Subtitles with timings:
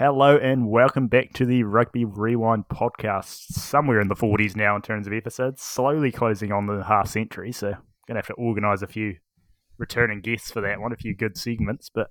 [0.00, 3.52] Hello and welcome back to the Rugby Rewind podcast.
[3.52, 7.52] Somewhere in the 40s now in terms of episodes, slowly closing on the half century.
[7.52, 7.72] So,
[8.06, 9.16] going to have to organise a few
[9.76, 11.90] returning guests for that one, a few good segments.
[11.94, 12.06] But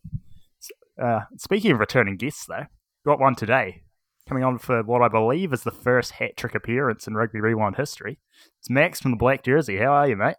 [1.01, 2.67] uh, speaking of returning guests, though,
[3.07, 3.81] got one today
[4.27, 7.77] coming on for what I believe is the first hat trick appearance in Rugby Rewind
[7.77, 8.19] history.
[8.59, 9.77] It's Max from the Black Jersey.
[9.77, 10.35] How are you, mate?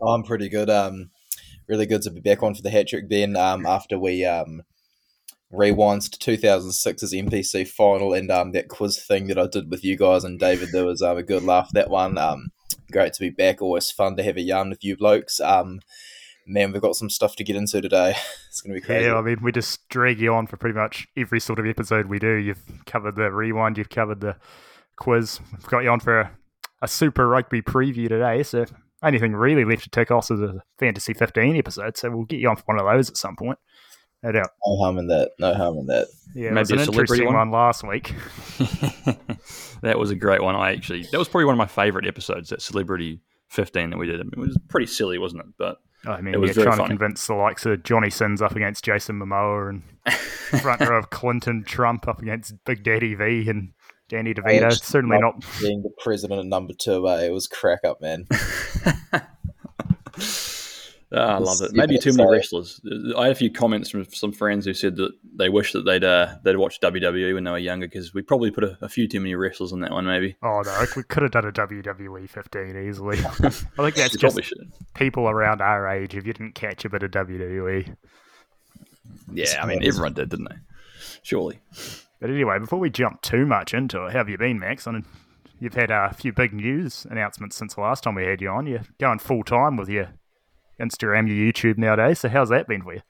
[0.00, 0.70] Oh, I'm pretty good.
[0.70, 1.10] Um,
[1.68, 4.62] really good to be back on for the hat trick then um, after we um,
[5.52, 9.96] rewinds to 2006's NPC final and um, that quiz thing that I did with you
[9.96, 10.70] guys and David.
[10.72, 12.18] There was um, a good laugh that one.
[12.18, 12.50] Um,
[12.92, 13.60] great to be back.
[13.60, 15.40] Always fun to have a yarn with you blokes.
[15.40, 15.80] Um,
[16.46, 18.14] man, we've got some stuff to get into today.
[18.50, 19.06] It's going to be crazy.
[19.06, 22.06] Yeah, I mean, we just drag you on for pretty much every sort of episode
[22.06, 22.34] we do.
[22.34, 24.34] You've covered the rewind, you've covered the
[24.96, 25.38] quiz.
[25.52, 26.32] We've got you on for a,
[26.82, 28.42] a Super Rugby preview today.
[28.42, 28.66] So,
[29.04, 31.96] anything really left to tick off is a Fantasy 15 episode.
[31.96, 33.60] So, we'll get you on for one of those at some point.
[34.22, 34.50] No doubt.
[34.66, 35.30] No harm in that.
[35.38, 36.08] No harm in that.
[36.34, 37.34] Yeah, maybe an interesting one?
[37.34, 38.14] one last week.
[39.82, 40.54] that was a great one.
[40.54, 42.50] I actually that was probably one of my favorite episodes.
[42.50, 44.20] That celebrity 15 that we did.
[44.20, 45.46] I mean, it was pretty silly, wasn't it?
[45.58, 46.88] But I mean, it was yeah, trying funny.
[46.88, 49.82] to convince the likes of Johnny Sins up against Jason Momoa and
[50.60, 53.72] front row of Clinton Trump up against Big Daddy V and
[54.08, 54.72] Danny DeVito.
[54.72, 57.08] Certainly not being the president at number two.
[57.08, 57.26] Eh?
[57.26, 58.26] It was crack up, man.
[61.12, 61.72] Oh, I love it.
[61.72, 62.80] Maybe too many wrestlers.
[63.16, 66.04] I had a few comments from some friends who said that they wish that they'd
[66.04, 69.08] uh, they'd watched WWE when they were younger because we probably put a, a, few
[69.08, 70.06] too many wrestlers on that one.
[70.06, 70.36] Maybe.
[70.40, 73.18] Oh no, we could have done a WWE 15 easily.
[73.24, 74.54] I think that's just
[74.94, 76.14] people around our age.
[76.14, 77.96] If you didn't catch a bit of WWE.
[79.32, 80.56] Yeah, I mean everyone did, didn't they?
[81.22, 81.58] Surely.
[82.20, 84.86] But anyway, before we jump too much into it, how have you been, Max?
[84.86, 85.06] I mean,
[85.58, 88.66] you've had a few big news announcements since the last time we had you on.
[88.66, 90.10] You're going full time with your
[90.80, 92.20] Instagram, your YouTube nowadays.
[92.20, 93.02] So how's that been for you?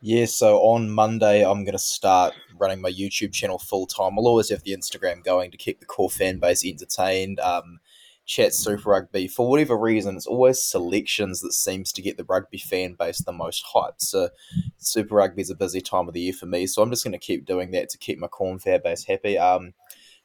[0.00, 4.16] Yeah, so on Monday, I'm going to start running my YouTube channel full time.
[4.16, 7.40] I'll always have the Instagram going to keep the core fan base entertained.
[7.40, 7.80] Um,
[8.28, 9.26] chat Super Rugby.
[9.26, 13.32] For whatever reason, it's always selections that seems to get the rugby fan base the
[13.32, 14.02] most hyped.
[14.02, 14.28] So
[14.76, 16.66] Super Rugby is a busy time of the year for me.
[16.66, 19.36] So I'm just going to keep doing that to keep my corn fan base happy.
[19.38, 19.72] Um,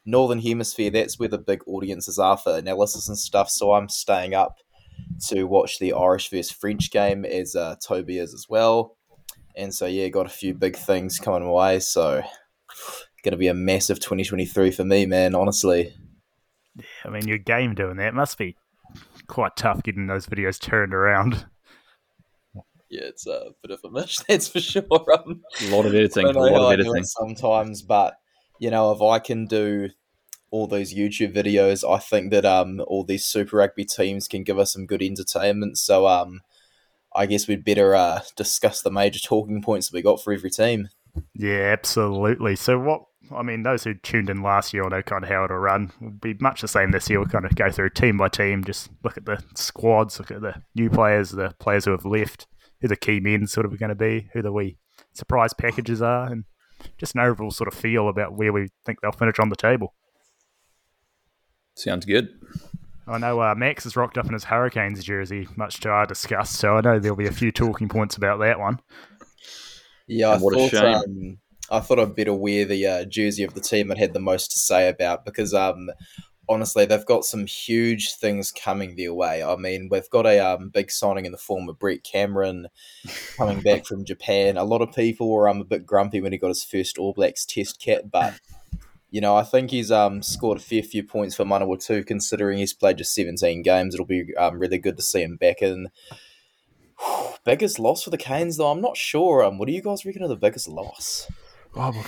[0.04, 3.48] Northern Hemisphere, that's where the big audiences are for analysis and stuff.
[3.48, 4.58] So I'm staying up
[5.26, 8.96] to watch the Irish versus French game as uh, Toby is as well.
[9.56, 11.80] And so, yeah, got a few big things coming my way.
[11.80, 12.22] So,
[13.22, 15.94] going to be a massive 2023 for me, man, honestly.
[17.04, 18.56] I mean, your game doing that must be
[19.26, 21.46] quite tough getting those videos turned around.
[22.90, 24.84] Yeah, it's a bit of a mish, that's for sure.
[24.92, 27.04] Um, a lot of editing, a lot of editing.
[27.04, 28.14] Sometimes, but,
[28.58, 29.88] you know, if I can do
[30.54, 34.56] all these YouTube videos, I think that um all these Super Rugby teams can give
[34.56, 35.78] us some good entertainment.
[35.78, 36.42] So um,
[37.12, 40.50] I guess we'd better uh, discuss the major talking points that we got for every
[40.50, 40.90] team.
[41.34, 42.54] Yeah, absolutely.
[42.54, 43.02] So what?
[43.34, 45.90] I mean, those who tuned in last year will know kind of how it'll run.
[46.00, 47.18] Will be much the same this year.
[47.18, 50.40] We'll kind of go through team by team, just look at the squads, look at
[50.40, 52.46] the new players, the players who have left,
[52.80, 54.76] who the key men sort of are going to be, who the wee
[55.14, 56.44] surprise packages are, and
[56.96, 59.94] just an overall sort of feel about where we think they'll finish on the table.
[61.74, 62.28] Sounds good.
[63.06, 66.54] I know uh, Max has rocked up in his Hurricanes jersey, much to our disgust.
[66.54, 68.80] So I know there'll be a few talking points about that one.
[70.06, 71.38] Yeah, I what thought, um,
[71.70, 74.52] I thought I'd better wear the uh, jersey of the team that had the most
[74.52, 75.90] to say about because um,
[76.48, 79.42] honestly, they've got some huge things coming their way.
[79.42, 82.68] I mean, we've got a um, big signing in the form of Brett Cameron
[83.36, 84.56] coming back from Japan.
[84.56, 87.12] A lot of people were um, a bit grumpy when he got his first All
[87.12, 88.34] Blacks test kit, but
[89.14, 92.74] you know, I think he's um, scored a fair few points for Manawatu, considering he's
[92.74, 93.94] played just 17 games.
[93.94, 95.86] It'll be um, really good to see him back in.
[97.44, 99.44] biggest loss for the Canes, though, I'm not sure.
[99.44, 101.30] Um, what do you guys reckon of the biggest loss?
[101.76, 102.04] Oh,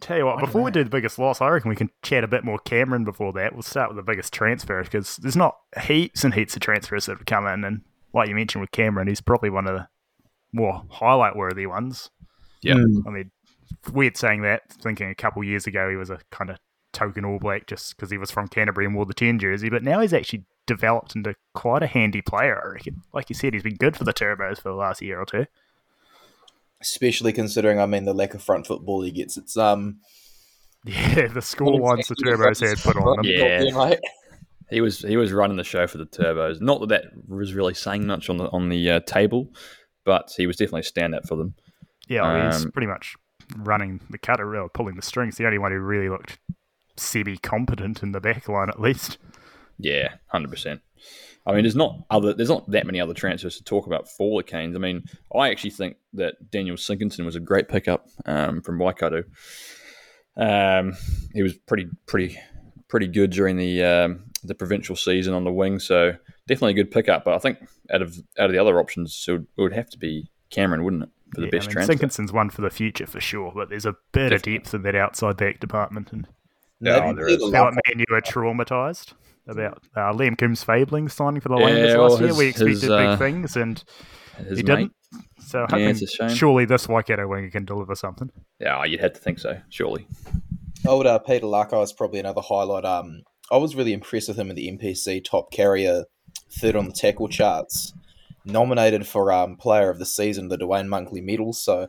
[0.00, 2.28] tell you what, before we do the biggest loss, I reckon we can chat a
[2.28, 3.54] bit more Cameron before that.
[3.54, 7.16] We'll start with the biggest transfer because there's not heaps and heaps of transfers that
[7.16, 7.64] have come in.
[7.64, 7.80] And
[8.12, 9.88] like you mentioned with Cameron, he's probably one of the
[10.52, 12.10] more highlight worthy ones.
[12.60, 12.74] Yeah.
[12.74, 13.30] I mean,
[13.92, 16.58] weird saying that, thinking a couple years ago he was a kind of
[16.92, 19.82] token All Black just because he was from Canterbury and wore the 10 jersey, but
[19.82, 23.02] now he's actually developed into quite a handy player, I reckon.
[23.12, 25.46] Like you said, he's been good for the Turbos for the last year or two.
[26.80, 29.36] Especially considering, I mean, the lack of front football he gets.
[29.36, 30.00] It's, um...
[30.84, 33.24] Yeah, the score ones the Turbos had put on him.
[33.26, 33.96] Yeah.
[34.70, 36.60] He was he was running the show for the Turbos.
[36.60, 39.48] Not that that was really saying much on the on the uh, table,
[40.04, 41.54] but he was definitely a standout for them.
[42.08, 43.16] Yeah, um, he's pretty much
[43.56, 45.36] running the cutter or pulling the strings.
[45.36, 46.38] The only one who really looked
[46.96, 49.18] semi competent in the back line, at least.
[49.78, 50.80] Yeah, hundred percent.
[51.46, 54.40] I mean, there's not other there's not that many other transfers to talk about for
[54.40, 54.76] the Canes.
[54.76, 55.04] I mean,
[55.34, 59.24] I actually think that Daniel Sinkinson was a great pickup um, from Waikato.
[60.36, 60.96] Um,
[61.32, 62.38] he was pretty pretty
[62.88, 66.12] pretty good during the um, the provincial season on the wing, so
[66.46, 67.24] definitely a good pickup.
[67.24, 67.58] But I think
[67.90, 70.84] out of out of the other options, it would, it would have to be Cameron,
[70.84, 71.92] wouldn't it, for the yeah, best I mean, transfer?
[71.92, 74.56] Sinkinson's one for the future for sure, but there's a bit Definitely.
[74.56, 76.26] of depth in that outside back department, and
[76.80, 77.40] Yeah, Maybe there see is.
[77.40, 79.12] the felt luck- like me and you were traumatized
[79.46, 82.34] about uh, Liam Coombes-Fabling signing for the Yeah, Lions well, last year.
[82.34, 83.82] We expected his, big uh, things, and
[84.36, 84.66] His he mate.
[84.66, 84.92] didn't.
[85.40, 86.28] So Yeah, hoping, it's a shame.
[86.28, 88.30] surely this Waikato winger can deliver something.
[88.60, 90.06] Yeah, you'd have to think so, surely.
[90.86, 92.84] Old uh, Peter Lakai is probably another highlight.
[92.84, 96.04] Um, I was really impressed with him in the NPC top carrier,
[96.60, 97.92] third on the tackle charts,
[98.44, 101.52] nominated for um, Player of the Season, the Duane Monkley Medal.
[101.52, 101.88] So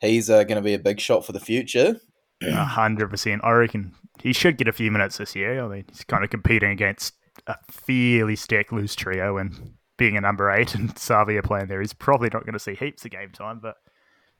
[0.00, 2.00] he's uh, going to be a big shot for the future.
[2.42, 3.42] A hundred percent.
[3.44, 5.64] I reckon he should get a few minutes this year.
[5.64, 7.14] I mean, he's kind of competing against
[7.46, 11.92] a fairly stacked loose trio, and being a number eight and Savea playing there, he's
[11.94, 13.58] probably not going to see heaps of game time.
[13.60, 13.74] But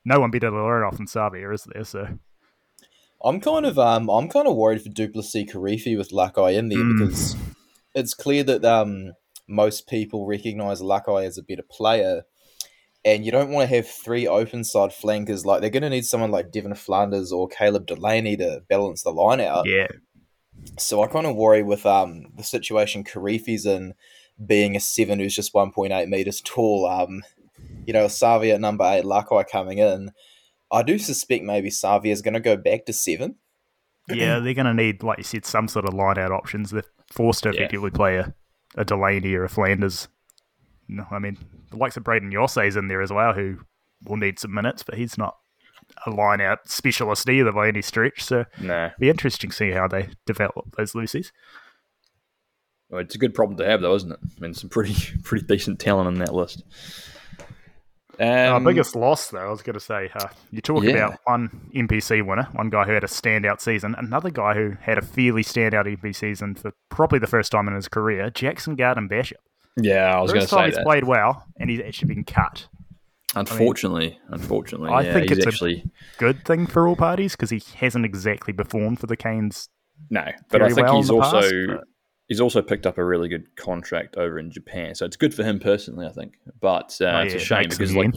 [0.04, 1.84] no one better to learn off than Savea, is there?
[1.84, 2.18] So
[3.24, 6.78] I'm kind of um, I'm kind of worried for Du'Plessis Kirifi with Lakai in there
[6.78, 6.98] Mm.
[7.00, 7.36] because
[7.94, 9.12] it's clear that um,
[9.48, 12.22] most people recognise Lakai as a better player.
[13.04, 15.46] And you don't want to have three open side flankers.
[15.46, 19.10] Like they're going to need someone like Devan Flanders or Caleb Delany to balance the
[19.10, 19.66] line out.
[19.66, 19.86] yeah,
[20.78, 23.94] So I kind of worry with um the situation Kirifi's in
[24.44, 26.86] being a seven who's just one point eight meters tall.
[26.86, 27.22] Um,
[27.86, 30.10] you know, Savea at number eight, Lakai coming in.
[30.70, 33.36] I do suspect maybe Savea is going to go back to seven.
[34.08, 36.70] yeah, they're going to need, like you said, some sort of line out options.
[36.70, 37.60] They're forced to Yeah.
[37.60, 38.34] effectively play a,
[38.78, 40.08] a Delany or a Flanders.
[40.88, 41.36] No, I mean,
[41.70, 43.58] the likes of Brayden Iose's in there as well, who
[44.04, 45.36] will need some minutes, but he's not
[46.06, 48.25] a line out specialist either by any stretch.
[48.25, 48.90] So Nah.
[48.98, 51.30] be interesting to see how they develop those Lucies.
[52.90, 54.19] Well, it's a good problem to have, though, isn't it?
[54.22, 56.62] I mean, some pretty pretty decent talent on that list.
[58.20, 60.91] Our Um, biggest loss, though, I was going to say, uh, you talk Yeah.
[60.91, 64.99] about one NPC winner, one guy who had a standout season, another guy who had
[64.99, 69.06] a fairly standout NPC season for probably the first time in his career, Jackson Garden
[69.09, 69.38] Bishop.
[69.76, 70.85] Yeah, I was going to say he's that.
[70.85, 72.67] played well, and he's actually been cut.
[73.37, 75.85] Unfortunately, unfortunately, I yeah, think it's a- actually
[76.17, 79.69] Good thing for all parties because he hasn't exactly performed for the Canes.
[80.11, 81.85] no, but I think well he's also past, but-
[82.28, 85.42] he's also picked up a really good contract over in Japan, so it's good for
[85.42, 86.34] him personally, I think.
[86.60, 88.14] But uh, Oh, it's yeah, a shame because, like,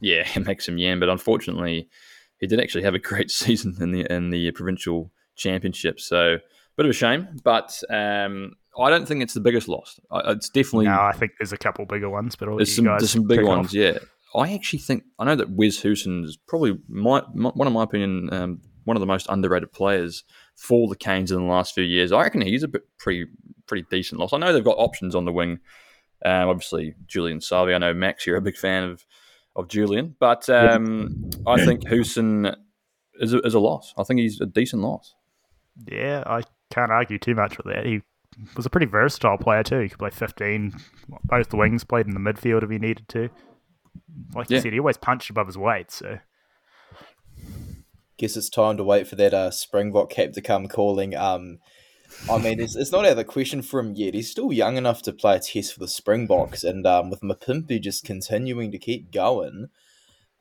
[0.00, 1.00] yeah, it makes some yen.
[1.00, 1.88] But unfortunately,
[2.38, 6.00] he did actually have a great season in the in the provincial championship.
[6.00, 6.38] So,
[6.76, 7.28] bit of a shame.
[7.42, 9.98] But um, I don't think it's the biggest loss.
[10.10, 13.00] I, it's definitely No, I think there's a couple bigger ones, but there's some guys
[13.00, 13.68] there's some big ones.
[13.68, 13.72] off.
[13.72, 13.98] Yeah,
[14.34, 17.84] I actually think I know that Wes Goosen is probably my, my one of my
[17.84, 20.24] opinion um, one of the most underrated players
[20.56, 22.12] for the Canes in the last few years.
[22.12, 23.26] I reckon he's a bit pretty
[23.66, 24.32] pretty decent loss.
[24.32, 25.60] I know they've got options on the wing.
[26.24, 27.74] Um, obviously, Julian Savea.
[27.74, 29.04] I know Max, you're a big fan of
[29.56, 31.14] of Julian, but um,
[31.46, 32.56] I think Goosen
[33.20, 33.94] is a, is a loss.
[33.96, 35.14] I think he's a decent loss.
[35.86, 37.86] Yeah, I can't argue too much with that.
[37.86, 38.02] He
[38.56, 39.78] was a pretty versatile player too.
[39.80, 40.74] He could play 15,
[41.26, 43.28] both the wings, played in the midfield if he needed to.
[44.34, 44.62] Like you Yeah.
[44.62, 45.92] said, he always punched above his weight.
[45.92, 46.18] So
[48.16, 51.14] Guess it's time to wait for that uh, Springbok cap to come calling.
[51.16, 51.58] Um,
[52.30, 54.14] I mean, it's, it's not out of the question for him yet.
[54.14, 57.80] He's still young enough to play a test for the Springboks, and um, with Mapimpi
[57.80, 59.68] just continuing to keep going,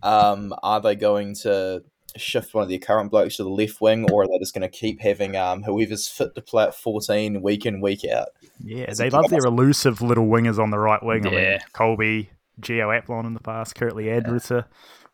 [0.02, 1.84] um, are they going to
[2.16, 4.62] shift one of their current blokes to the left wing, or are they just going
[4.62, 8.30] to keep having um, whoever's fit to play at fourteen week in week out?
[8.64, 11.26] yeah, It's they love their elusive little wingers on the right wing.
[11.28, 11.60] I mean, Yeah.
[11.74, 12.30] Kolbe,
[12.62, 14.66] Gio Aplon in the past, Kurt-Lee Arendse,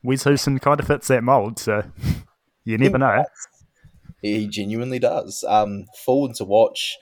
[0.03, 1.59] Wes Goosen kind of fits that mold.
[1.59, 1.83] So
[2.63, 3.23] you never know.
[4.21, 5.43] He genuinely does.
[5.47, 6.97] Um, forward to watch,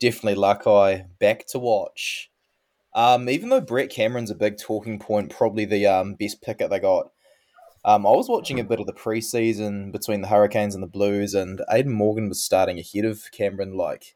[0.00, 1.06] definitely Lakai.
[1.18, 2.30] Back to watch.
[2.94, 6.78] Um, even though Brett Cameron's a big talking point, probably the um, best picker they
[6.78, 7.10] got.
[7.84, 11.34] Um, I was watching a bit of the preseason between the Hurricanes and the Blues,
[11.34, 13.76] and Aidan Morgan was starting ahead of Cameron.
[13.76, 14.14] Like,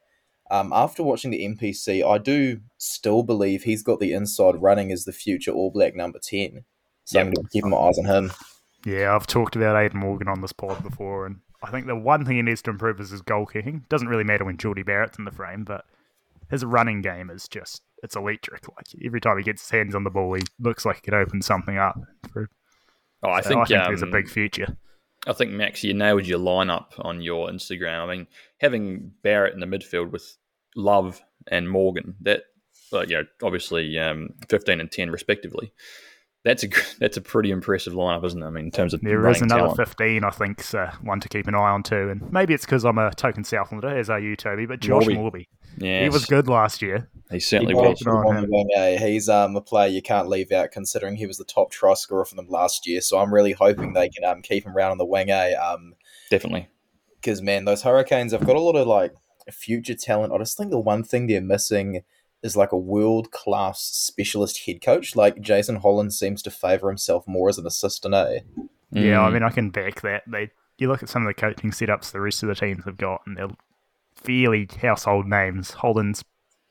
[0.51, 5.05] um, after watching the NPC, I do still believe he's got the inside running as
[5.05, 6.65] the future All Black number ten.
[7.05, 7.35] So I'm Yep.
[7.35, 8.33] going to keep my eyes on him.
[8.85, 12.25] Yeah, I've talked about Aidan Morgan on this pod before, and I think the one
[12.25, 13.85] thing he needs to improve is his goal kicking.
[13.89, 15.85] Doesn't really matter when Jordie Barrett's in the frame, but
[16.51, 18.67] his running game is just it's electric.
[18.77, 21.15] Like every time he gets his hands on the ball, he looks like he could
[21.15, 21.99] open something up.
[22.33, 22.49] For,
[23.23, 24.77] Oh, I so think, I think there's a um, big future.
[25.27, 28.03] I think Max, you nailed your lineup on your Instagram.
[28.03, 28.27] I mean,
[28.61, 30.37] having Barrett in the midfield with
[30.77, 32.45] Love and Morgan, that
[32.93, 35.73] uh, you know, obviously um, fifteen and ten respectively.
[36.47, 36.69] That's a
[37.01, 38.47] that's a pretty impressive lineup, isn't it?
[38.47, 39.77] I mean, in terms of There running another talent.
[39.79, 42.09] 15, I think, uh, one to keep an eye on too.
[42.09, 45.15] And maybe it's because I'm a token Southlander, as are you, Toby, but Josh Moorby.
[45.15, 45.49] Moorby.
[45.79, 47.11] Yeah, He was good last year.
[47.33, 48.01] He certainly He was.
[48.01, 48.51] Good on on the him.
[48.51, 48.97] wing, eh?
[48.97, 52.25] He's um, a player you can't leave out considering he was the top try scorer
[52.25, 53.01] for them last year.
[53.01, 55.55] So I'm really hoping they can um, keep him around on the wing, eh?
[55.55, 55.95] Um,
[56.31, 56.69] Definitely.
[57.21, 59.15] because man, those Hurricanes I've got a lot of like
[59.51, 60.33] future talent.
[60.33, 62.03] I just think the one thing they're missing
[62.47, 65.15] is like a world class specialist head coach.
[65.15, 68.41] Like Jason Holland seems to favour himself more as an assistant, eh?
[68.91, 69.33] Yeah, I Mm.
[69.35, 70.23] mean, I can back that.
[70.27, 72.97] They, you look at some of the coaching setups the rest of the teams have
[72.97, 73.49] got, and they're
[74.15, 75.73] fairly household names.
[75.73, 76.25] Holland's,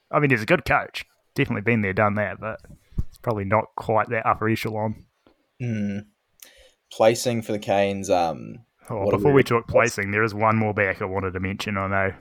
[0.09, 1.05] I mean, he's a good coach.
[1.35, 2.59] Definitely been there, done that, but
[3.09, 5.05] it's probably not quite that upper echelon.
[5.59, 5.99] Hmm.
[6.91, 10.73] Placing for the Canes, um, Oh, before we weird- talk placing, there is one more
[10.73, 11.75] back I wanted to mention.
[11.77, 12.13] I know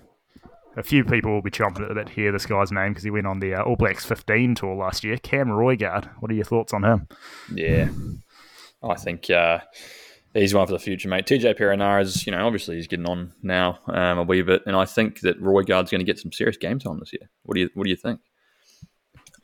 [0.77, 3.05] a few people will be chomping at the bit to hear this guy's name because
[3.05, 5.17] he went on the uh, All Blacks 15 tour last year.
[5.19, 6.09] Cam Roigard.
[6.21, 7.09] What are your thoughts on him?
[7.55, 7.89] Yeah,
[8.83, 9.61] I think uh,
[10.35, 11.27] he's one for the future, mate.
[11.27, 14.85] TJ Perenara's, you know, obviously he's getting on now um, a wee bit, and I
[14.85, 17.31] think that Roigard's going to get some serious game time this year.
[17.45, 18.21] What do you What do you think?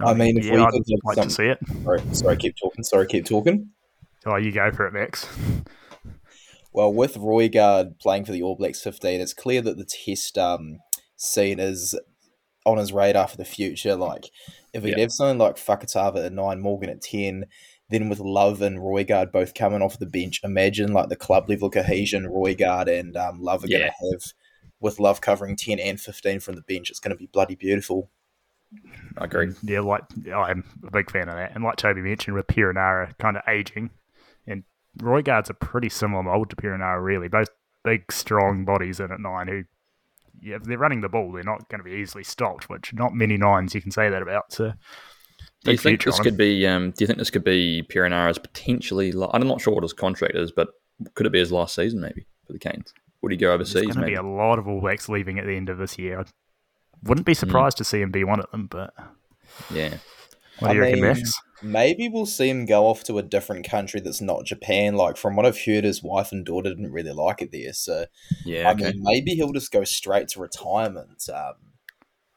[0.01, 1.59] I mean, if yeah, we I'd could like some- to see it.
[1.85, 2.83] sorry, sorry, keep talking.
[2.85, 3.69] Sorry, keep talking.
[4.27, 5.27] Oh, you go for it, Max.
[6.73, 10.79] Well, with Roigard playing for the All Blacks 15, it's clear that the test um,
[11.21, 11.95] scene as
[12.65, 13.95] on his radar for the future.
[13.97, 14.31] Like,
[14.73, 17.45] if we'd have something like Fakatava at 9, Morgan at 10,
[17.91, 21.71] then with Love and Roigard both coming off the bench, imagine like the club level
[21.71, 23.79] cohesion Roigard and um, Love are Yeah.
[23.79, 24.33] going to have
[24.81, 26.91] with Love covering 10 and 15 from the bench.
[26.91, 28.11] It's going to be bloody beautiful.
[29.19, 29.53] I agree.
[29.63, 31.53] Yeah, like I'm a big fan of that.
[31.55, 33.91] And like Toby mentioned, with Perenara kind of aging,
[34.47, 34.63] and
[34.99, 37.27] Roigard's a pretty similar mold to Perenara, really.
[37.29, 37.49] Both
[37.83, 39.65] big, strong bodies in at nine who, yeah,
[40.43, 43.37] if they're running the ball, they're not going to be easily stopped, which not many
[43.37, 44.53] nines you can say that about.
[44.53, 44.73] So,
[45.65, 46.67] Do you think this could be?
[46.67, 49.13] Um, do you think this could be Perenara's potentially?
[49.33, 50.69] I'm not sure what his contract is, but
[51.15, 52.93] could it be his last season maybe for the Canes?
[53.23, 53.75] Would he go overseas?
[53.75, 54.13] There's going to Maybe.
[54.13, 56.21] be a lot of All Blacks leaving at the end of this year.
[56.21, 56.25] I
[57.03, 58.95] wouldn't be surprised to see him be one of them, but
[59.73, 59.99] Yeah.
[60.61, 61.33] What I do you reckon, mean, Max?
[61.63, 64.95] Maybe we'll see him go off to a different country that's not Japan.
[64.97, 67.73] Like, from what I've heard, his wife and daughter didn't really like it there.
[67.75, 68.07] So,
[68.47, 68.69] Yeah.
[68.69, 68.85] I Okay.
[68.93, 71.29] mean, maybe he'll just go straight to retirement.
[71.29, 71.55] Um,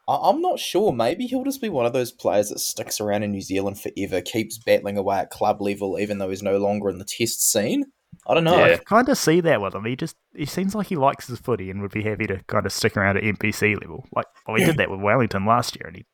[0.06, 0.92] I- I'm not sure.
[0.92, 4.20] Maybe he'll just be one of those players that sticks around in New Zealand forever,
[4.20, 7.86] keeps battling away at club level, even though he's no longer in the test scene.
[8.28, 8.58] I don't know.
[8.64, 8.74] Yeah.
[8.74, 9.84] I kind of see that with him.
[9.86, 12.64] He just he seems like he likes his footy and would be happy to kind
[12.66, 14.04] of stick around at NPC level.
[14.14, 16.04] Like, well, he did that with Wellington last year, and he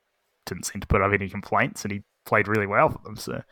[0.47, 3.17] didn't seem to put up any complaints, and he played really well for them.
[3.17, 3.43] So,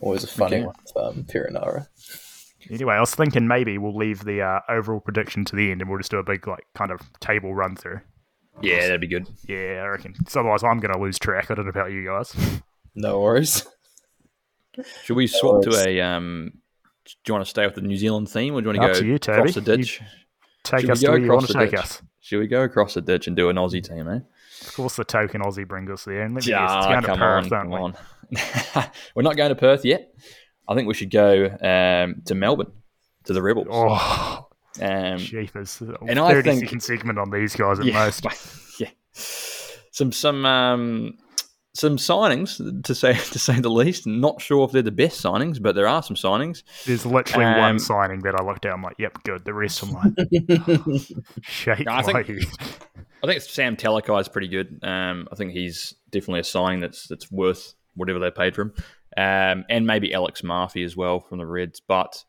[0.00, 0.66] Always a funny Okay.
[0.66, 1.88] one with um, Perenara.
[2.70, 5.90] anyway, I was thinking maybe we'll leave the uh, overall prediction to the end, and
[5.90, 8.00] we'll just do a big like kind of table run through.
[8.62, 9.26] Yeah, that'd be good.
[9.48, 10.14] Yeah, I reckon.
[10.14, 11.50] 'Cause otherwise, I'm going to lose track.
[11.50, 12.34] I don't know about you guys.
[12.94, 13.66] No worries.
[15.04, 16.00] Should we swap to a?
[16.00, 16.52] Um,
[17.04, 18.94] do you want to stay with the New Zealand theme, or do you want Up
[18.96, 19.38] to to go you, Toby.
[19.38, 20.00] across the ditch?
[20.62, 21.80] Take Should us we to go where you want across to the take ditch?
[21.80, 22.02] us.
[22.20, 24.20] Should we go across the ditch and do an Aussie team, eh?
[24.66, 26.22] Of course, the token Aussie brings us there.
[26.22, 27.76] And let me guess, it's going to come Perth, on, come we?
[27.76, 27.94] on.
[29.14, 30.12] We're not going to Perth yet.
[30.68, 32.72] I think we should go um, to Melbourne,
[33.24, 33.68] to the Rebels.
[33.70, 34.48] Oh,
[34.80, 35.80] Um, jeepers.
[35.80, 38.24] and I think- second segment on these guys at yeah, most.
[38.80, 38.90] yeah.
[39.12, 41.18] Some some um,
[41.78, 44.06] some signings to say to say the least.
[44.06, 46.62] Not sure if they're the best signings, but there are some signings.
[46.84, 48.72] There's literally Um, one signing that I looked at.
[48.72, 49.44] I'm like, yep, good.
[49.44, 50.12] The rest I'm like,
[51.42, 52.46] shake I think-.
[53.22, 54.80] I think Sam Talakai is pretty good.
[54.82, 58.74] Um, I think he's definitely a signing that's that's worth whatever they paid for him,
[59.16, 61.80] um, and maybe Alex Murphy as well from the Reds.
[61.80, 62.24] But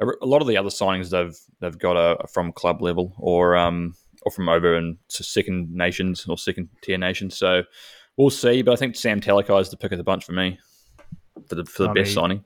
[0.00, 3.56] a, a lot of the other signings they've they've got are from club level or
[3.56, 7.36] um, or from over in second nations or second tier nations.
[7.36, 7.62] So
[8.18, 8.60] we'll see.
[8.62, 10.58] But I think Sam Talakai is the pick of the bunch for me
[11.48, 12.44] for the for the I best mean, signing.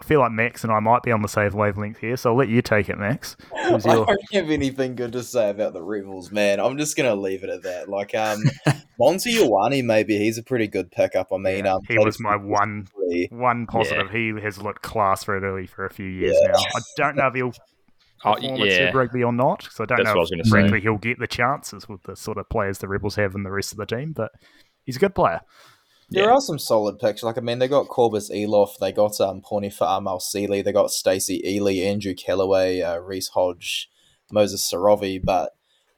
[0.00, 2.36] I feel like Max and I might be on the same wavelength here, so I'll
[2.36, 3.36] let you take it, Max.
[3.68, 6.60] Who's I don't have anything good to say about the Rebels, man.
[6.60, 7.88] I'm just gonna leave it at that.
[7.90, 8.42] Like, um,
[8.98, 11.28] Monty Ioane, maybe he's a pretty good pickup.
[11.32, 13.28] I mean, um, he was my one three.
[13.30, 14.10] one positive.
[14.10, 16.52] He has looked class for Italy for a few years Yeah.
[16.52, 16.58] now.
[16.58, 17.52] I don't know if he'll
[18.24, 20.20] Oh perform at yeah, Super Rugby or not, because I don't That's know what I
[20.20, 20.50] was if gonna say.
[20.50, 23.50] frankly he'll get the chances with the sort of players the Rebels have and the
[23.50, 24.12] rest of the team.
[24.12, 24.30] But
[24.84, 25.40] he's a good player.
[26.10, 26.32] There Yeah.
[26.32, 27.22] are some solid picks.
[27.22, 31.40] Like, I mean, they got Cabous Eloff, they got um, Pone Fa'amausili, they got Stacey
[31.44, 33.88] Ili, Andrew Kellaway, uh, Reese Hodge,
[34.30, 35.20] Moses Sorovi.
[35.22, 35.52] But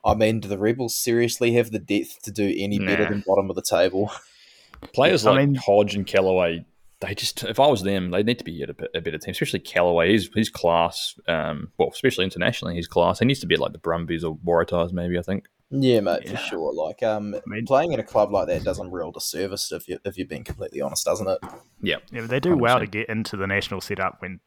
[0.04, 3.50] I mean, do the Rebels seriously have the depth to do any better than bottom
[3.50, 4.12] of the table?
[4.92, 6.64] Players I like mean- Hodge and Kellaway,
[7.00, 9.18] they just if I was them, they need to be at a, bit- a better
[9.18, 9.32] team.
[9.32, 11.18] Especially Kellaway, he's he's class.
[11.26, 13.18] Um, well, especially internationally, he's class.
[13.18, 15.18] He needs to be at like the Brumbies or Waratahs, maybe.
[15.18, 15.46] I think.
[15.76, 16.30] Yeah, mate, Yeah.
[16.32, 16.72] for sure.
[16.72, 19.88] Like, um, I mean- playing in a club like that does them real disservice if
[19.88, 21.38] you if you're being completely honest, doesn't it?
[21.80, 24.40] Yeah, Yeah, but they do well to get into the national setup when,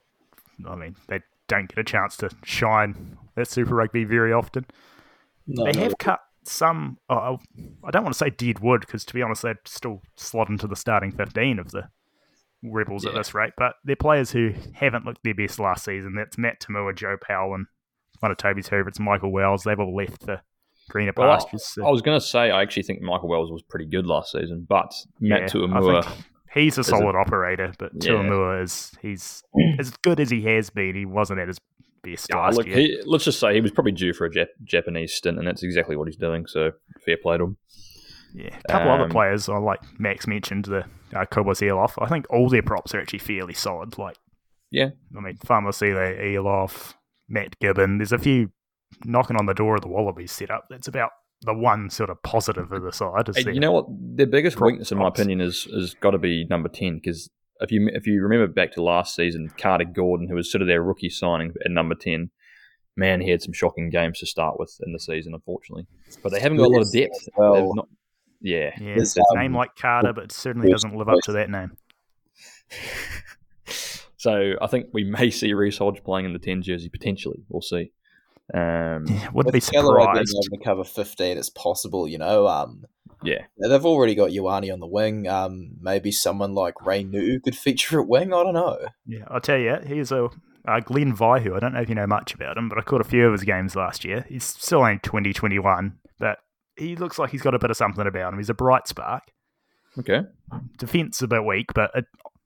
[0.67, 4.65] I mean, they don't get a chance to shine at Super Rugby very often.
[5.48, 5.84] No, they no.
[5.84, 6.98] have cut some.
[7.10, 7.39] Oh,
[7.84, 10.67] I don't want to say dead wood because, to be honest, they'd still slot into
[10.67, 11.89] the starting 15 of the
[12.63, 13.53] Rebels at this rate.
[13.57, 16.15] But they're players who haven't looked their best last season.
[16.15, 17.67] That's Matt To'omua, Joe Powell, and
[18.19, 19.63] one of Toby's favourites, Michael Wells.
[19.63, 20.41] They've all left for
[20.89, 21.77] greener Well, I- pastures.
[21.84, 24.65] I was going to say I actually think Michael Wells was pretty good last season,
[24.67, 26.12] but Matt Yeah, To'omua,
[26.53, 28.13] He's a a- solid operator, but Yeah.
[28.13, 29.44] To'omua is he's
[29.79, 30.96] as good as he has been.
[30.96, 31.60] He wasn't at his
[32.03, 32.75] best Ah, last look, year.
[32.77, 35.62] he, let's just say he was probably due for a Jap- Japanese stint, and that's
[35.63, 36.46] exactly what he's doing.
[36.48, 36.72] So
[37.06, 37.58] fair play to him.
[38.34, 41.94] Yeah, a couple Um, other players, uh, like Max mentioned, the uh, Eloff.
[42.01, 43.98] I think all their props are actually fairly solid.
[43.98, 44.17] Like,
[44.70, 44.89] Yeah.
[45.15, 46.94] I mean, Farmer Famasile, Eloff,
[47.29, 47.98] Matt Gibbon.
[47.98, 48.51] There's a few
[49.06, 50.65] knocking on the door of the Wallabies setup.
[50.70, 53.29] That's about the one sort of positive of the side.
[53.29, 53.86] Is Hey, you know what?
[53.89, 57.29] Their biggest weakness, in my opinion, is is got to be number ten because
[57.60, 60.67] if you if you remember back to last season, Carter Gordon, who was sort of
[60.67, 62.32] their rookie signing at number ten,
[62.96, 65.88] man, he had some shocking games to start with in the season, unfortunately.
[66.24, 67.29] But they haven't got a lot of depth.
[67.38, 67.75] well.
[67.75, 67.89] Not-
[68.39, 71.17] yeah, yeah, there's, it's a um, name like Carter, but it certainly doesn't live up
[71.24, 71.72] to that name.
[74.17, 77.44] So I think we may see Reese Hodge playing in the ten jersey potentially.
[77.50, 77.91] We'll see.
[78.54, 80.50] Um, Yeah, wouldn't be With Kellaway being surprised.
[80.51, 82.48] able to cover 15, it's possible, you know.
[82.48, 82.86] Um,
[83.24, 85.27] yeah, they've already got Ioane on the wing.
[85.27, 88.34] Um, maybe someone like Ray New could feature at wing.
[88.34, 88.77] I don't know.
[89.06, 90.30] Yeah, I'll tell you, he's a
[90.68, 91.56] uh, Glenn Vaihu.
[91.56, 93.32] I don't know if you know much about him, but I caught a few of
[93.32, 94.25] his games last year.
[94.30, 96.38] He's still only 20, 21, but
[96.77, 98.39] he looks like he's got a bit of something about him.
[98.39, 99.24] He's a bright spark.
[99.98, 100.22] okay.
[100.77, 102.06] Defense a bit weak, but it,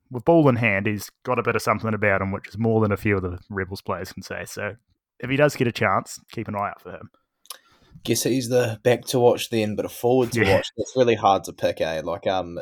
[0.10, 2.80] with ball in hand, he's got a bit of something about him, which is more
[2.82, 4.46] than a few of the Rebels players can say.
[4.46, 4.76] So
[5.22, 7.10] if he does get a chance, keep an eye out for him.
[8.04, 10.56] Guess he's the back to watch then, but a forward to Yeah.
[10.56, 10.68] watch.
[10.78, 12.02] It's really hard to pick, eh?
[12.04, 12.60] Like, um,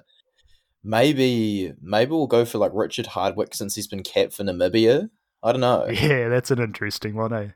[0.84, 5.10] maybe maybe we'll go for like Richard Hardwick since he's been capped for Namibia.
[5.42, 5.88] I don't know.
[5.88, 7.50] Yeah, that's an interesting one, eh?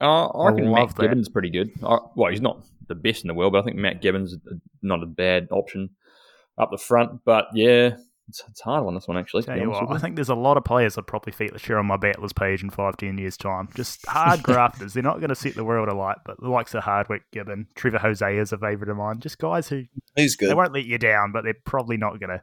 [0.00, 1.02] Uh, I I reckon love Matt that.
[1.02, 1.70] Gibbons pretty good.
[1.82, 4.36] Uh, well, he's not the best in the world, but I think Matt Gibbons
[4.82, 5.90] not a bad option
[6.58, 7.20] up the front.
[7.24, 7.96] But yeah,
[8.28, 9.42] it's, it's hard on this one actually.
[9.42, 11.96] Tell you what, I think there's a lot of players I'd probably feature on my
[11.96, 13.68] battlers page in five, ten years' time.
[13.74, 14.94] Just hard grafters.
[14.94, 17.98] They're not going to set the world alight, but the likes of Hardwick, Gibbon, Trevor
[17.98, 19.20] Hosea is a favourite of mine.
[19.20, 19.84] Just guys who
[20.16, 20.48] He's good.
[20.50, 22.42] they won't let you down, but they're probably not going to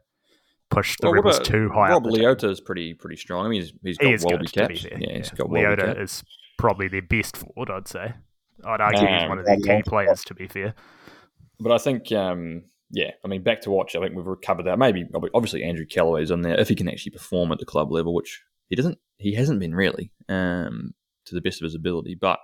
[0.69, 2.13] push the Well, Rebels about too high Rob up.
[2.13, 3.45] Leota is pretty pretty strong.
[3.45, 4.86] I mean, he's, he's got He is Wallaby good, to be caps.
[4.86, 4.97] fair.
[4.99, 5.36] Yeah, he's Yeah.
[5.38, 5.99] got Leota caps.
[5.99, 6.23] is
[6.58, 8.13] probably their best forward, I'd say.
[8.65, 10.75] I'd argue he's Um, one of their key players, to be fair.
[11.62, 13.95] But I think, um, yeah, I mean, back to watch.
[13.95, 14.80] I think we've recovered that.
[14.80, 18.13] Maybe obviously Andrew Kellaway's on there if he can actually perform at the club level,
[18.13, 18.97] which he doesn't.
[19.17, 20.93] He hasn't been really um,
[21.25, 22.15] to the best of his ability.
[22.19, 22.39] But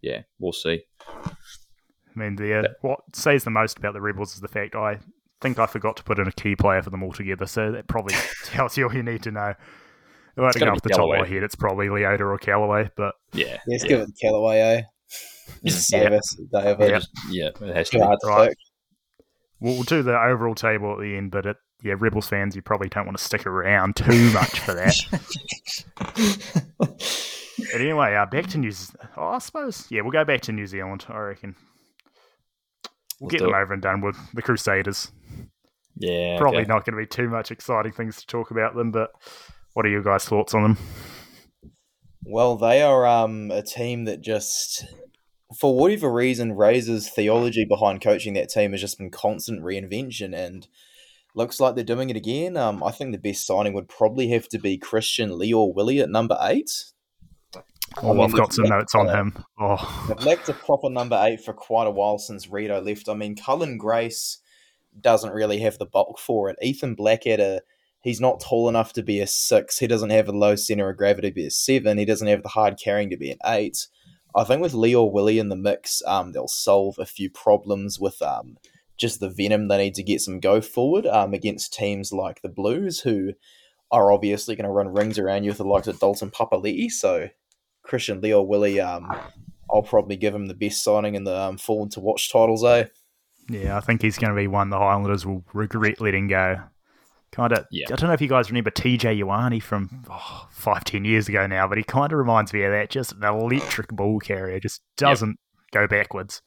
[0.00, 0.82] yeah, we'll see.
[1.06, 4.98] I mean, the, uh, what says the most about the Rebels is the fact I
[5.40, 8.14] think I forgot to put in a key player for them altogether, so that probably
[8.44, 9.54] tells you all you need to know.
[10.36, 12.20] If I had to gotta go off the top of my head, it's probably Leota
[12.20, 14.82] or Kellaway, but Yeah, Let's yeah, give it to Kellaway, eh?
[15.64, 16.16] Just save Yeah.
[16.16, 16.90] us, David.
[16.90, 17.50] Yeah.
[17.60, 18.04] yeah, it has to be.
[18.04, 18.56] hard Right.
[19.64, 19.68] Pick.
[19.68, 21.30] we'll, we'll do the overall table at the end.
[21.30, 24.74] But it, yeah, Rebels fans, you probably don't want to stick around too much for
[24.74, 24.94] that.
[27.72, 29.08] But anyway, uh, back to New Zealand.
[29.16, 31.54] Oh, I suppose, yeah, we'll go back to New Zealand, I reckon.
[33.20, 33.62] We'll Let's get them it.
[33.62, 35.12] over and done with the Crusaders.
[35.96, 36.68] yeah, Probably okay.
[36.68, 39.10] not going to be too much exciting things to talk about them, but
[39.72, 40.78] what are your guys' thoughts on them?
[42.24, 44.84] Well, they are um, a team that just,
[45.56, 50.66] for whatever reason, Razor's theology behind coaching that team has just been constant reinvention, and
[51.34, 52.56] looks like they're doing it again.
[52.56, 56.38] Um, I think the best signing would probably have to be Christian Lio-Willie at number
[56.42, 56.92] eight.
[58.02, 59.44] Oh, I've got some notes on him.
[59.58, 63.08] Oh, They've lacked a proper number eight for quite a while since Rito left.
[63.08, 64.38] I mean, Cullen Grace
[65.00, 66.56] doesn't really have the bulk for it.
[66.62, 67.60] Ethan Blackadder,
[68.00, 69.78] he's not tall enough to be a six.
[69.78, 71.98] He doesn't have a low center of gravity to be a seven.
[71.98, 73.86] He doesn't have the hard carrying to be an eight.
[74.36, 78.56] I think with Lio-Willie in the mix, um, they'll solve a few problems with um,
[78.96, 82.48] just the venom they need to get some go forward um, against teams like the
[82.48, 83.32] Blues, who
[83.90, 86.90] are obviously going to run rings around you with the likes of Dalton Papali'i.
[86.90, 87.28] So
[87.82, 89.14] Christian Lio-Willie, um,
[89.70, 92.86] I'll probably give him the best signing in the um, forward to watch titles, eh?
[93.48, 96.60] yeah, I think he's going to be one the Highlanders will regret letting go.
[97.34, 97.86] Kind of, Yeah.
[97.90, 101.46] I don't know if you guys remember TJ Ioane from oh, five, ten years ago
[101.48, 102.90] now, but he kind of reminds me of that.
[102.90, 105.36] Just an electric ball carrier, just doesn't
[105.72, 106.42] go backwards.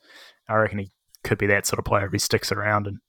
[0.48, 0.92] I reckon he
[1.26, 2.88] could be that sort of player if he sticks around.
[2.88, 3.00] And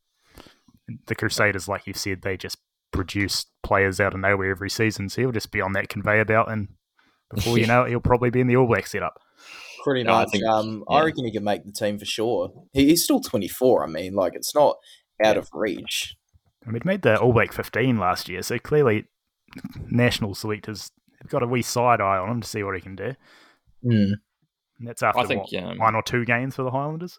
[1.06, 2.56] the Crusaders, like you've said, they just
[2.90, 6.48] produce players out of nowhere every season, so he'll just be on that conveyor belt,
[6.48, 6.68] and
[7.32, 9.20] before you know it, he'll probably be in the All Black setup.
[9.84, 10.30] Pretty No, I much.
[10.30, 10.96] think- um, yeah.
[10.96, 12.50] I reckon he can make the team for sure.
[12.72, 13.84] He, he's still 24.
[13.84, 14.76] I mean, like, it's not
[15.24, 16.16] out of reach.
[16.68, 19.06] I mean, he made the All Black 15 last year, so clearly
[19.90, 20.90] national selectors
[21.22, 23.14] have got a wee side eye on him to see what he can do.
[24.78, 27.18] And that's after I think what, um, one or two games for the Highlanders.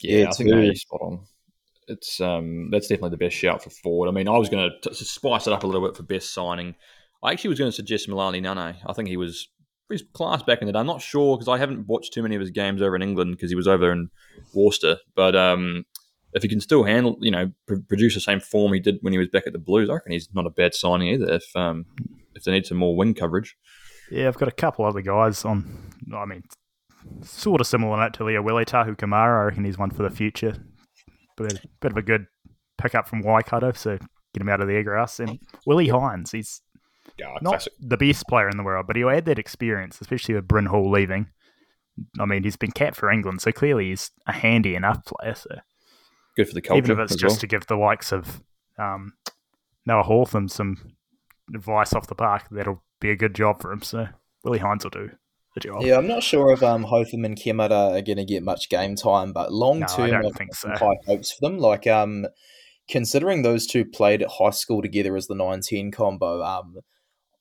[0.00, 1.20] Yeah, Yeah, I think that is spot on.
[1.88, 4.08] It's um, that's definitely the best shout for forward.
[4.08, 6.74] I mean, I was going to spice it up a little bit for best signing.
[7.22, 8.76] I actually was going to suggest Melani Nanai.
[8.84, 9.48] I think he was
[9.88, 10.80] his class back in the day.
[10.80, 13.36] I'm not sure because I haven't watched too many of his games over in England
[13.36, 14.10] because he was over in
[14.52, 14.98] Worcester.
[15.14, 15.84] But um,
[16.36, 19.12] if he can still handle, you know, pr- produce the same form he did when
[19.12, 21.32] he was back at the Blues, I reckon he's not a bad signing either.
[21.34, 21.86] If um,
[22.34, 23.56] if they need some more wing coverage,
[24.10, 25.90] Yeah, I've got a couple other guys on.
[26.14, 26.44] I mean,
[27.22, 29.40] sort of similar note to Leo Willie Taha Kemara.
[29.40, 30.54] I reckon he's one for the future.
[31.36, 32.26] But a bit of a good
[32.78, 33.98] pickup from Waikato, so
[34.32, 35.20] get him out of the grass.
[35.20, 36.62] And Willi Heinz, he's
[37.18, 37.72] yeah, not classic.
[37.80, 40.90] the best player in the world, but he'll add that experience, especially with Bryn Hall
[40.90, 41.28] leaving.
[42.20, 45.34] I mean, he's been capped for England, so clearly he's a handy enough player.
[45.34, 45.56] So
[46.36, 47.40] Good for the culture even if it's as just well.
[47.40, 48.42] to give the likes of
[48.78, 49.14] um,
[49.86, 50.76] Noah Hotham some
[51.54, 53.82] advice off the park, that'll be a good job for him.
[53.82, 54.06] So
[54.44, 55.10] Willi Heinz will do
[55.54, 55.82] the job.
[55.82, 58.96] Yeah, I'm not sure if um, Hotham and Kemara are going to get much game
[58.96, 60.84] time, but long No, I term, don't I've think some so.
[60.86, 61.58] high hopes for them.
[61.58, 62.26] Like, um,
[62.88, 66.76] considering those two played at high school together as the 9-10 combo, um,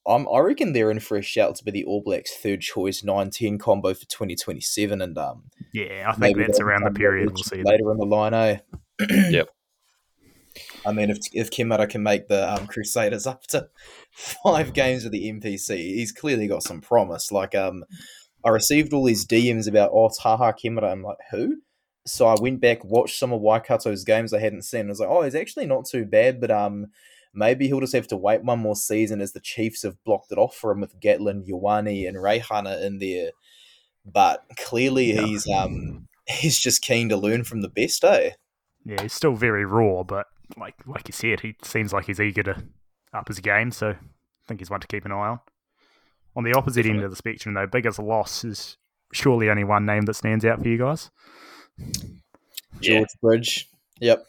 [0.07, 3.01] I'm, I reckon they're in for a shout to be the All Blacks' third choice
[3.01, 7.57] 9-10 combo for 2027, and um, Yeah, I think that's around the period we'll see.
[7.57, 7.65] them.
[7.65, 8.33] later in the line.
[8.33, 8.57] Eh?
[8.99, 9.49] Yep.
[10.85, 13.69] I mean, if if Kemara can make the um, Crusaders up to
[14.11, 17.31] five games of the NPC, he's clearly got some promise.
[17.31, 17.83] Like, um,
[18.43, 20.91] I received all these DMs about oh Taha Kemara.
[20.91, 21.57] I'm like, who?
[22.05, 24.85] So I went back, watched some of Waikato's games I hadn't seen.
[24.85, 26.87] I was like, oh, he's actually not too bad, but um,
[27.33, 30.37] maybe he'll just have to wait one more season as the Chiefs have blocked it
[30.37, 33.31] off for him with Gatland, Ioane, and Reihana in there.
[34.05, 38.31] But clearly, he's um, he's just keen to learn from the best, eh?
[38.85, 42.43] Yeah, he's still very raw, but like like you said, he seems like he's eager
[42.43, 42.63] to
[43.13, 43.71] up his game.
[43.71, 43.97] So I
[44.47, 45.39] think he's one to keep an eye on.
[46.35, 48.77] On the opposite end of the spectrum, though, biggest loss is
[49.13, 51.09] surely only one name that stands out for you guys.
[52.79, 52.97] Yeah.
[52.99, 53.69] George Bridge.
[54.01, 54.25] Yep.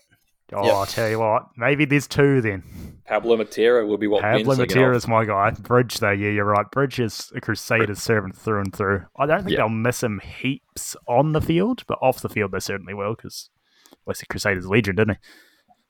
[0.52, 0.74] Oh, Yep.
[0.74, 2.62] I'll tell you what, maybe there's two then.
[3.06, 5.50] Pablo Matera will be what Pablo Ben's Matera is my guy.
[5.50, 6.70] Bridge, though, yeah, you're right.
[6.70, 9.04] Bridge is a Crusaders servant through and through.
[9.18, 9.58] I don't think Yeah.
[9.58, 13.50] they'll miss him heaps on the field, but off the field they certainly will because,
[14.06, 15.18] well, he's a Crusaders Legion, didn't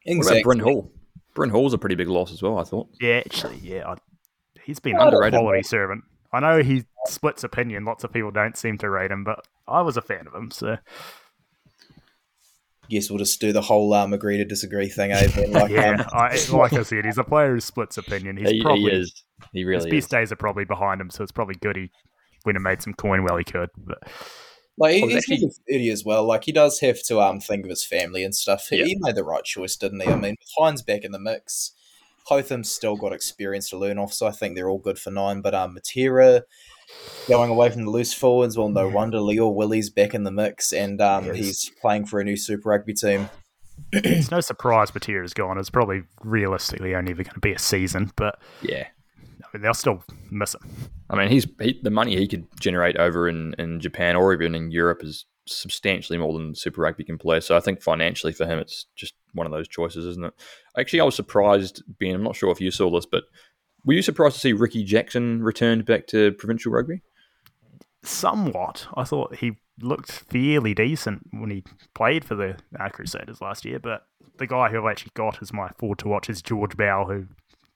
[0.05, 0.16] he?
[0.16, 0.92] What about Bryn Hall?
[1.35, 2.59] Bryn Hall's a pretty big loss as well.
[2.59, 2.88] I thought.
[3.00, 3.87] Yeah, actually, yeah.
[3.87, 3.96] I,
[4.64, 5.38] he's been I a Underrated.
[5.38, 6.05] quality servant.
[6.33, 7.85] I know he splits opinion.
[7.85, 10.50] Lots of people don't seem to rate him, but I was a fan of him.
[10.50, 10.79] So
[12.88, 15.29] Guess we'll just do the whole um, agree to disagree thing, eh?
[15.48, 18.37] Like, yeah, um, I, like I said, he's a player who splits opinion.
[18.37, 19.24] He's he, probably he is.
[19.52, 20.09] He his really best is.
[20.09, 21.90] days are probably behind him, so it's probably good he
[22.44, 23.70] went and made some coin while he could.
[23.76, 23.98] But
[24.79, 26.25] like he, I was he's actually- actually, 30 as well.
[26.27, 28.67] Like he does have to um think of his family and stuff.
[28.69, 28.85] He, Yeah.
[28.87, 30.09] he made the right choice, didn't he?
[30.09, 31.73] I mean, with Heinz back in the mix.
[32.25, 35.43] Hotham's still got experience to learn off, so I think they're all good for nine.
[35.43, 36.43] But um, Matera
[37.29, 41.01] going away from the loose forwards, well, no wonder Lio-Willie's back in the mix, and
[41.01, 41.37] um, Yes.
[41.37, 43.31] he's playing for a new Super Rugby team.
[43.93, 45.57] it's no surprise Matera's gone.
[45.57, 48.89] It's probably realistically only going to be a season, but Yeah.
[49.57, 50.62] I they'll still miss him.
[51.11, 54.55] I mean, he's he, the money he could generate over in, in Japan or even
[54.55, 57.40] in Europe is substantially more than Super Rugby can play.
[57.40, 60.35] So I think financially for him, it's just one of those choices, isn't it?
[60.77, 62.14] Actually, I was surprised, Ben.
[62.14, 63.25] I'm not sure if you saw this, but
[63.85, 67.03] were you surprised to see Ricky Jackson returned back to provincial rugby?
[68.07, 68.87] somewhat.
[68.95, 71.64] I thought he looked fairly decent when he
[71.95, 74.07] played for the uh, Crusaders last year, but
[74.38, 77.27] the guy who I've actually got as my forward to watch is George Bell, who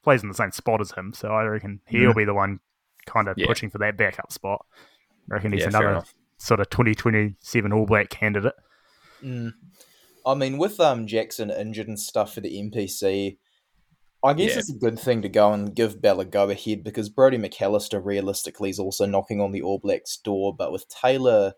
[0.02, 1.12] plays in the same spot as him.
[1.14, 2.60] So I reckon he'll be the one
[3.06, 3.46] kind of Yeah.
[3.46, 4.64] pushing for that backup spot.
[5.30, 6.02] I reckon he's Yeah, another
[6.38, 8.54] sort of 2027 All Black candidate.
[9.22, 9.52] Mm.
[10.26, 13.38] I mean, with um Jackson injured and stuff for the NPC,
[14.22, 14.58] I guess Yeah.
[14.58, 18.04] it's a good thing to go and give Bell a go ahead because Brody McAllister
[18.04, 21.54] realistically is also knocking on the All Blacks door, but with Taylor,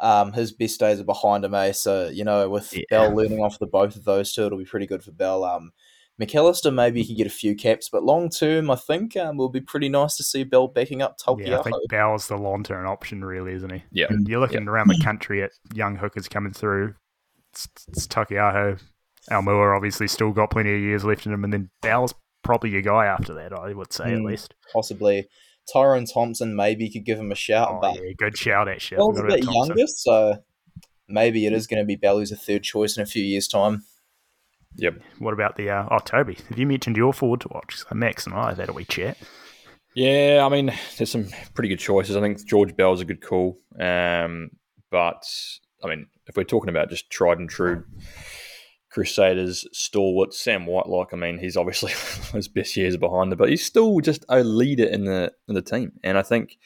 [0.00, 1.72] um, his best days are behind him, eh?
[1.72, 2.74] So you know, with.
[2.88, 5.44] Bell learning off the both of those two, it'll be pretty good for Bell.
[5.44, 5.72] Um,
[6.20, 9.48] McAllister maybe he can get a few caps, but long term, I think um, will
[9.48, 11.64] be pretty nice to see Bell backing up Yeah, I Taukei'aho.
[11.64, 13.82] think Bell's the long term option, really, isn't he?
[13.90, 14.06] Yeah.
[14.10, 16.94] And you're looking around the country at young hookers coming through.
[17.52, 18.78] It's, it's Taukei'aho.
[19.30, 22.82] Aumua obviously still got plenty of years left in him, and then Bell's probably your
[22.82, 24.26] guy after that, I would say, at Mm.
[24.26, 24.54] least.
[24.72, 25.28] Possibly
[25.72, 28.96] Tyrone Thompson maybe could give him a shout, Oh, but yeah, good shout, actually.
[28.96, 29.76] I Bell's a forgot bit Thompson.
[29.76, 30.38] younger, so
[31.08, 33.48] maybe it is going to be Bell who's a third choice in a few years'
[33.48, 33.84] time.
[34.76, 35.00] Yep.
[35.18, 35.70] What about the.
[35.70, 37.78] Uh, oh, Toby, have you mentioned your forward to watch?
[37.78, 39.16] So Max and I had a wee chat.
[39.94, 42.16] Yeah, I mean, there's some pretty good choices.
[42.16, 43.58] I think George Bell's a good call.
[43.78, 44.50] Um,
[44.90, 45.24] but,
[45.82, 47.84] I mean, if we're talking about just tried and true
[48.90, 51.92] Crusaders stalwart, Sam Whitelock, I mean, he's obviously
[52.32, 55.62] his best years behind him, but he's still just a leader in the in the
[55.62, 55.92] team.
[56.04, 56.56] And I think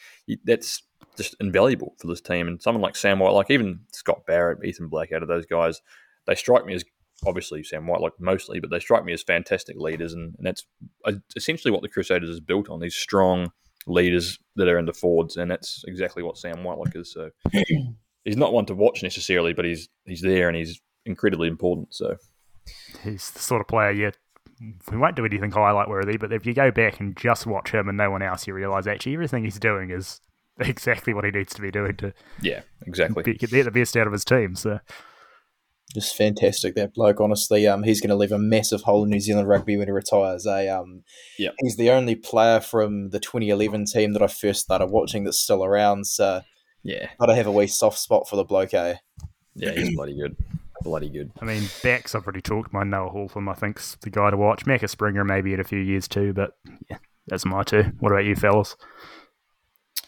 [0.44, 0.82] that's
[1.16, 2.46] just invaluable for this team.
[2.46, 5.80] And someone like Sam White, like even Scott Barrett, Ethan Black, out of those guys,
[6.26, 6.84] they strike me as
[7.26, 10.64] obviously Sam White, like mostly, but they strike me as fantastic leaders, and, and that's
[11.04, 12.80] uh, essentially what the Crusaders is built on.
[12.80, 13.50] These strong
[13.86, 17.12] leaders that are in the forwards, and that's exactly what Sam White is.
[17.12, 17.30] So
[18.24, 21.94] he's not one to watch necessarily, but he's he's there and he's incredibly important.
[21.94, 22.16] So
[23.02, 24.12] he's the sort of player you
[24.90, 27.88] we won't do anything highlight worthy, but if you go back and just watch him
[27.88, 30.20] and no one else, you realise actually everything he's doing is
[30.60, 34.12] exactly what he needs to be doing to yeah exactly get the best out of
[34.12, 34.54] his team.
[34.54, 34.80] So
[35.94, 37.20] just fantastic that bloke.
[37.20, 39.92] Honestly, um, he's going to leave a massive hole in New Zealand rugby when he
[39.92, 40.46] retires.
[40.46, 40.68] Eh?
[40.68, 41.04] Um,
[41.38, 45.38] yeah, he's the only player from the 2011 team that I first started watching that's
[45.38, 46.06] still around.
[46.06, 46.42] So
[46.82, 48.74] yeah, I have a wee soft spot for the bloke.
[48.74, 48.96] Eh?
[49.54, 50.36] Yeah, he's bloody good.
[50.82, 51.30] Bloody good.
[51.40, 52.72] I mean, backs I've already talked.
[52.72, 54.66] My Noah Hotham, I think's the guy to watch.
[54.66, 56.58] Macca Springer maybe in a few years too, but
[56.90, 57.84] yeah, that's my two.
[58.00, 58.76] What about you, fellas?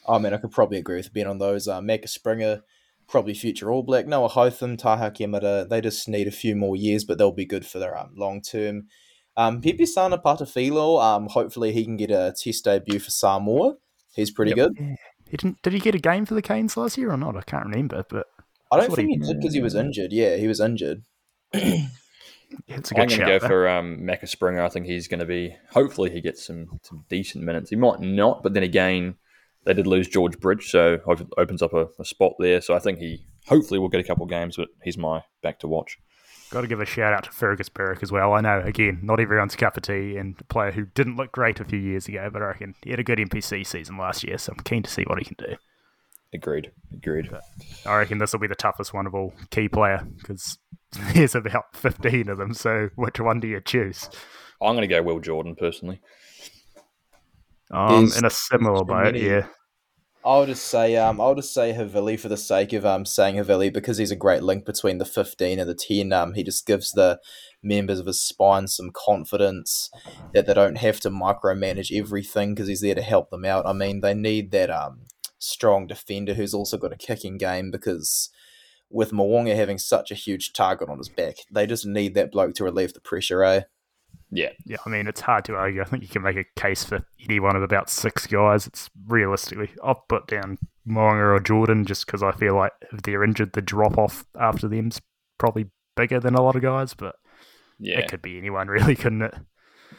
[0.09, 1.67] I mean, I could probably agree with Ben on those.
[1.67, 2.63] Uh, Macca Springer
[3.09, 4.07] probably future All Black.
[4.07, 7.67] Noah Hotham, Taha Kemara, they just need a few more years, but they'll be good
[7.67, 8.89] for their um, long term.
[9.37, 13.75] Um, Sana Patafilo, um, hopefully he can get a test debut for Samoa.
[14.15, 14.71] He's pretty yep.
[14.75, 14.97] good.
[15.29, 15.63] He didn't.
[15.63, 17.37] Did he get a game for the Canes last year or not?
[17.37, 18.27] I can't remember, but
[18.73, 20.13] I don't think he, he did because he was injured.
[20.13, 21.03] Yeah, he was injured.
[22.69, 24.63] It's a good I'm going to go for um, Macca Springer.
[24.63, 25.57] I think he's going to be.
[25.73, 27.71] Hopefully, he gets some some decent minutes.
[27.71, 29.17] He might not, but then again,
[29.67, 30.99] they did lose George Bridge, so
[31.37, 32.61] opens up a, a spot there.
[32.61, 35.59] So I think he hopefully will get a couple of games, but he's my back
[35.61, 35.99] to watch.
[36.51, 38.33] Got to give a shout out to Fergus Perrick as well.
[38.33, 41.59] I know, again, not everyone's cup of tea and a player who didn't look great
[41.59, 44.39] a few years ago, but I reckon he had a good NPC season last year,
[44.39, 45.57] so I'm keen to see what he can do.
[46.33, 46.71] Agreed.
[46.95, 47.29] Agreed.
[47.31, 47.43] But
[47.85, 49.33] I reckon this will be the toughest one of all.
[49.51, 50.59] Key player, because
[51.15, 54.09] there's about 15 of them, so which one do you choose?
[54.63, 56.01] I'm going to go Will Jordan, personally.
[57.71, 59.47] Um, in a similar boat, yeah.
[60.25, 63.73] I'll just say um, I'll just say Havili for the sake of um, saying Havili
[63.73, 66.13] because he's a great link between the 15 and the 10.
[66.13, 67.21] Um, he just gives the
[67.63, 69.89] members of his spine some confidence
[70.35, 73.67] that they don't have to micromanage everything because he's there to help them out.
[73.67, 75.03] I mean, they need that um,
[75.39, 78.29] strong defender who's also got a kicking game because
[78.91, 82.55] with Mo'unga having such a huge target on his back, they just need that bloke
[82.57, 83.63] to relieve the pressure, eh?
[84.31, 84.51] Yeah.
[84.65, 85.83] Yeah, I mean, it's hard to argue.
[85.83, 88.67] I think you can make a case for any one of about six guys.
[88.67, 93.25] It's realistically, I'll put down Mo'unga or Jordan just because I feel like if they're
[93.25, 95.01] injured, the drop off after them's
[95.39, 97.17] probably bigger than a lot of guys, but
[97.79, 97.99] yeah.
[97.99, 99.35] it could be anyone, really, couldn't it?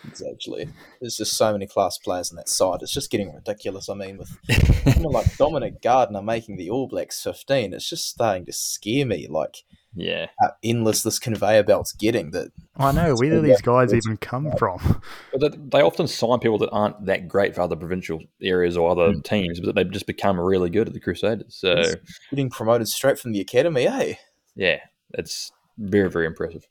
[0.04, 0.70] It's actually
[1.02, 2.82] there's just so many class players on that side.
[2.82, 3.90] It's just getting ridiculous.
[3.90, 4.30] I mean, with
[4.94, 9.28] someone like Dominic Gardiner making the All Blacks 15, it's just starting to scare me.
[9.30, 9.64] Like,
[9.98, 12.32] yeah, how endless this conveyor belt's getting.
[12.32, 15.02] That I know where do these guys even come from?
[15.40, 19.12] But they often sign people that aren't that great for other provincial areas or other
[19.12, 19.24] mm.
[19.24, 21.56] teams, but they've just become really good at the Crusaders.
[21.56, 21.96] So it's
[22.32, 24.16] getting promoted straight from the academy, eh?
[24.56, 24.80] Yeah,
[25.14, 26.68] it's very very impressive.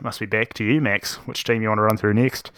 [0.00, 1.16] Must be back to you, Max.
[1.26, 2.50] Which team you want to run through next?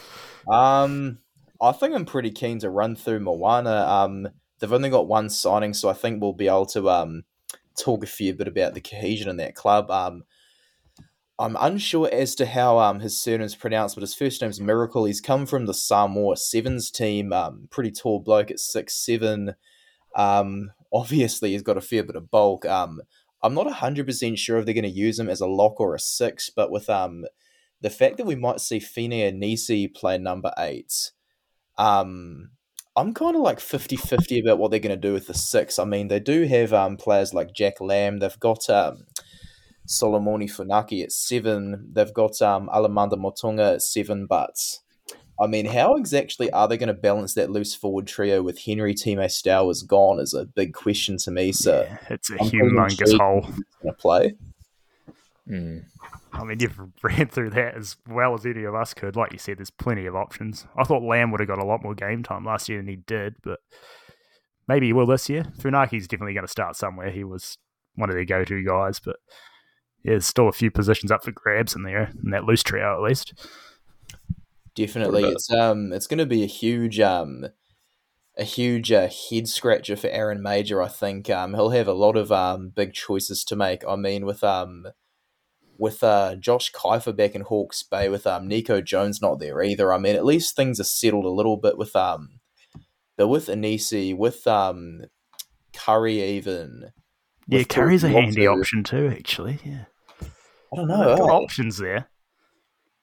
[0.49, 1.19] Um,
[1.61, 3.87] I think I'm pretty keen to run through Moana.
[3.87, 7.25] Um, they've only got one signing, so I think we'll be able to um
[7.77, 9.91] talk a fair bit about the cohesion in that club.
[9.91, 10.25] Um,
[11.39, 15.05] I'm unsure as to how um his surname's pronounced, but his first name's Miracle.
[15.05, 17.33] He's come from the Samoa Sevens team.
[17.33, 19.55] Um, pretty tall bloke at six seven.
[20.15, 22.67] Um, obviously he's got a fair bit of bulk.
[22.67, 23.01] Um,
[23.43, 25.99] I'm not 100% sure if they're going to use him as a lock or a
[25.99, 27.25] six, but with um
[27.81, 31.11] the fact that we might see Fine Nisi play number eight,
[31.77, 32.51] um,
[32.97, 35.79] I'm kind of like 50 50 about what they're going to do with the six.
[35.79, 39.05] I mean, they do have um, players like Jack Lamb, they've got um,
[39.87, 44.59] Solomoni Funaki at seven, they've got um, Alamanda Motuga at seven, but
[45.41, 48.95] I mean, how exactly are they going to balance that loose forward trio with Henry
[48.95, 51.53] Time Stow is gone is a big question to me.
[51.53, 53.41] So yeah, it's a I'm humongous hole.
[53.41, 54.35] Going to play.
[55.49, 55.85] Mm.
[56.33, 59.17] I mean, you've ran through that as well as any of us could.
[59.17, 60.67] Like you said, there's plenty of options.
[60.77, 62.97] I thought Lamb would have got a lot more game time last year than he
[62.97, 63.61] did, but
[64.67, 65.45] maybe he will this year.
[65.59, 67.11] Funaki's definitely going to start somewhere.
[67.11, 67.59] He was
[67.95, 69.17] one of their go-to guys, but
[70.03, 72.95] yeah, there's still a few positions up for grabs in there in that loose trio
[72.95, 73.35] at least.
[74.75, 77.45] Definitely, it's um, it's going to be a huge um,
[78.37, 82.17] a huge uh, head scratcher for Aaron Mauger, I think um, he'll have a lot
[82.17, 83.85] of um big choices to make.
[83.87, 84.87] I mean, with um,
[85.79, 89.93] with uh Josh Kaifa back in Hawke's Bay, with um Nico Jones not there either.
[89.93, 92.41] I mean, at least things are settled a little bit with um,
[93.17, 95.03] but with Inisi, with um,
[95.75, 96.93] Curry even.
[97.49, 99.09] Yeah, Curry's a handy option too.
[99.09, 99.85] Actually, yeah.
[100.73, 101.17] I don't know.
[101.17, 102.09] Got options there.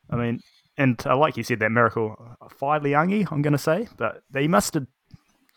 [0.10, 0.40] I mean,
[0.78, 4.24] and uh, like you said, that miracle, uh, Fai Liangi, I'm going to say, but
[4.32, 4.88] they must have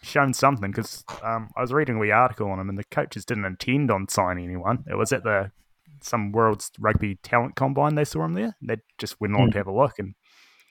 [0.03, 3.25] shown something because um, I was reading a wee article on him, and the coaches
[3.25, 4.85] didn't intend on signing anyone.
[4.91, 5.53] It was at the
[6.03, 8.57] some World's Rugby Talent Combine they saw him there.
[8.63, 9.53] They just went along Hmm.
[9.53, 10.15] to have a look, and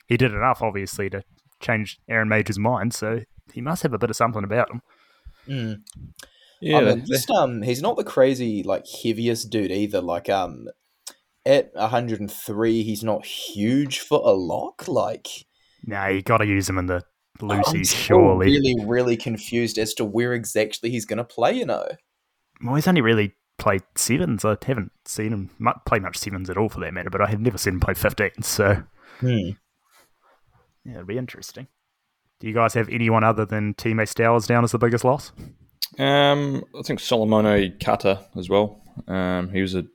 [0.07, 1.23] he did enough, obviously, to
[1.59, 2.93] change Aaron Mauger's mind.
[2.93, 3.21] So
[3.53, 4.81] he must have a bit of something about him.
[5.47, 5.75] Mm.
[6.61, 9.99] Yeah, I mean, just um, he's not the crazy like heaviest dude either.
[10.01, 10.67] Like um,
[11.45, 14.87] at 103, he's not huge for a lock.
[14.87, 15.27] Like
[15.85, 17.03] No, you got to use him in the
[17.41, 18.45] I'm Lucy's, still surely.
[18.47, 21.53] really, really confused as to where exactly he's going to play.
[21.53, 21.87] You know,
[22.63, 24.43] Well, he's only really played sevens.
[24.43, 25.49] I haven't seen him
[25.85, 27.09] play much sevens at all, for that matter.
[27.09, 28.41] But I have never seen him play 15.
[28.41, 28.83] So
[29.19, 29.51] Hmm.
[30.83, 31.67] yeah, it'll be interesting.
[32.39, 35.31] Do you guys have anyone other than Teammate Stowers down as the biggest loss?
[35.99, 38.81] Um, I think Solomone Kata as well.
[39.07, 39.85] Um, he was a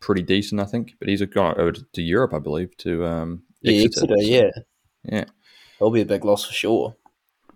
[0.00, 3.84] pretty decent, I think, but he's gone over to Europe, I believe, to um, yeah,
[3.84, 4.14] Exeter.
[4.14, 4.50] Exeter, yeah,
[5.04, 5.24] yeah,
[5.78, 6.96] he'll be a big loss for sure.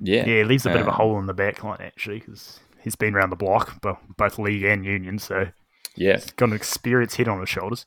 [0.01, 2.19] yeah, Yeah, it leaves a bit of a Um, hole in the back line, actually,
[2.19, 5.19] because he's been around the block, bo- both league and union.
[5.19, 5.49] So
[5.97, 6.15] yeah.
[6.15, 7.85] he's got an experienced head on his shoulders.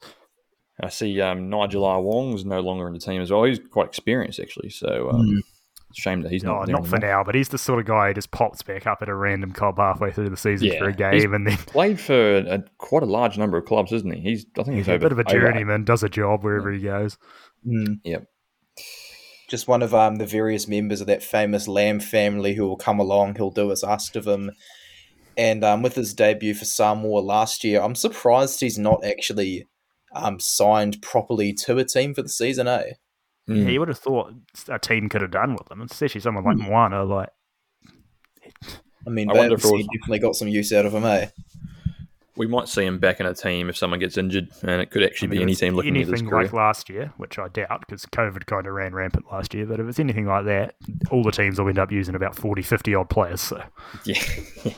[0.83, 2.01] I see um, Nigel R.
[2.01, 3.45] Wong is no longer in the team as well.
[3.45, 4.69] He's quite experienced, actually.
[4.69, 5.39] So um, Mm.
[5.95, 8.09] shame that he's Oh, not there not for now, but he's the sort of guy
[8.09, 10.89] who just pops back up at a random club halfway through the season Yeah, for
[10.89, 14.11] a he's- game and then Played for a, quite a large number of clubs, isn't
[14.13, 14.21] he?
[14.21, 16.71] He's I think he's, he's a over, bit of a journeyman, does a job wherever
[16.71, 17.17] he goes.
[17.65, 17.99] Mm.
[18.03, 18.27] Yep.
[19.47, 22.99] Just one of um, the various members of that famous Lamb family who will come
[22.99, 23.35] along.
[23.35, 24.51] He'll do as asked of him.
[25.37, 29.67] And um, with his debut for Samoa last year, I'm surprised he's not actually
[30.13, 32.93] um, signed properly to a team for the season, eh?
[33.47, 33.63] Mm.
[33.63, 34.33] Yeah, you would have thought
[34.67, 37.03] a team could have done with him, especially someone like Moana.
[37.03, 37.29] Like,
[39.05, 41.27] I mean, I wonder if was- definitely got some use out of him, eh?
[42.37, 45.03] We might see him back in a team if someone gets injured, and it could
[45.03, 47.81] actually I be any team looking at his anything like last year, which I doubt
[47.81, 49.65] because COVID kind of ran rampant last year.
[49.65, 50.75] But if it's anything like that,
[51.11, 53.41] all the teams will end up using about 40, 50 odd players.
[53.41, 53.63] So,
[54.05, 54.21] Yeah.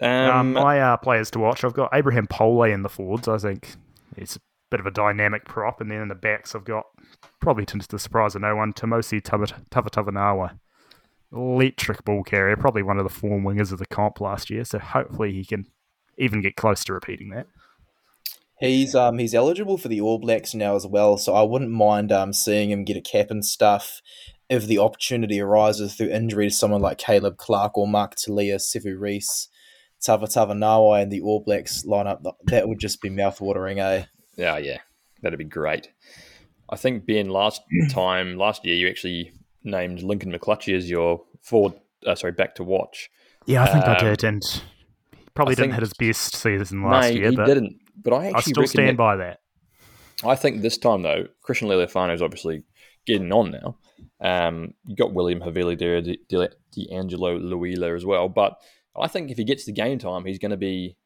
[0.00, 3.28] um, um, my uh, players to watch, I've got Abraham Pole in the forwards.
[3.28, 3.74] I think
[4.16, 4.40] he's a
[4.70, 6.84] bit of a dynamic prop, and then in the backs, I've got
[7.40, 10.58] probably to the surprise of no one, Timoci Tavatavanawa.
[11.32, 14.64] Electric ball carrier, probably one of the form wingers of the comp last year.
[14.64, 15.66] So hopefully he can
[16.18, 17.46] even get close to repeating that.
[18.58, 22.10] He's um he's eligible for the All Blacks now as well, so I wouldn't mind
[22.10, 24.00] um seeing him get a cap and stuff
[24.48, 28.98] if the opportunity arises through injury to someone like Caleb Clarke or Mark Telea, Sevu
[28.98, 29.48] Reece,
[30.00, 32.22] Tava Tava Tavanawa and the All Blacks lineup.
[32.44, 34.06] That would just be mouthwatering, eh?
[34.36, 34.78] Yeah, yeah,
[35.20, 35.90] that'd be great.
[36.70, 37.60] I think Ben, last
[37.90, 39.32] time last year you actually
[39.66, 41.74] named Lincoln McClutchie as your forward.
[42.06, 43.10] Uh, sorry, back to watch.
[43.46, 44.42] Yeah, I think I Um, did, and
[45.16, 47.76] he probably I didn't hit his best season last no, year, he but didn't.
[48.02, 49.40] But I actually I still stand that- by that.
[50.24, 52.62] I think this time though, Christian Lealiafano is obviously
[53.06, 53.76] getting on now.
[54.20, 58.28] Um, you got William Havili there, D'Angelo Leuila as well.
[58.30, 58.58] But
[58.98, 60.96] I think if he gets the game time, he's going to be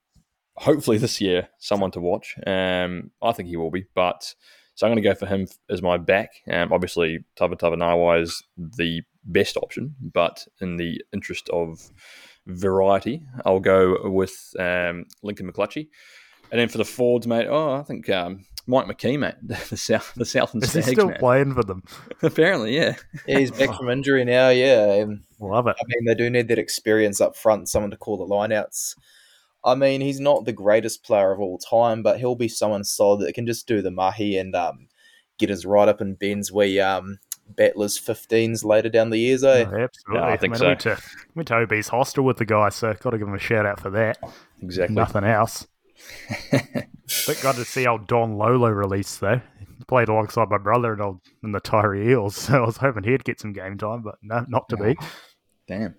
[0.56, 2.36] hopefully this year someone to watch.
[2.46, 3.86] Um, I think he will be.
[3.94, 4.34] But
[4.80, 6.30] so I'm going to go for him as my back.
[6.50, 11.90] Um, obviously, Tavatavanawa is the best option, but in the interest of
[12.46, 15.88] variety, I'll go with um, Lincoln McClutchie.
[16.50, 20.14] And then for the forwards, mate, oh, I think um, Mike McKee, mate, the South,
[20.16, 21.18] the Southern Is he Stags, still man.
[21.18, 21.82] playing for them?
[22.22, 22.96] Apparently, yeah.
[23.26, 24.94] Yeah, he's back from injury now, yeah.
[24.94, 25.76] And, Love it.
[25.78, 28.94] I mean, they do need that experience up front, someone to call the lineouts.
[29.64, 33.20] I mean, he's not the greatest player of all time, but he'll be someone solid
[33.20, 34.88] that can just do the mahi and um,
[35.38, 37.18] get us right up in Ben's wee um,
[37.56, 39.66] battlers 15s later down the years, eh?
[39.68, 40.14] Oh, absolutely.
[40.14, 40.66] Yeah, I think mean, so.
[40.66, 41.02] went to,
[41.34, 43.80] went to OB's hostel with the guy, so got to give him a shout out
[43.80, 44.18] for that.
[44.62, 44.94] Exactly.
[44.94, 45.66] Nothing else.
[46.50, 49.40] but got to see old Don Lolo release though.
[49.58, 53.04] He played alongside my brother and old in the Tyree Eels, so I was hoping
[53.04, 54.96] he'd get some game time, but no, not to be.
[55.66, 55.94] Damn.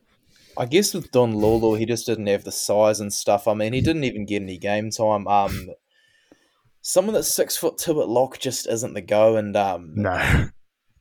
[0.57, 3.47] I guess with Don Lolo, he just didn't have the size and stuff.
[3.47, 5.27] I mean, he didn't even get any game time.
[5.27, 5.69] Um,
[6.81, 10.49] someone that's six foot two at lock just isn't the go, and um, No.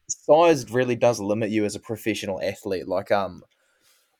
[0.09, 2.87] size really does limit you as a professional athlete.
[2.87, 3.43] Like um,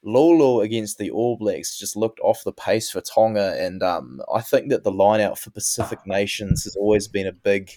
[0.03, 4.40] Lolo against the All Blacks just looked off the pace for Tonga, and um, I
[4.40, 7.71] think that the line out for Pacific nations has always been a big,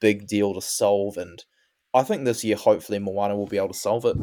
[0.00, 1.44] big deal to solve, and
[1.92, 4.16] I think this year hopefully Moana will be able to solve it.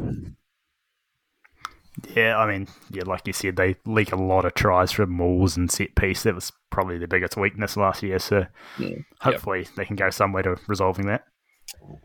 [2.14, 5.56] Yeah, I mean, yeah, like you said, they leak a lot of tries from mauls
[5.56, 6.24] and set piece.
[6.24, 8.18] That was probably their biggest weakness last year.
[8.18, 8.46] So
[8.78, 8.96] Yeah.
[9.20, 11.24] hopefully they can go somewhere to resolving that.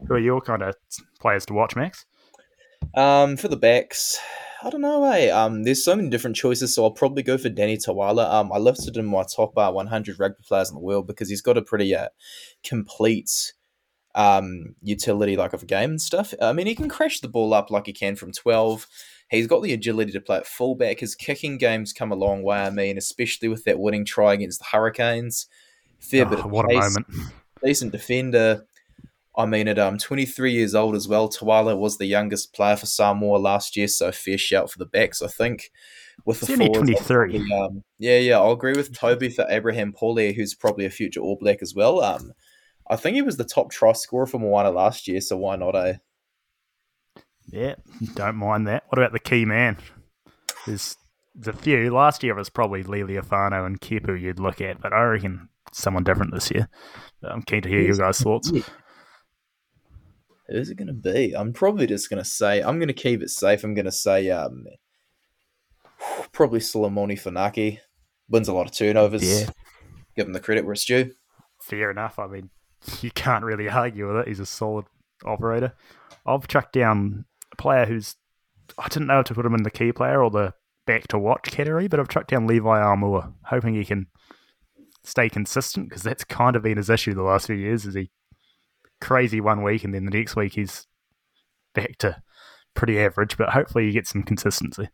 [0.07, 0.75] Who are your kind of
[1.19, 2.05] players to watch, Max?
[2.95, 4.17] Um, for the backs,
[4.63, 5.03] I don't know.
[5.05, 5.29] Eh?
[5.29, 8.31] Um, there's so many different choices, so I'll probably go for Danny Toala.
[8.31, 11.29] Um, I listed him in my top uh, 100 rugby players in the world because
[11.29, 12.07] he's got a pretty uh,
[12.63, 13.53] complete
[14.15, 16.33] um, utility like of a game and stuff.
[16.41, 18.87] I mean, he can crash the ball up like he can from 12.
[19.31, 20.99] He's got the agility to play at fullback.
[20.99, 22.59] His kicking game's come a long way.
[22.59, 25.47] I mean, especially with that winning try against the Hurricanes.
[25.99, 27.33] Fair Oh, bit of what a pace, moment.
[27.63, 28.65] decent defender.
[29.37, 32.85] I mean, at um 23 years old as well, Toala was the youngest player for
[32.85, 35.71] Samoa last year, so fair shout for the backs, I think.
[36.25, 37.51] With the only 23.
[37.53, 41.37] um, yeah, yeah, I'll agree with Toby for Abraham Paulier, who's probably a future All
[41.37, 42.01] Black as well.
[42.01, 42.33] Um,
[42.89, 45.75] I think he was the top try scorer for Moana last year, so why not?
[45.77, 45.93] Eh?
[47.51, 47.75] Yeah,
[48.15, 48.83] don't mind that.
[48.89, 49.77] What about the key man?
[50.65, 50.95] There's,
[51.35, 51.93] there's a few.
[51.93, 56.03] Last year it was probably Lealiafano and Kepu you'd look at, but I reckon someone
[56.03, 56.69] different this year.
[57.21, 58.51] But I'm keen to hear your guys' thoughts.
[60.47, 61.33] Who's it going to be?
[61.33, 63.63] I'm probably just going to say, I'm going to keep it safe.
[63.63, 64.65] I'm going to say, um,
[66.31, 67.79] probably Solomone Funaki.
[68.29, 69.23] Wins a lot of turnovers.
[69.23, 69.49] Yeah.
[70.15, 71.11] Give him the credit where it's due.
[71.61, 72.17] Fair enough.
[72.17, 72.49] I mean,
[73.01, 74.27] you can't really argue with it.
[74.27, 74.85] He's a solid
[75.25, 75.73] operator.
[76.25, 77.25] I've chucked down
[77.57, 78.15] player who's
[78.77, 80.53] I didn't know to put him in the key player or the
[80.87, 84.07] back to watch category, but I've chucked down Levi Aumua, hoping he can
[85.03, 87.85] stay consistent because that's kind of been his issue the last few years.
[87.85, 88.11] Is he
[88.99, 90.87] crazy one week and then the next week he's
[91.73, 92.21] back to
[92.73, 94.89] pretty average, but hopefully he gets some consistency.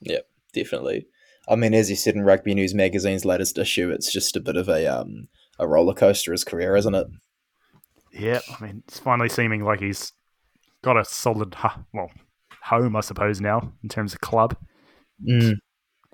[0.00, 1.06] Yep, definitely.
[1.48, 4.56] I mean, as you said in Rugby News Magazine's latest issue, it's just a bit
[4.56, 7.06] of a um a roller coaster his career, isn't it?
[8.12, 10.12] Yeah, I mean, it's finally seeming like he's
[10.84, 11.56] got a solid,
[11.92, 12.10] well,
[12.62, 14.56] home, I suppose, now in terms of club.
[15.26, 15.56] Mm.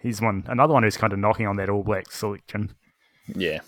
[0.00, 2.74] He's one another one who's kind of knocking on that All Black selection.
[3.26, 3.60] Yeah.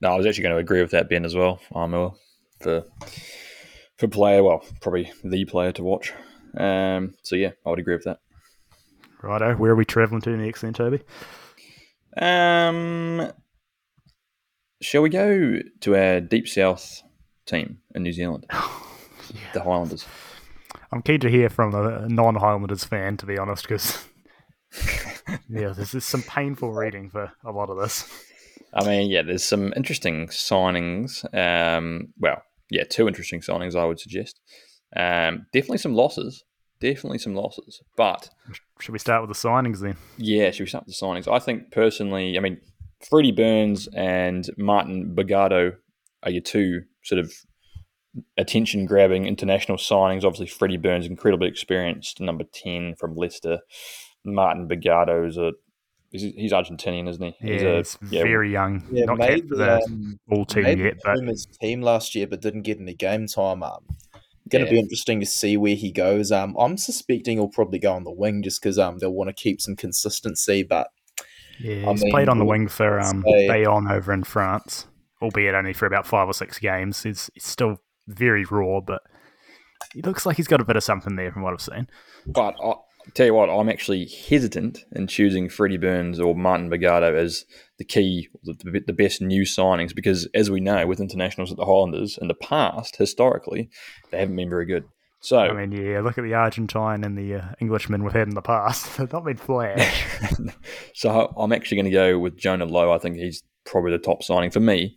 [0.00, 1.60] No, I was actually going to agree with that, Ben, as well.
[1.72, 2.14] Aumua
[2.60, 2.84] for
[3.96, 6.12] for player, well, probably the player to watch.
[6.56, 8.18] Um, so yeah, I would agree with that.
[9.22, 11.02] Righto, where are we travelling to next then, Toby?
[12.16, 13.32] Um,
[14.80, 17.02] shall we go to our deep south
[17.46, 18.46] team in New Zealand,
[19.52, 20.06] the Highlanders?
[20.92, 24.04] I'm keen to hear from a non-Highlanders fan, to be honest, because
[25.48, 28.08] yeah, this is some painful reading for a lot of this.
[28.74, 31.24] I mean, yeah, there's some interesting signings.
[31.34, 34.40] Um, well, yeah, two interesting signings, I would suggest.
[34.96, 36.44] Um, definitely some losses.
[36.80, 37.80] Definitely some losses.
[37.96, 38.30] But
[38.80, 39.96] Should we start with the signings then?
[40.16, 41.26] yeah, should we start with the signings?
[41.32, 42.60] I think personally, I mean,
[43.08, 45.76] Freddie Burns and Martin Bogado
[46.22, 47.32] are your two sort of
[48.36, 50.24] attention grabbing international signings.
[50.24, 53.60] Obviously, Freddie Burns, incredibly experienced, number 10 from Leicester.
[54.24, 55.52] Martin Bogado's a.
[56.10, 57.36] He's, he's Argentinian, isn't he?
[57.42, 60.46] Yeah, he's a, it's very young, Yeah, not made capped for the, the um, all
[60.46, 63.62] team made yet, the but team team last year, but didn't get any game time.
[63.62, 63.84] Um,
[64.48, 64.70] going to Yeah.
[64.70, 66.32] be interesting to see where he goes.
[66.32, 69.34] Um, I'm suspecting he'll probably go on the wing just because um they'll want to
[69.34, 70.62] keep some consistency.
[70.62, 70.88] But
[71.60, 74.24] yeah, I he's mean, played on the wing for let's um, say- Bayonne over in
[74.24, 74.86] France,
[75.20, 77.02] albeit only for about five or six games.
[77.02, 77.76] He's, he's still
[78.08, 79.02] very raw, but
[79.92, 81.88] he looks like he's got a bit of something there from what I've seen.
[82.26, 82.74] But I
[83.14, 87.44] tell you what, I'm actually hesitant in choosing Freddie Burns or Martin Bogado as
[87.78, 91.64] the key, the, the best new signings because, as we know, with internationals at the
[91.64, 93.70] Highlanders in the past, historically,
[94.10, 94.84] they haven't been very good.
[95.20, 98.34] So, I mean, yeah, look at the Argentine and the uh, Englishman we've had in
[98.34, 98.96] the past.
[98.98, 100.06] They've not been flash.
[100.94, 102.92] so I'm actually going to go with Jonah Lowe.
[102.92, 104.96] I think he's probably the top signing for me.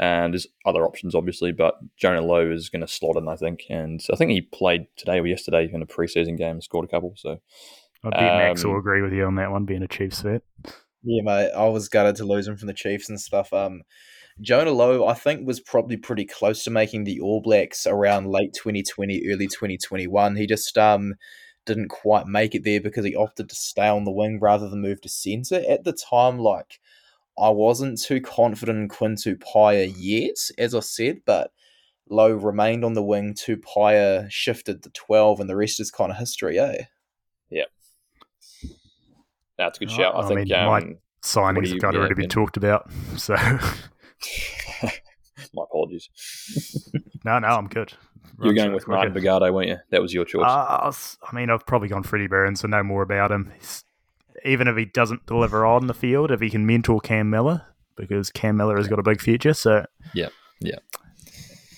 [0.00, 3.64] And there's other options, obviously, but Jonah Lowe is going to slot in, I think.
[3.68, 6.88] And I think he played today or yesterday in a preseason game and scored a
[6.88, 7.12] couple.
[7.16, 7.38] So,
[8.02, 10.40] I bet Max Um, will agree with you on that one, being a Chiefs fan.
[11.02, 13.52] yeah, mate, I was gutted to lose him from the Chiefs and stuff.
[13.52, 13.82] Um,
[14.40, 18.54] Jonah Lowe, I think, was probably pretty close to making the All Blacks around late
[18.54, 20.36] 2020, early 2021.
[20.36, 21.14] He just um
[21.66, 24.80] didn't quite make it there because he opted to stay on the wing rather than
[24.80, 25.62] move to centre.
[25.68, 26.80] At the time, like
[27.38, 31.52] I wasn't too confident in Quinn Tupaea yet, as I said, but
[32.08, 33.34] Lowe remained on the wing.
[33.34, 36.84] Tupaea shifted to 12, and the rest is kind of history, eh?
[37.50, 37.64] Yeah.
[39.56, 40.14] That's a good Oh, shout.
[40.14, 42.28] I, I think mean, my- um, Signings you- have got yeah, already been Ben?
[42.30, 42.90] talked about.
[43.16, 43.34] So,
[45.54, 46.08] my apologies.
[47.24, 47.92] no, no, I'm good.
[48.38, 48.96] You're Runs going with quicker.
[48.96, 49.76] Martin Bogado, weren't you?
[49.90, 50.44] That was your choice.
[50.46, 50.48] Uh,
[50.80, 53.52] I was- I mean, I've probably gone Freddie Burns, so know more about him.
[53.58, 53.84] He's,
[54.44, 57.64] even if he doesn't deliver on the field, if he can mentor Cam Miller,
[57.96, 59.54] because Cam Miller has got a big future.
[59.54, 60.28] So, Yeah,
[60.60, 60.78] yeah.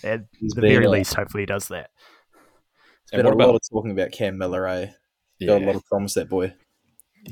[0.04, 1.90] At He's the very a- least, hopefully he does that.
[3.10, 4.86] Been and what a lot about of talking about Cam Miller, eh?
[5.46, 6.54] Got a lot of promise, that boy.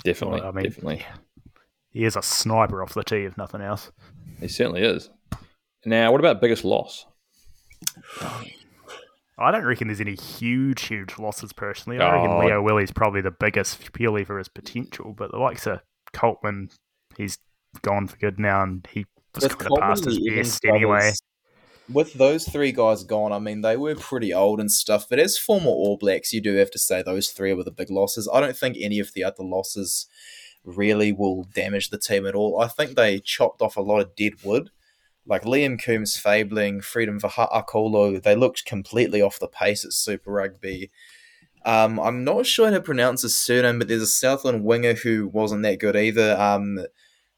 [0.05, 1.05] definitely, Well, I mean, definitely.
[1.91, 3.91] He is a sniper off the tee, if nothing else.
[4.41, 5.11] He certainly is.
[5.85, 7.07] Now, what about biggest loss?
[9.41, 11.99] I don't reckon there's any huge, huge losses personally.
[11.99, 12.39] I reckon Oh.
[12.41, 15.81] Lio-Willie's probably the biggest purely for his potential, but the likes of
[16.13, 16.71] Coltman,
[17.17, 17.39] he's
[17.83, 20.65] gone for good now, and he was With kind of past his and the best
[20.65, 21.13] anyway.
[21.89, 25.39] with those three guys gone, I mean, they were pretty old and stuff, but as
[25.39, 28.29] former All Blacks, you do have to say those three were the big losses.
[28.33, 30.07] I don't think any of the other losses
[30.65, 32.61] really will damage the team at all.
[32.61, 34.71] I think they chopped off a lot of dead wood.
[35.31, 40.91] Like Liam Coombes-Fabling, Freedom Vahaakolo, they looked completely off the pace at Super Rugby.
[41.65, 45.29] Um, I'm not sure how to pronounce his surname, but there's a Southland winger who
[45.29, 46.37] wasn't that good either.
[46.37, 46.85] Um,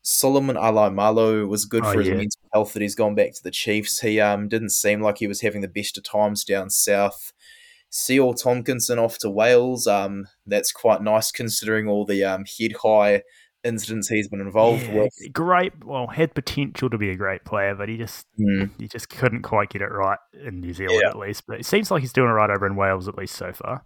[0.01, 2.15] Solomon Alaimalo was good Oh, for his yeah.
[2.15, 4.01] mental health that he's gone back to the Chiefs.
[4.01, 7.35] He um, didn't seem like he was having the best of times down south.
[7.93, 9.87] Sio Tomkinson off to Wales.
[9.87, 13.23] Um, that's quite nice considering all the um, head high
[13.65, 15.33] incidents he's been involved Yeah, with.
[15.33, 15.85] great.
[15.85, 18.71] Well, had potential to be a great player, but he just Mm.
[18.79, 21.11] he just couldn't quite get it right in New Zealand Yeah.
[21.11, 21.45] at least.
[21.47, 23.85] But it seems like he's doing it right over in Wales at least so far.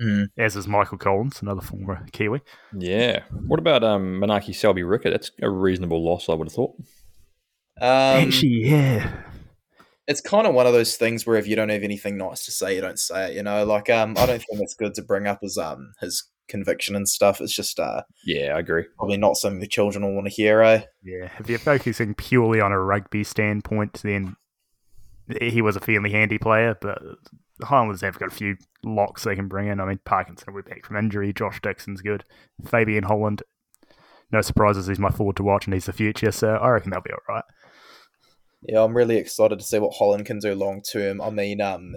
[0.00, 0.26] Mm.
[0.36, 2.40] As is Michael Collins, another former Kiwi.
[2.76, 3.22] Yeah.
[3.46, 5.12] What about um, Manaaki Selby-Rickit?
[5.12, 6.74] That's a reasonable loss, I would have thought.
[7.80, 9.22] Um, Actually, yeah,
[10.06, 12.52] it's kind of one of those things where if you don't have anything nice to
[12.52, 13.36] say, you don't say it.
[13.36, 16.28] You know, like um, I don't think it's good to bring up his um his
[16.48, 17.40] conviction and stuff.
[17.40, 18.84] It's just uh Yeah, I agree.
[18.96, 20.62] probably not something the children will want to hear.
[20.62, 20.82] Eh?
[21.02, 21.30] yeah.
[21.38, 24.36] If you're focusing purely on a rugby standpoint, then
[25.40, 26.76] he was a fairly handy player.
[26.80, 27.00] But
[27.58, 29.80] the Highlanders have got a few locks they can bring in.
[29.80, 31.32] I mean, Parkinson will be back from injury.
[31.32, 32.24] Josh Dixon's good.
[32.66, 33.42] Fabian Holland,
[34.32, 34.86] no surprises.
[34.86, 36.32] He's my forward to watch, and he's the future.
[36.32, 37.44] So I reckon they'll be all right.
[38.66, 41.20] Yeah, I'm really excited to see what Holland can do long term.
[41.20, 41.94] I mean, um,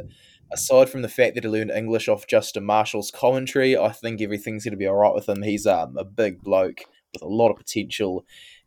[0.52, 4.64] aside from the fact that he learned English off Justin Marshall's commentary, I think everything's
[4.64, 5.42] going to be all right with him.
[5.42, 6.82] He's um, a big bloke
[7.14, 8.26] with a lot of potential,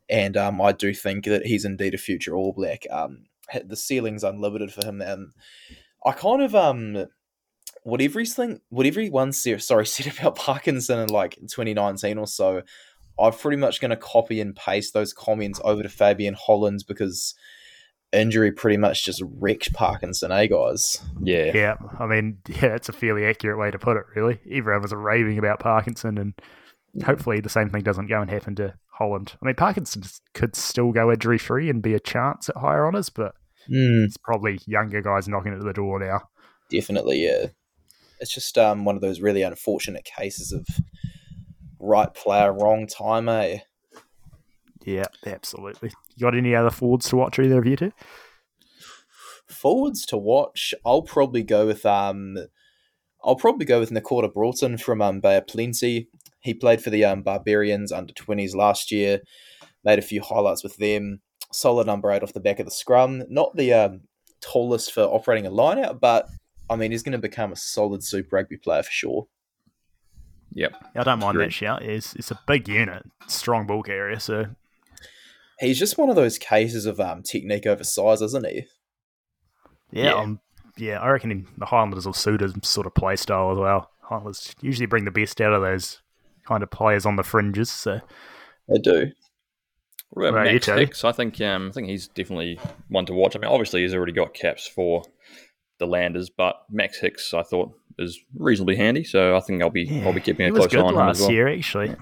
[0.09, 2.85] and um, I do think that he's indeed a future All Black.
[2.89, 3.23] Um,
[3.65, 5.31] the ceiling's unlimited for him, and
[6.05, 7.05] I kind of um,
[7.83, 12.61] what everything, what everyone said, sorry said about Parkinson in like 2019 or so.
[13.19, 17.35] I'm pretty much going to copy and paste those comments over to Fabian Hollands because
[18.13, 21.01] injury pretty much just wrecked Parkinson, eh, guys?
[21.21, 21.51] Yeah.
[21.53, 24.39] Yeah, I mean, yeah, that's a fairly accurate way to put it, really.
[24.51, 26.33] Everyone was raving about Parkinson, and
[27.03, 29.33] hopefully the same thing doesn't go and happen to Holland.
[29.41, 30.03] I mean, Parkinson
[30.33, 33.35] could still go injury free and be a chance at higher honours, but
[33.69, 36.21] Mm, it's probably younger guys knocking at the door now.
[36.71, 37.47] definitely, yeah.
[38.19, 40.65] It's just um, one of those really unfortunate cases of
[41.79, 43.59] right player, wrong time, eh?
[44.83, 45.91] Yeah, absolutely.
[46.15, 47.91] You got any other forwards to watch either of you two?
[49.47, 52.37] Forwards to watch, I'll probably go with um,
[53.23, 56.09] I'll probably go with Nikora Broughton from um, Bay of Plenty.
[56.39, 59.19] He played for the um, Barbarians under twenties last year.
[59.83, 61.21] Made a few highlights with them.
[61.51, 63.23] Solid number eight off the back of the scrum.
[63.29, 64.01] Not the um,
[64.41, 66.27] tallest for operating a line out, but
[66.69, 69.27] I mean he's going to become a solid Super Rugby player for sure.
[70.53, 70.73] Yep.
[70.95, 71.47] I don't mind Agreed.
[71.47, 71.81] that shout.
[71.83, 74.47] It's, it's a big unit, strong bulk area, so
[75.61, 78.65] He's just one of those cases of um, technique over size, isn't he?
[79.91, 80.13] yeah, Yeah.
[80.15, 80.39] um,
[80.77, 83.91] yeah, I reckon in the Highlanders will suit his sort of play style as well.
[84.01, 86.01] Highlanders usually bring the best out of those
[86.47, 87.99] kind of players on the fringes, so
[88.67, 89.11] They do.
[90.09, 90.75] What about Right, you Max two?
[90.75, 91.03] Hicks?
[91.05, 92.59] I think um, I think he's definitely
[92.89, 93.35] one to watch.
[93.35, 95.03] I mean, obviously he's already got caps for
[95.77, 99.83] the Landers, but Max Hicks I thought is reasonably handy, so I think I'll be
[99.83, 101.31] yeah, I'll be keeping a close eye on him as last well.
[101.31, 101.95] year, actually.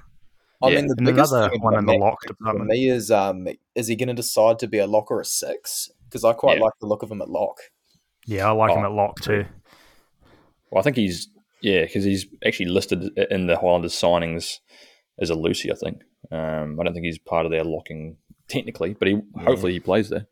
[0.61, 0.75] I Yeah.
[0.75, 3.95] mean, the And biggest thing one in the lock for me is um, is he
[3.95, 5.89] going to decide to be a lock or a six?
[6.05, 6.63] Because I quite Yeah.
[6.63, 7.57] like the look of him at lock.
[8.25, 9.45] Yeah, I like him Oh, at lock too.
[10.71, 11.27] Well, I think he's
[11.61, 14.59] yeah because he's actually listed in the Highlanders signings
[15.19, 15.71] as a Lucy.
[15.71, 16.01] I think.
[16.31, 18.17] Um, I don't think he's part of their locking
[18.49, 20.27] technically, but he hopefully he plays there.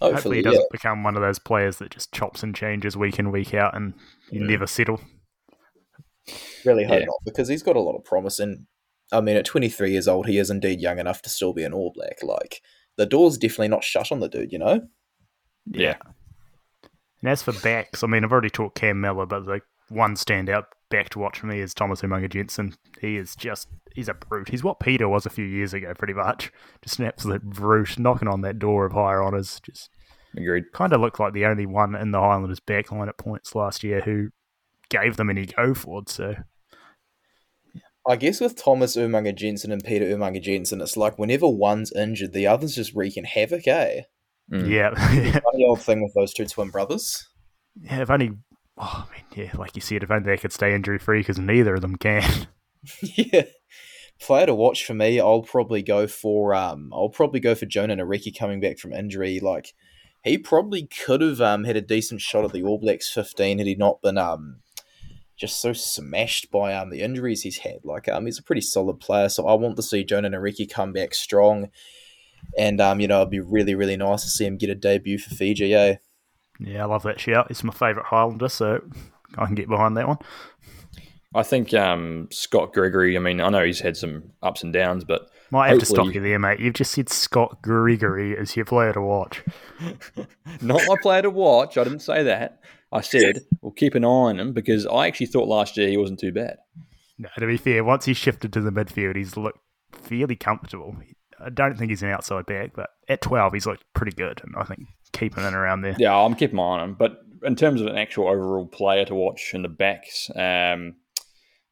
[0.00, 3.20] Hopefully, Hopefully, he doesn't become one of those players that just chops and changes week
[3.20, 3.94] in, week out, and
[4.32, 4.48] you Yeah.
[4.48, 5.00] never settle.
[6.64, 7.04] Really hope Yeah.
[7.06, 8.40] not, because he's got a lot of promise.
[8.40, 8.66] And
[9.12, 11.72] I mean, at 23 years old, he is indeed young enough to still be an
[11.72, 12.18] All Black.
[12.22, 12.60] Like
[12.96, 14.80] the door's definitely not shut on the dude, you know.
[15.66, 15.96] Yeah.
[17.22, 20.64] And as for backs, I mean, I've already talked Cam Miller, but the one standout
[20.90, 22.74] back to watch for me is Thomas Umaga-Jensen.
[23.00, 24.48] He is just, he's a brute.
[24.48, 26.52] He's what Peter was a few years ago, pretty much.
[26.84, 29.60] Just an absolute brute, knocking on that door of higher honours.
[29.64, 29.90] Just
[30.36, 30.64] Agreed.
[30.72, 34.00] kind of looked like the only one in the Highlanders backline at points last year
[34.00, 34.28] who
[34.88, 36.08] gave them any go forward.
[36.08, 36.34] So,
[38.08, 42.76] I guess with Thomas Umaga-Jensen and Peter Umaga-Jensen, it's like whenever one's injured, the other's
[42.76, 44.02] just wreaking havoc, eh?
[44.52, 44.70] Mm.
[44.70, 44.90] yeah.
[45.40, 47.28] Funny old thing with those two twin brothers.
[47.80, 48.30] yeah, if only,
[48.78, 51.38] oh, I mean, yeah, like you said, if only they could stay injury free because
[51.38, 52.46] neither of them can.
[53.02, 53.42] yeah.
[54.20, 57.96] Player to watch for me, I'll probably go for um I'll probably go for Jona
[57.96, 59.40] Nareki coming back from injury.
[59.40, 59.74] Like
[60.24, 63.66] he probably could have um had a decent shot at the All Blacks fifteen had
[63.66, 64.60] he not been um
[65.36, 67.84] just so smashed by um the injuries he's had.
[67.84, 70.92] Like um he's a pretty solid player, so I want to see Jona Nareki come
[70.92, 71.70] back strong.
[72.56, 75.18] And um, you know, it'd be really, really nice to see him get a debut
[75.18, 75.96] for Fiji, eh?
[76.60, 77.48] Yeah, I love that shout.
[77.48, 78.82] He's my favourite Highlander, so
[79.36, 80.18] I can get behind that one.
[81.34, 83.16] I think um, Scott Gregory.
[83.16, 86.12] I mean, I know he's had some ups and downs, but Might have to stop
[86.14, 86.60] you there, mate.
[86.60, 89.44] You've just said Scott Gregory as your player to watch.
[90.62, 91.76] not my player to watch.
[91.76, 92.60] I didn't say that.
[92.92, 95.96] I said we'll keep an eye on him because I actually thought last year he
[95.96, 96.56] wasn't too bad.
[97.18, 99.58] No, to be fair, once he's shifted to the midfield, he's looked
[99.92, 100.96] fairly comfortable.
[101.40, 104.54] I don't think he's an outside back, but at 12, he's looked pretty good, and
[104.56, 105.96] I think keeping it around there.
[105.98, 106.96] Yeah, I'm keeping my eye on him.
[106.98, 110.94] But in terms of an actual overall player to watch in the backs, um,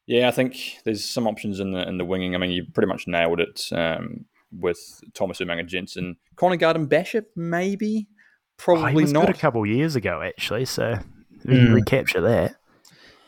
[0.06, 2.34] yeah, I think there's some options in the in the winging.
[2.34, 4.78] I mean, you pretty much nailed it um, with
[5.14, 8.08] Thomas Umaga-Jensen, Connor Garden-Bishop, maybe,
[8.56, 9.26] probably he was not.
[9.26, 10.98] good a couple of years ago, actually, so
[11.44, 11.64] we Mm.
[11.66, 12.56] can recapture that.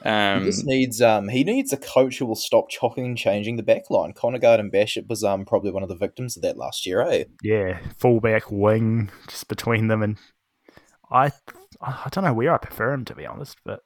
[0.02, 3.56] He Um, just needs um he needs a coach who will stop chopping and changing
[3.56, 4.12] the back line.
[4.12, 7.24] Connor and Bishop was um probably one of the victims of that last year, eh?
[7.42, 10.16] Yeah, fullback, wing, just between them, and
[11.10, 11.32] I,
[11.80, 13.80] I don't know where I prefer him to be honest, but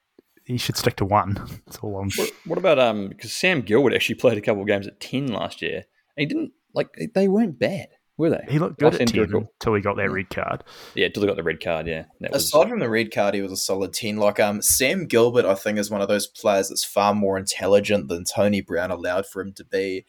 [0.45, 1.35] he should stick to one.
[1.67, 2.11] That's all I'm.
[2.17, 3.09] what, what about um?
[3.09, 5.85] Because Sam Gilbert actually played a couple of games at ten last year.
[6.17, 7.89] And he didn't like they weren't bad,
[8.21, 8.45] were they?
[8.49, 9.53] He looked good Last at injury ten report.
[9.61, 10.65] until he got that red card.
[10.95, 11.87] Yeah, until he got the red card.
[11.87, 14.17] Yeah, that was, Aside from the red card, he was a solid ten.
[14.17, 18.09] Like um Sam Gilbert, I think, is one of those players that's far more intelligent
[18.09, 20.07] than Tony Brown allowed for him to be.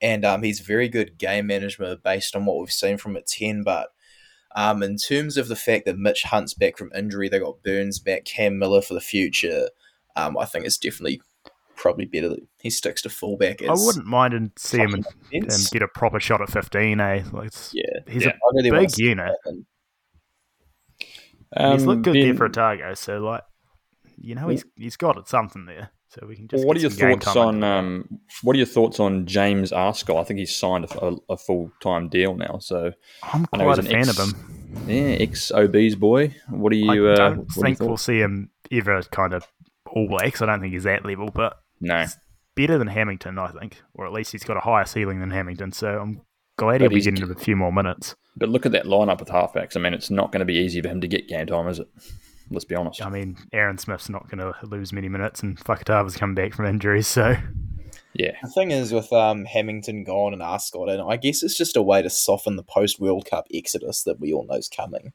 [0.00, 3.62] And um he's very good game management based on what we've seen from at ten,
[3.62, 3.90] but
[4.56, 7.98] um, in terms of the fact that Mitch Hunt's back from injury, they got Burns
[8.00, 9.68] back, Cam Miller for the future.
[10.16, 11.22] Um, I think it's definitely
[11.80, 13.62] probably better that he sticks to fullback.
[13.62, 17.00] I wouldn't mind and see him and, and get a proper shot at fifteen.
[17.00, 18.32] Eh, like Yeah, he's Yeah.
[18.32, 19.32] I really a big unit.
[19.42, 19.54] that
[21.56, 21.72] happen.
[21.72, 23.42] he's looked good there Ben- for Otago, so like,
[24.18, 25.90] you know, he's he's got it something there.
[26.08, 26.60] So we can just.
[26.60, 30.20] Well, what are your thoughts on um, what are your thoughts on James Arscott?
[30.20, 32.58] I think he's signed a, a, a full time deal now.
[32.58, 34.84] So I'm quite a fan ex- of him.
[34.88, 36.34] yeah, ex OB's boy.
[36.48, 37.08] What do you?
[37.08, 39.46] I uh, don't what are think your we'll see him ever kind of
[39.86, 40.42] all blacks.
[40.42, 42.06] I don't think he's that level, but No,
[42.56, 45.72] better than Hamilton, I think, or at least he's got a higher ceiling than Hamilton.
[45.72, 46.20] So I'm
[46.58, 48.14] glad But he'll be he's- getting a few more minutes.
[48.36, 49.76] but look at that lineup with halfbacks.
[49.76, 51.78] I mean, it's not going to be easy for him to get game time, is
[51.78, 51.88] it?
[52.50, 53.04] Let's be honest.
[53.04, 56.66] I mean, Aaron Smith's not going to lose many minutes, and Fakatava's come back from
[56.66, 57.36] injury, so
[58.12, 61.76] Yeah, The thing is with um, Hamilton gone and Arscott, and I guess it's just
[61.76, 65.12] a way to soften the post World Cup exodus that we all know is coming.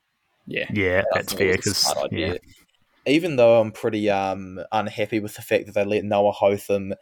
[0.48, 0.66] yeah.
[0.74, 2.36] yeah, I that's fair because yeah,
[3.06, 6.94] Even though I'm pretty um, unhappy with the fact that they let Noah Hotham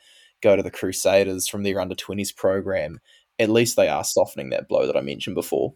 [0.41, 2.99] go to the Crusaders from their under 20s program,
[3.39, 5.73] at least they are softening that blow that I mentioned before.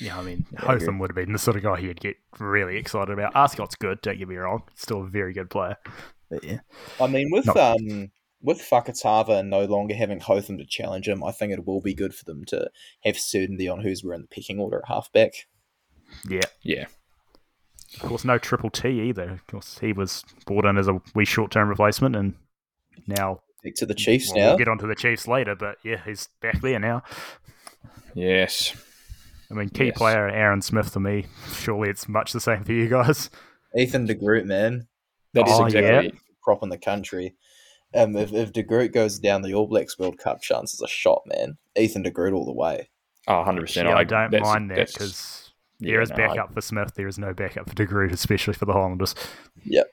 [0.00, 0.18] yeah.
[0.18, 0.78] I mean, I agree.
[0.78, 3.34] Hotham would have been the sort of guy he'd get really excited about.
[3.34, 5.76] Arscott's good, don't get me wrong, still a very good player.
[6.30, 6.60] But yeah,
[7.00, 8.12] I mean, with Not- um,
[8.42, 12.14] with Fakatava no longer having Hotham to challenge him, I think it will be good
[12.14, 12.70] for them to
[13.04, 15.32] have certainty on who's wearing the pecking order at halfback.
[16.28, 16.40] yeah.
[16.62, 16.86] Yeah,
[17.94, 19.30] Of course, no Triple T either.
[19.30, 22.34] Of course, he was brought in as a wee short-term replacement, and
[23.06, 24.48] now Back to the Chiefs well, now.
[24.50, 25.54] we'll get onto the Chiefs later.
[25.56, 27.02] But yeah, he's back there now.
[28.14, 28.74] yes.
[29.50, 29.98] I mean, key Yes.
[29.98, 31.26] player Aaron Smith for me.
[31.52, 33.30] Surely it's much the same for you guys.
[33.76, 34.86] Ethan de Groot, man,
[35.34, 36.18] That is Oh, exactly.
[36.42, 37.34] prop in the country.
[37.94, 41.22] Um, if, if de Groot goes down, the All Blacks World Cup chances are shot,
[41.26, 41.58] man.
[41.76, 42.90] Ethan de Groot all the way.
[43.26, 43.88] Oh, 100 percent.
[43.88, 45.49] Yeah, I don't mind that because
[45.80, 46.94] there is no, I- backup for Smith.
[46.94, 49.14] There is no backup for De Groot, especially for the Highlanders.
[49.64, 49.86] Yep.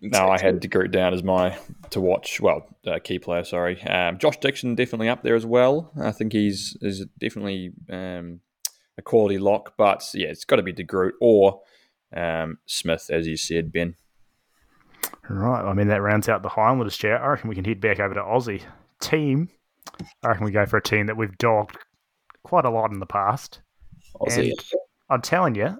[0.00, 1.58] No, I had De Groot down as my
[1.90, 2.40] to watch.
[2.40, 3.42] Well, uh, key player.
[3.42, 5.90] Sorry, um, Josh Dixon definitely up there as well.
[6.00, 8.40] I think he's is definitely um,
[8.96, 9.74] a quality lock.
[9.76, 11.62] But yeah, it's got to be De Groot or
[12.16, 13.96] um, Smith, as you said, Ben.
[15.28, 15.68] Right.
[15.68, 17.20] I mean, that rounds out the Highlanders chat.
[17.20, 18.62] I reckon we can head back over to Aussie.
[19.00, 19.48] Team.
[20.22, 21.76] I reckon we go for a team that we've dogged
[22.44, 23.60] quite a lot in the past.
[24.20, 24.50] Aussie.
[24.50, 24.60] And
[25.10, 25.78] I'm telling you,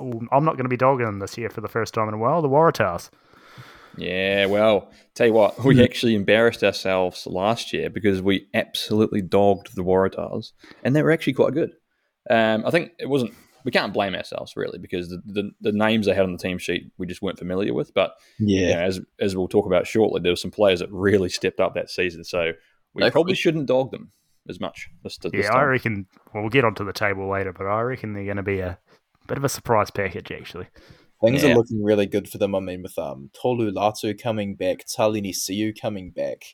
[0.00, 2.18] I'm not going to be dogging them this year for the first time in a
[2.18, 2.40] while.
[2.42, 3.10] The Waratahs.
[3.96, 9.74] Yeah, well, tell you what, we actually embarrassed ourselves last year because we absolutely dogged
[9.74, 10.52] the Waratahs,
[10.84, 11.72] and they were actually quite good.
[12.30, 13.32] Um, I think it wasn't.
[13.64, 16.58] We can't blame ourselves really because the, the, the names they had on the team
[16.58, 17.92] sheet we just weren't familiar with.
[17.92, 18.76] But you Yeah.
[18.76, 21.74] know, as as we'll talk about shortly, there were some players that really stepped up
[21.74, 22.22] that season.
[22.24, 22.52] So
[22.94, 24.12] we They- probably shouldn't dog them
[24.48, 26.06] as much this, this Yeah, I reckon.
[26.32, 28.78] Well, we'll get onto the table later, but I reckon they're going to be a
[29.26, 30.66] bit of a surprise package, actually.
[31.22, 31.50] Things Yeah.
[31.52, 32.54] are looking really good for them.
[32.54, 36.44] I mean, with um, Tolu Latu coming back, Talini Siu coming back,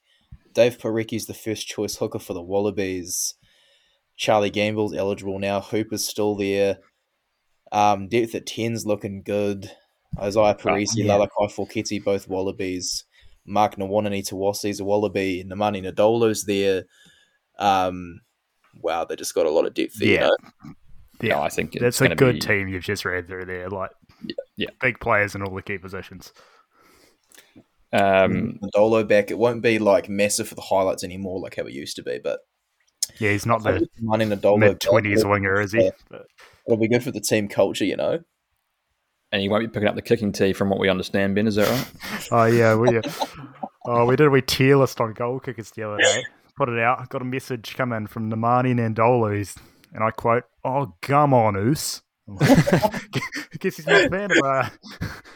[0.54, 3.34] Dave Porecki's the first choice hooker for the Wallabies.
[4.16, 5.60] Charlie Gamble's eligible now.
[5.60, 6.78] Hooper's still there.
[7.72, 9.70] Um, depth at 10's looking good.
[10.16, 11.06] Izaia Perese, yeah.
[11.06, 13.04] Lalakai Foketi, both Wallabies.
[13.46, 15.44] Mark Nawaqanitawase's a Wallaby.
[15.44, 16.84] Nemani Nadolo's there.
[17.58, 18.20] Um,
[18.80, 20.08] wow, they just got a lot of depth there.
[20.08, 20.24] Yeah.
[20.24, 20.30] You
[20.68, 20.74] know?
[21.22, 23.68] Yeah, No, I think That's it's a good be, team you've just read through there.
[23.70, 23.90] Like
[24.56, 24.70] Yeah.
[24.80, 26.32] big players in all the key positions.
[27.92, 29.30] Um, Dolo back.
[29.30, 32.18] It won't be like massive for the highlights anymore, like how it used to be.
[32.22, 32.40] But
[33.18, 35.84] Yeah, he's not the money Nadolo mid twenties winger, is he?
[35.84, 35.90] Yeah.
[36.10, 36.26] But
[36.66, 38.20] It'll be good for the team culture, you know.
[39.30, 41.34] and you won't be picking up the kicking tee, from what we understand.
[41.36, 42.28] Ben, is that right?
[42.32, 43.00] oh yeah, we
[43.86, 46.24] oh we did a wee tier list on goal kickers the other day.
[46.56, 47.00] Put it out.
[47.00, 49.56] I got a message come in from Nemani Nadolo, who's-
[49.92, 52.02] and I quote, "Oh, come on, Oos."
[53.60, 54.68] Guess he's not a fan of uh,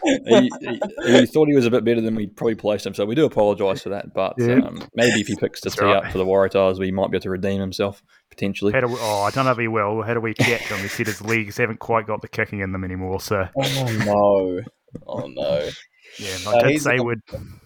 [0.05, 0.81] he, he,
[1.21, 3.25] he thought he was a bit better than we probably placed him, so we do
[3.25, 4.13] apologise for that.
[4.15, 4.55] But Yeah.
[4.65, 5.97] um, maybe if he picks the That's tee right.
[6.05, 8.73] up for the Waratahs, we might be able to redeem himself potentially.
[8.75, 10.03] A, oh, I don't know if he will.
[10.03, 10.79] How do we catch him.
[10.79, 13.21] He said his leagues haven't quite got the kicking in them anymore.
[13.21, 14.61] So Oh no!
[15.07, 15.69] Oh no!
[16.19, 17.23] Yeah, Uh, I did say not- would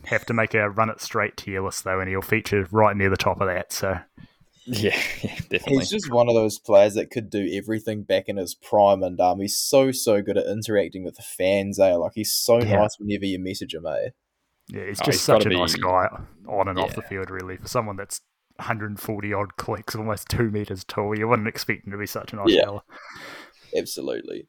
[0.06, 3.10] have to make a run it straight tier list though, and he'll feature right near
[3.10, 3.72] the top of that.
[3.72, 3.98] So
[4.64, 5.78] Yeah, yeah, definitely.
[5.78, 9.20] He's just one of those players that could do everything back in his prime, and
[9.20, 11.78] um, he's so so good at interacting with the fans.
[11.78, 11.94] Eh?
[11.96, 12.78] Like he's so Yeah.
[12.80, 13.86] nice whenever you message him.
[13.86, 14.10] Eh?
[14.68, 16.08] yeah, he's Oh, just he's such a gotta nice guy
[16.48, 17.30] on and off the field.
[17.30, 18.20] Really, for someone that's
[18.56, 22.36] 140 odd clicks, almost two meters tall, you wouldn't expect him to be such a
[22.36, 22.64] nice Yeah.
[22.66, 22.82] fella.
[23.76, 24.46] Absolutely.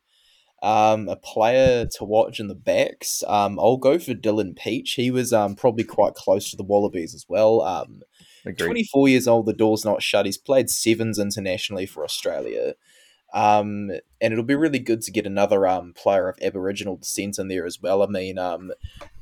[0.63, 3.21] Um, a player to watch in the backs.
[3.27, 4.95] Um, I'll go for Dylan Pietsch.
[4.95, 7.61] He was um probably quite close to the Wallabies as well.
[7.61, 8.01] Um,
[8.45, 8.67] Agreed.
[8.67, 10.25] 24 years old, the door's not shut.
[10.25, 12.75] He's played sevens internationally for Australia.
[13.33, 13.89] Um,
[14.21, 17.65] and it'll be really good to get another um, player of Aboriginal descent in there
[17.65, 18.03] as well.
[18.03, 18.71] I mean, um,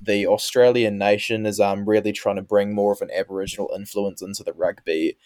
[0.02, 4.44] the Australian nation is um, really trying to bring more of an Aboriginal influence into
[4.44, 5.18] the rugby.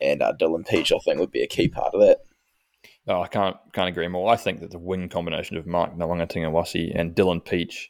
[0.00, 2.18] And uh, Dylan Pietsch, I think, would be a key part of that.
[3.08, 4.30] Oh, I can't can't agree more.
[4.30, 7.86] I think that the wing combination of Mark Nawanga and Dylan Pietsch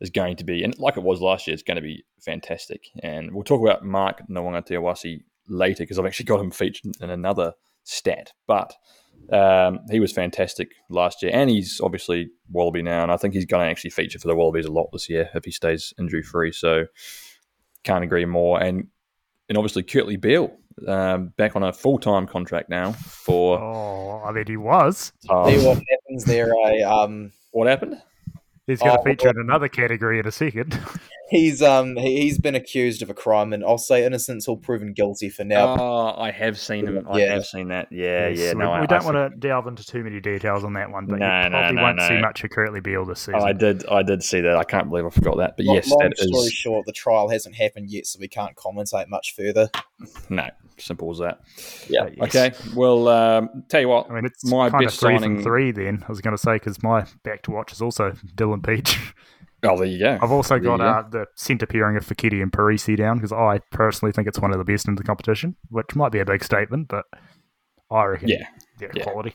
[0.00, 2.82] is going to be, and like it was last year, it's going to be fantastic.
[3.02, 7.54] And we'll talk about Mark Nawanga later because I've actually got him featured in another
[7.84, 8.32] stat.
[8.46, 8.74] But
[9.32, 13.46] um, he was fantastic last year, and he's obviously Wallaby now, and I think he's
[13.46, 16.22] going to actually feature for the Wallabies a lot this year if he stays injury
[16.22, 16.52] free.
[16.52, 16.84] So
[17.84, 18.62] can't agree more.
[18.62, 18.88] And
[19.48, 20.54] and obviously Kurtley Beale
[20.86, 23.58] um, back on a full time contract now for.
[23.58, 25.12] Oh, I mean, he was.
[25.30, 26.52] um, See what happens there.
[26.64, 28.00] I um, what happened?
[28.66, 30.78] He's going to Oh, feature in another category in a second.
[31.30, 34.92] he's um, he, he's been accused of a crime, and I'll say innocent till proven
[34.92, 35.74] guilty for now.
[35.80, 37.06] Oh, I have seen him.
[37.08, 37.32] I Yeah.
[37.32, 37.88] have seen that.
[37.90, 38.52] Yeah, Yes, yeah.
[38.52, 41.06] we, I, we don't I, want to delve into too many details on that one,
[41.06, 43.36] but No, you probably no, won't see much of Kurtley Beale this season.
[43.36, 43.86] Oh, I did.
[43.88, 44.56] I did see that.
[44.56, 45.56] I can't believe I forgot that.
[45.56, 48.28] But Long- yes, long that story is short, the trial hasn't happened yet, so we
[48.28, 49.70] can't commentate much further.
[50.28, 50.46] no
[50.86, 51.40] simple as that.
[51.88, 52.08] Yeah.
[52.16, 52.34] Yes.
[52.34, 52.52] Okay.
[52.74, 54.10] Well, um, tell you what.
[54.10, 55.72] I mean, it's My kind of best three signing- from three.
[55.72, 58.96] Then I was going to say because my back to watch is also Dylan Pietsch.
[59.64, 60.16] Oh, there you go.
[60.22, 60.84] I've also There got you go.
[60.84, 64.52] uh, the centre pairing of Foketi and Perese down because I personally think it's one
[64.52, 67.06] of the best in the competition, which might be a big statement, but
[67.90, 68.46] I reckon Yeah.
[68.78, 69.02] they're Yeah.
[69.02, 69.34] quality.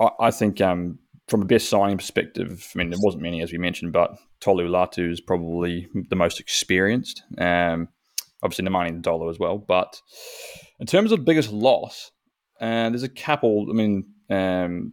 [0.00, 3.52] I, I think um, from a best signing perspective, I mean, there wasn't many as
[3.52, 7.22] we mentioned, but Tolu Latu is probably the most experienced.
[7.36, 7.88] Um,
[8.42, 9.58] obviously, Nemani Nadolo as well.
[9.58, 10.00] But
[10.82, 12.10] in terms of biggest loss,
[12.60, 13.68] uh, there's a couple.
[13.70, 14.92] I mean, um,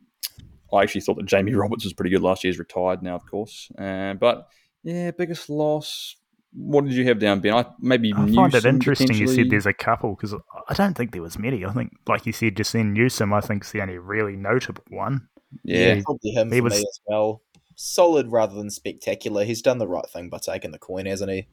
[0.72, 2.52] I actually thought that Jamie Roberts was pretty good last year.
[2.54, 3.72] He's retired now, of course.
[3.76, 4.48] Uh, but
[4.84, 6.16] yeah, biggest loss.
[6.54, 7.56] What did you have down, Ben?
[7.56, 10.36] I maybe I find it interesting you said there's a couple because
[10.68, 11.66] I don't think there was many.
[11.66, 14.84] I think, like you said just then, Newsom I think is the only really notable
[14.90, 15.28] one.
[15.64, 17.42] yeah, probably him He for was- me as well.
[17.76, 19.44] Solid rather than spectacular.
[19.46, 21.48] He's done the right thing by taking the coin, hasn't he?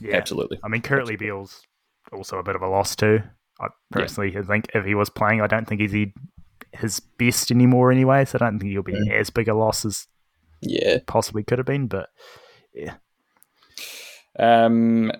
[0.00, 0.58] Yeah, absolutely.
[0.62, 1.62] I mean, Kurtley Beale's
[2.12, 3.20] also a bit of a loss too.
[3.60, 6.12] I personally think if he was playing, I don't think he's he-
[6.72, 8.24] his best anymore anyway.
[8.24, 9.12] So I don't think he'll be Mm.
[9.12, 10.06] as big a loss as
[10.60, 10.98] Yeah.
[11.06, 11.86] possibly could have been.
[11.86, 12.08] But
[12.72, 12.94] yeah.
[14.38, 15.12] Um,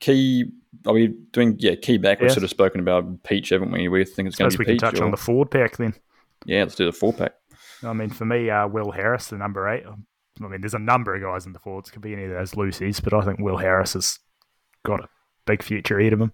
[0.00, 0.50] key.
[0.86, 1.56] Are we doing?
[1.58, 2.20] Yeah, key back.
[2.20, 2.34] We've Yeah.
[2.34, 3.88] sort of spoken about Pietsch, haven't we?
[3.88, 4.90] We think it's going to we be can Pietsch.
[4.92, 5.94] touch or- on the forward pack then.
[6.46, 7.34] yeah, let's do the four pack.
[7.84, 9.84] I mean, for me, uh, Will Harris, the number eight.
[9.86, 10.06] um,
[10.42, 11.90] I mean, there's a number of guys in the forwards.
[11.90, 14.18] Could be any of those Lucy's, but I think Will Harris has
[14.84, 15.08] got a
[15.46, 16.32] big future ahead of him.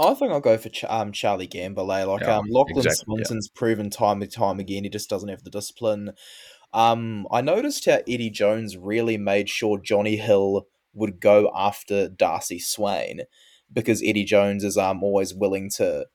[0.00, 1.92] I think I'll go for Ch- um, Charlie Gamble.
[1.92, 2.04] Eh?
[2.04, 3.24] Like Yeah, um, Lachlan exactly, yeah.
[3.24, 6.12] Swinton's proven time and time again, he just doesn't have the discipline.
[6.72, 12.58] Um, I noticed how Eddie Jones really made sure Jonny Hill would go after Darcy
[12.58, 13.22] Swain
[13.72, 16.06] because Eddie Jones is um always willing to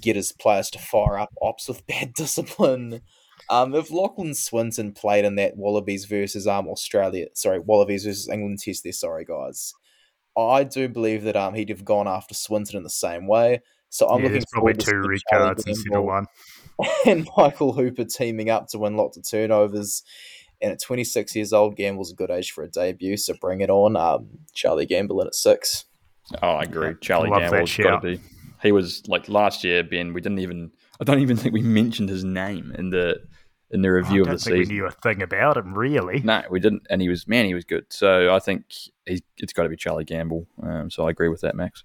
[0.00, 3.02] get his players to fire up ops with bad discipline.
[3.50, 8.58] Um, if Lachlan Swinton played in that Wallabies versus um Australia, sorry, Wallabies versus England
[8.58, 9.72] test there, sorry guys,
[10.38, 13.60] I do believe that um he'd have gone after Swinton in the same way.
[13.90, 16.04] So I'm yeah, looking there's probably forward to two see red Charlie cards instead of
[16.04, 16.26] one.
[17.06, 20.02] and Michael Hooper teaming up to win lots of turnovers.
[20.60, 23.70] And at 26 years old, Gamble's a good age for a debut, so bring it
[23.70, 23.96] on.
[23.96, 25.84] Um, Charlie Gamble in at six.
[26.42, 26.94] Oh, I agree.
[27.00, 28.20] Charlie love Gamble's got to be.
[28.60, 30.12] He was like last year, Ben.
[30.12, 30.72] We didn't even.
[31.00, 33.20] I don't even think we mentioned his name in the
[33.70, 34.74] in the review I don't of the think season.
[34.74, 36.20] we knew a thing about him, really.
[36.20, 37.84] No, we didn't, and he was man, he was good.
[37.90, 38.64] So I think
[39.06, 40.46] he's, it's got to be Charlie Gamble.
[40.62, 41.84] Um, so I agree with that, Max.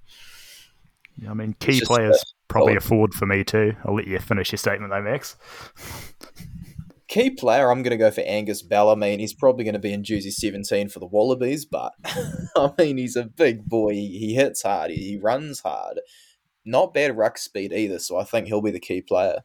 [1.22, 2.84] Yeah, I mean, key just players probably solid.
[2.84, 3.76] a forward for me too.
[3.86, 5.38] I'll let you finish your statement though, Max.
[7.08, 8.90] Key player, I'm going to go for Angus Bell.
[8.90, 11.94] I mean, he's probably going to be in jersey 17 for the Wallabies, but
[12.56, 13.92] I mean, he's a big boy.
[13.92, 16.00] He, he hits hard, he, he runs hard.
[16.66, 19.42] Not bad ruck speed either, so I think he'll be the key player.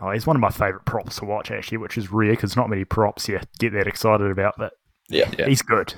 [0.00, 2.68] Oh, he's one of my favourite props to watch actually, which is rare because not
[2.70, 4.72] many props you get that excited about, but
[5.08, 5.30] Yeah.
[5.38, 5.46] Yeah.
[5.46, 5.92] he's good.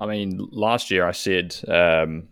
[0.00, 2.28] I mean, last year I said um,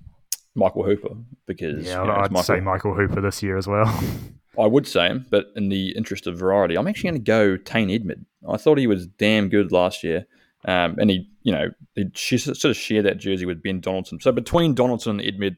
[0.54, 1.14] Michael Hooper
[1.46, 3.86] because Yeah, you know, I'd Michael, say Michael Hooper this year as well.
[4.58, 7.56] I would say him, but in the interest of variety, I'm actually going to go
[7.58, 8.24] Tane Edmed.
[8.48, 10.24] I thought he was damn good last year,
[10.64, 14.18] um, and he, you know, he she sort of shared that jersey with Ben Donaldson.
[14.18, 15.56] So between Donaldson and Edmed,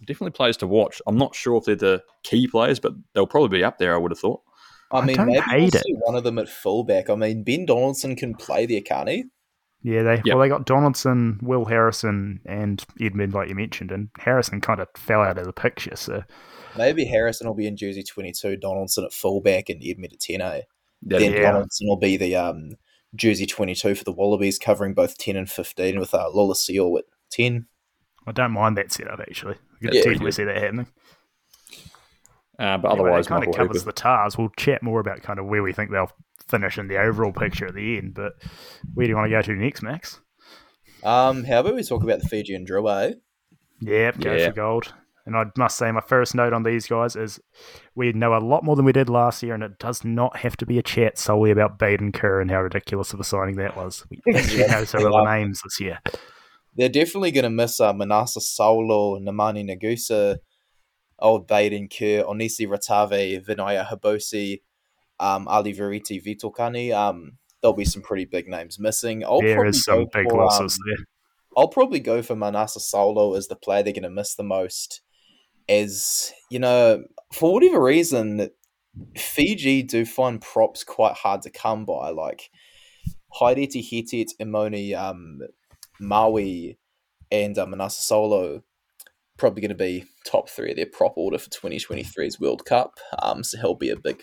[0.00, 1.00] definitely players to watch.
[1.06, 3.94] I'm not sure if they're the key players, but they'll probably be up there.
[3.94, 4.42] I would have thought.
[4.92, 5.82] I I mean, don't maybe we'll it.
[5.84, 7.08] see one of them at fullback.
[7.10, 9.24] I mean, Ben Donaldson can play there, can't he?
[9.82, 10.26] yeah, they Yep.
[10.26, 14.88] well they got Donaldson, Will Harrison, and Edmed like you mentioned, and Harrison kind of
[14.96, 15.94] fell out of the picture.
[15.96, 16.22] So
[16.76, 20.62] Maybe Harrison will be in jersey 22, Donaldson at fullback, and Edmed at 10 A.
[21.02, 21.52] That'd Then Yeah.
[21.52, 22.72] Donaldson will be the um,
[23.14, 27.66] jersey 22 for the Wallabies, covering both 10 and 15 with uh, Lolesio at 10.
[28.26, 29.56] I don't mind that setup actually.
[29.82, 30.30] I could Yeah, definitely yeah.
[30.30, 30.86] see that happening.
[32.58, 33.86] Uh, but Anyway, otherwise, that kind of covers Hooper.
[33.86, 34.36] the tars.
[34.36, 36.12] We'll chat more about kind of where we think they'll
[36.48, 38.14] finish in the overall picture at the end.
[38.14, 38.34] But
[38.94, 40.20] where do you want to go to next, Max?
[41.02, 43.14] Um, how about we talk about the Fijian Drua, eh?
[43.80, 44.48] Yep, go Yeah.
[44.48, 44.92] for gold.
[45.24, 47.40] And I must say, my first note on these guys is
[47.94, 50.56] we know a lot more than we did last year, and it does not have
[50.58, 53.76] to be a chat solely about Baden Kerr and how ridiculous of a signing that
[53.76, 54.04] was.
[54.10, 55.98] We actually know some of the names this year.
[56.80, 60.38] They're definitely going to miss uh, Manasa Saulo, Nemani Nagusa,
[61.18, 64.62] Old Baden Kerr, Onisi Ratave, Vinaya Habosi,
[65.18, 66.90] um, Ali Veriti Vitokani.
[66.90, 69.22] Um, there'll be some pretty big names missing.
[69.22, 71.04] I'll there is some big for, losses um, there.
[71.54, 75.02] I'll probably go for Manasa Saulo as the player they're going to miss the most.
[75.68, 78.48] As you know, for whatever reason,
[79.18, 82.08] Fiji do find props quite hard to come by.
[82.08, 82.48] Like
[83.38, 85.40] Haideti Hetit, Imoni, um,
[86.00, 86.78] Maui,
[87.30, 88.62] and uh, Manasa Saulo
[89.40, 92.98] probably going to be top three of their prop order for 2023's World Cup.
[93.22, 94.22] Um, so he'll be a big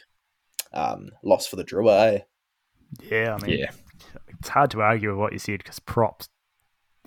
[0.74, 2.14] um, loss for the Drua.
[2.14, 2.20] Eh?
[3.02, 3.72] Yeah, I mean, Yeah,
[4.28, 6.30] it's hard to argue with what you said because props,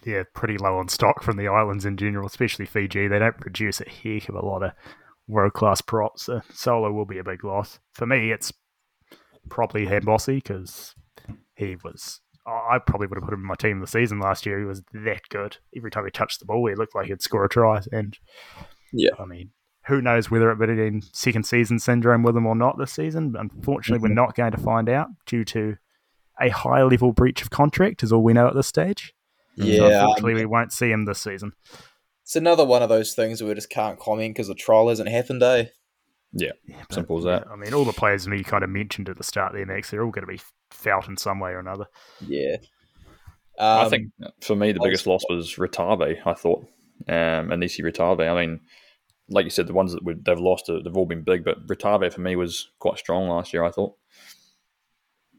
[0.04, 3.06] yeah, pretty low on stock from the islands in general, especially Fiji.
[3.06, 4.72] They don't produce a heck of a lot of
[5.28, 6.24] world class props.
[6.24, 7.78] So Saulo will be a big loss.
[7.94, 8.52] For me, it's
[9.48, 10.94] probably Habosi because
[11.54, 12.20] he was.
[12.46, 14.58] I I probably would have put him in my team the season last year.
[14.58, 15.58] He was that good.
[15.76, 17.80] Every time he touched the ball, he looked like he'd score a try.
[17.92, 18.18] And
[18.92, 19.10] Yeah.
[19.18, 19.50] I mean,
[19.86, 22.92] who knows whether it would have been second season syndrome with him or not this
[22.92, 23.30] season?
[23.32, 25.76] But Unfortunately, we're not going to find out due to
[26.40, 29.14] a high level breach of contract, is all we know at this stage.
[29.58, 31.52] So Yeah, unfortunately, um, we won't see him this season.
[32.22, 35.08] it's another one of those things where we just can't comment because the trial hasn't
[35.08, 35.42] happened.
[35.42, 35.66] Eh?
[36.32, 37.48] Yeah, but, simple as that.
[37.50, 40.04] I mean, all the players we kind of mentioned at the start there, Max, they're
[40.04, 41.86] all going to be felt in some way or another.
[42.20, 42.56] Yeah.
[43.58, 46.18] Um, I think for me the biggest loss was Ratave.
[46.24, 46.66] I thought,
[47.08, 48.30] um, Anisi Ratave.
[48.30, 48.60] I mean,
[49.28, 51.66] like you said, the ones that we, they've lost, uh, they've all been big, but
[51.66, 53.64] Ratave for me was quite strong last year.
[53.64, 53.94] I thought.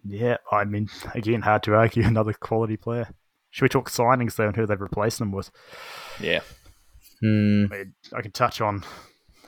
[0.04, 3.10] Yeah, I mean, again, hard to argue another quality player.
[3.50, 5.52] Should we talk signings though and who they've replaced them with?
[6.20, 6.42] Yeah,
[7.22, 8.84] hmm, I, mean, I can touch on.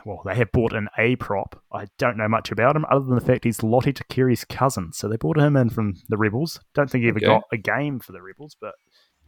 [0.06, 1.62] Well, they have bought an A prop.
[1.72, 4.92] I don't know much about him other than the fact he's Lottie Takiri's cousin.
[4.94, 6.60] So they brought him in from the Rebels.
[6.74, 7.26] Don't think he ever Okay.
[7.28, 8.74] got a game for the Rebels, but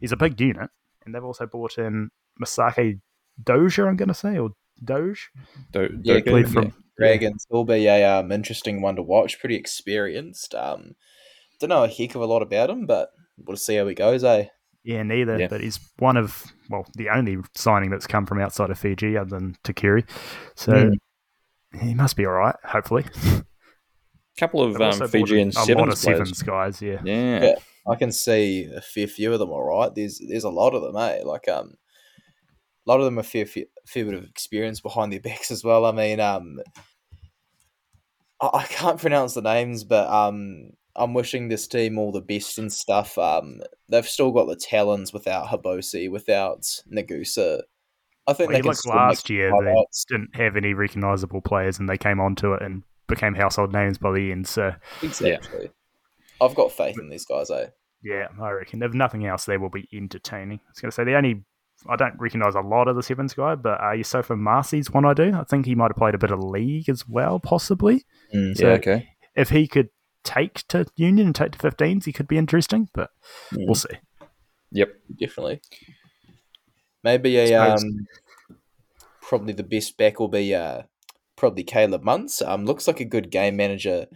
[0.00, 0.68] he's a big unit.
[1.04, 2.10] And they've also bought in
[2.42, 3.00] Mesake
[3.42, 4.50] Doge, I'm going to say, or
[4.84, 5.30] Doge.
[5.72, 6.52] Do, Yeah, do- played yeah.
[6.52, 9.38] from Dragons will be a um, interesting one to watch.
[9.38, 10.54] Pretty experienced.
[10.54, 10.94] Um,
[11.60, 14.24] don't know a heck of a lot about him, but we'll see how he goes.
[14.24, 14.46] Eh?
[14.86, 15.36] Yeah, neither.
[15.36, 15.48] Yeah.
[15.48, 19.28] But he's one of well, the only signing that's come from outside of Fiji other
[19.30, 20.08] than Takiri.
[20.54, 20.92] So
[21.72, 21.78] Hmm.
[21.84, 22.54] he must be all right.
[22.64, 23.04] Hopefully.
[23.26, 23.42] A
[24.38, 26.80] couple of They've also um, bought Fijian a lot sevens of sevens guys.
[26.80, 27.00] Yeah.
[27.04, 27.42] Yeah.
[27.42, 27.54] Yeah.
[27.88, 29.50] I can see a fair few of them.
[29.50, 30.96] All right, there's there's a lot of them.
[30.96, 31.22] Eh?
[31.24, 31.74] Like um,
[32.86, 35.64] a lot of them a fair fair, fair bit of experience behind their backs as
[35.64, 35.84] well.
[35.84, 36.60] I mean um,
[38.40, 40.70] I, I can't pronounce the names, but um.
[40.96, 43.18] I'm wishing this team all the best and stuff.
[43.18, 47.62] Um, they've still got the talons without Habosi, without Nagusa.
[48.26, 50.04] I think Well, they you can look still last year, highlights.
[50.08, 53.98] they didn't have any recognisable players, and they came onto it and became household names
[53.98, 54.48] by the end.
[54.48, 54.72] So
[55.02, 55.70] Exactly.
[56.40, 57.68] I've got faith in these guys, eh?
[58.02, 60.60] yeah, I reckon if nothing else, they will be entertaining.
[60.66, 61.44] I was going to say the only.
[61.88, 65.12] I don't recognise a lot of the Sevens guy, but uh, Yusufa Marcy's one I
[65.12, 65.32] do.
[65.34, 68.04] I think he might have played a bit of league as well, possibly.
[68.34, 68.56] Mm.
[68.56, 68.72] So yeah.
[68.74, 69.08] Okay.
[69.36, 69.90] if he could
[70.26, 73.10] take to Union and take to 15s, he could be interesting, but
[73.52, 73.66] Mm.
[73.66, 73.96] we'll see.
[74.72, 74.92] Yep.
[75.18, 75.60] definitely.
[77.02, 78.06] Maybe a um,
[79.22, 80.82] probably the best back will be uh,
[81.36, 82.42] probably Caleb Muntz.
[82.42, 84.06] Um, looks like a good game manager,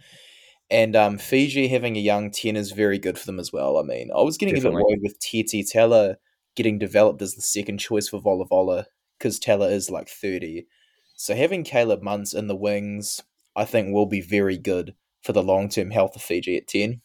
[0.69, 3.77] and um, Fiji having a young ten is very good for them as well.
[3.77, 6.17] I mean, I was getting a bit worried with Teti Tela
[6.55, 8.85] getting developed as the second choice for Volavola
[9.17, 10.67] because Tela is like thirty.
[11.15, 13.21] So having Caleb Muntz in the wings,
[13.55, 17.01] I think, will be very good for the long term health of Fiji at ten.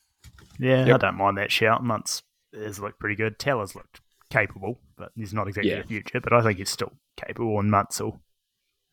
[0.59, 1.85] Yeah, I don't mind that shout.
[1.85, 2.23] Muntz
[2.55, 3.39] has looked pretty good.
[3.39, 4.01] Tela's looked
[4.31, 5.83] capable, but he's not exactly Yeah.
[5.83, 6.21] the future.
[6.21, 8.21] But I think he's still capable, and Muntz will.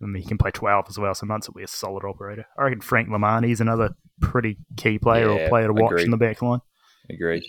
[0.01, 2.45] I mean, he can play 12 as well, so Muntz will be a solid operator.
[2.57, 6.05] I reckon Frank Lomani is another pretty key player or player to watch agreed.
[6.05, 6.59] in the back line.
[7.09, 7.43] Agreed.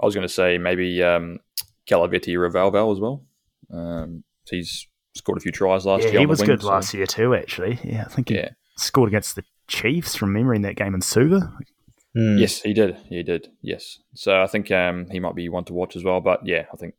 [0.00, 1.40] I was going to say maybe um,
[1.88, 3.24] Kalaveti Ravouvou as well.
[3.72, 4.86] Um, he's
[5.16, 6.20] scored a few tries last Yeah, year.
[6.20, 7.80] he was wing, good so- last year too, actually.
[7.82, 8.50] Yeah, I think he Yeah.
[8.76, 11.56] scored against the Chiefs from memory in that game in Suva.
[12.14, 12.38] Hmm.
[12.38, 12.96] Yes, he did.
[13.08, 13.48] He did.
[13.62, 14.00] Yes.
[14.14, 16.20] So I think um, he might be one to watch as well.
[16.20, 16.94] But yeah, I think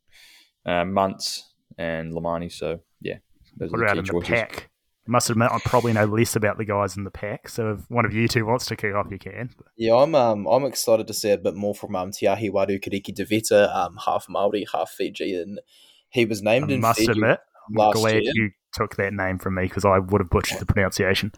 [0.65, 2.49] um, Muntz and Lomani.
[2.51, 3.17] So yeah,
[3.57, 4.69] those What are about the in key the pack?
[5.07, 7.49] I must admit, I probably know less about the guys in the pack.
[7.49, 9.49] So if one of you two wants to kick off, you can.
[9.75, 13.13] Yeah, I'm um I'm excited to see a bit more from um Tiahi Wadu Kariki
[13.13, 15.59] Devita, um half Maori, half Fijian.
[16.09, 18.31] He was named I in must Fiji admit, I'm last glad year.
[18.33, 21.33] you took that name from me because I would have butchered the pronunciation.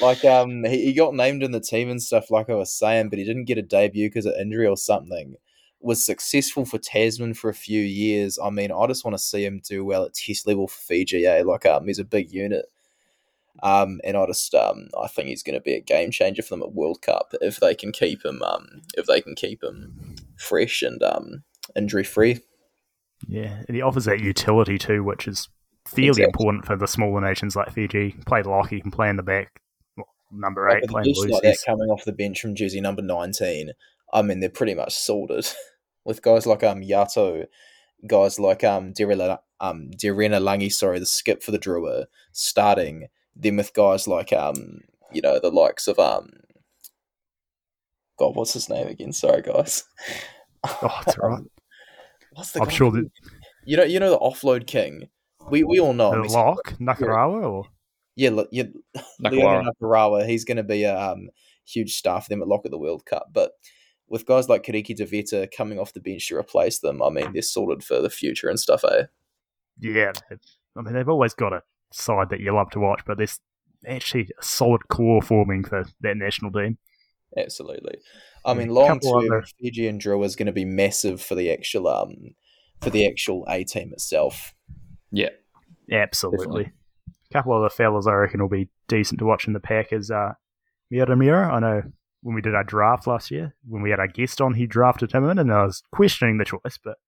[0.00, 3.08] Like um he, he got named in the team and stuff like I was saying,
[3.08, 5.36] but he didn't get a debut because of injury or something.
[5.80, 8.38] Was successful for Tasman for a few years.
[8.42, 11.26] I mean, I just want to see him do well at test level for Fiji.
[11.26, 11.42] Eh?
[11.44, 12.66] Like um he's a big unit.
[13.62, 16.50] Um, and I just um, I think he's going to be a game changer for
[16.50, 20.16] them at World Cup if they can keep him um, if they can keep him
[20.36, 21.44] fresh and um,
[21.76, 22.40] injury free.
[23.28, 25.48] Yeah, and he offers that utility too, which is
[25.86, 26.24] fairly Exactly.
[26.24, 28.16] important for the smaller nations like Fiji.
[28.26, 29.61] Play the lock, he can play in the back.
[30.32, 33.72] Number eight, Like, playing like that coming off the bench from jersey number nineteen,
[34.12, 35.46] I mean they're pretty much sorted.
[36.04, 37.46] With guys like um Yato,
[38.06, 43.08] guys like um Derena um Derenalagi, sorry, the skip for the Drua starting.
[43.36, 44.80] Then with guys like um
[45.12, 46.30] you know the likes of um
[48.18, 49.12] God, what's his name again?
[49.12, 49.84] Sorry, guys.
[50.64, 51.42] Oh, it's all right.
[52.34, 53.10] What's the I'm sure that
[53.64, 55.08] you know you know the offload king.
[55.50, 57.64] We we all know the lock, Nakarawa, or
[58.16, 58.64] Yeah, look, yeah.
[59.20, 61.30] Leone Nakarawa, he's going to be a um,
[61.64, 63.28] huge star for them at lock at the World Cup.
[63.32, 63.52] But
[64.08, 67.42] with guys like Kariki Deveta coming off the bench to replace them, I mean, they're
[67.42, 69.04] sorted for the future and stuff, eh?
[69.80, 70.12] yeah,
[70.76, 73.40] I mean they've always got a side that you love to watch, but there's
[73.86, 76.78] actually a solid core forming for that national team.
[77.36, 77.98] Absolutely.
[78.44, 81.88] I mean, long term, Fiji and Drua is going to be massive for the actual
[81.88, 82.34] um
[82.80, 84.54] for the actual A team itself.
[85.10, 85.30] Yeah.
[85.90, 86.64] Absolutely.
[86.64, 86.72] Definitely.
[87.32, 89.92] A couple of the fellas I reckon will be decent to watch in the pack
[89.92, 90.34] is uh,
[90.92, 91.50] Miramira.
[91.50, 91.82] I know
[92.20, 95.12] when we did our draft last year, when we had our guest on, he drafted
[95.12, 96.98] him in, and I was questioning the choice, but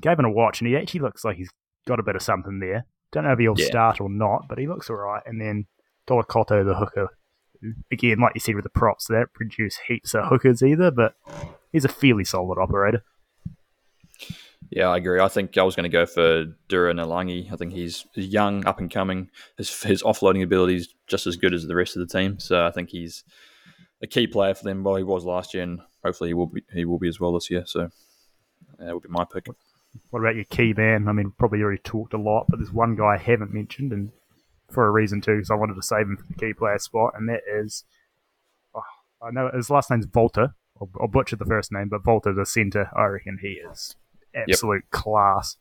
[0.00, 1.50] gave him a watch, and he actually looks like he's
[1.86, 2.84] got a bit of something there.
[3.10, 3.66] Don't know if he'll Yeah.
[3.66, 5.22] start or not, but he looks all right.
[5.24, 5.66] And then
[6.06, 7.08] Dolokoto, the hooker,
[7.90, 11.14] again, like you said with the props, they don't produce heaps of hookers either, but
[11.72, 13.02] he's a fairly solid operator.
[14.70, 15.20] Yeah, I agree.
[15.20, 17.50] I think I was going to go for Dura Nalangi.
[17.50, 19.30] I think he's young, up and coming.
[19.56, 22.38] His his offloading ability is just as good as the rest of the team.
[22.38, 23.24] So I think he's
[24.02, 24.84] a key player for them.
[24.84, 27.32] Well, he was last year, and hopefully he will be he will be as well
[27.32, 27.64] this year.
[27.66, 27.88] So
[28.78, 29.46] that would be my pick.
[30.10, 31.08] What about your key man?
[31.08, 34.12] I mean, probably already talked a lot, but there's one guy I haven't mentioned, and
[34.70, 37.14] for a reason too, because I wanted to save him for the key player spot,
[37.16, 37.84] and that is,
[38.74, 38.82] oh,
[39.22, 40.54] I know his last name's Volta.
[40.78, 43.96] I'll butcher the first name, but Volta, the centre, I reckon he is
[44.34, 45.56] absolute class.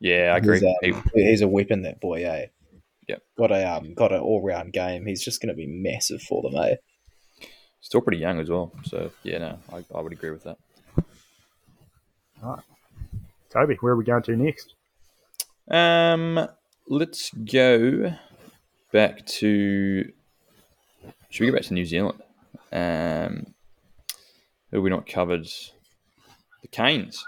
[0.00, 0.60] Yeah, I agree.
[0.82, 2.46] He's, um, he's a weapon, that boy, eh?
[3.08, 3.22] Yep.
[3.38, 5.06] Got a um, got an all round game.
[5.06, 6.76] He's just going to be massive for them, eh?
[7.80, 8.72] Still pretty young as well.
[8.84, 10.56] So yeah, no, I, I would agree with that.
[12.42, 12.64] All right,
[13.50, 14.74] Toby, where are we going to next?
[15.70, 16.48] Um,
[16.88, 18.14] let's go
[18.92, 20.10] back to.
[21.28, 22.22] Should we go back to New Zealand?
[22.72, 23.54] Um,
[24.70, 25.46] who have we not covered?
[26.76, 27.24] The Canes.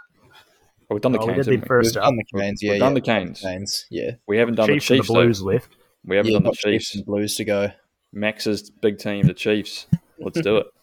[0.88, 1.46] Oh, we've done the Oh, we Canes.
[1.46, 1.66] did them we?
[1.66, 2.08] first We've up.
[2.10, 2.72] done the Canes, yeah.
[2.72, 2.94] We've done yeah.
[2.94, 3.40] the Canes.
[3.40, 4.10] Canes, yeah.
[4.26, 5.08] We haven't done Chiefs, the and Chiefs.
[5.08, 5.44] the Blues though.
[5.46, 5.76] left.
[6.04, 6.94] We haven't yeah, done the Chiefs Chiefs.
[6.96, 7.70] and Blues to go.
[8.12, 9.86] Max's big team, the Chiefs.
[10.18, 10.66] Let's do it.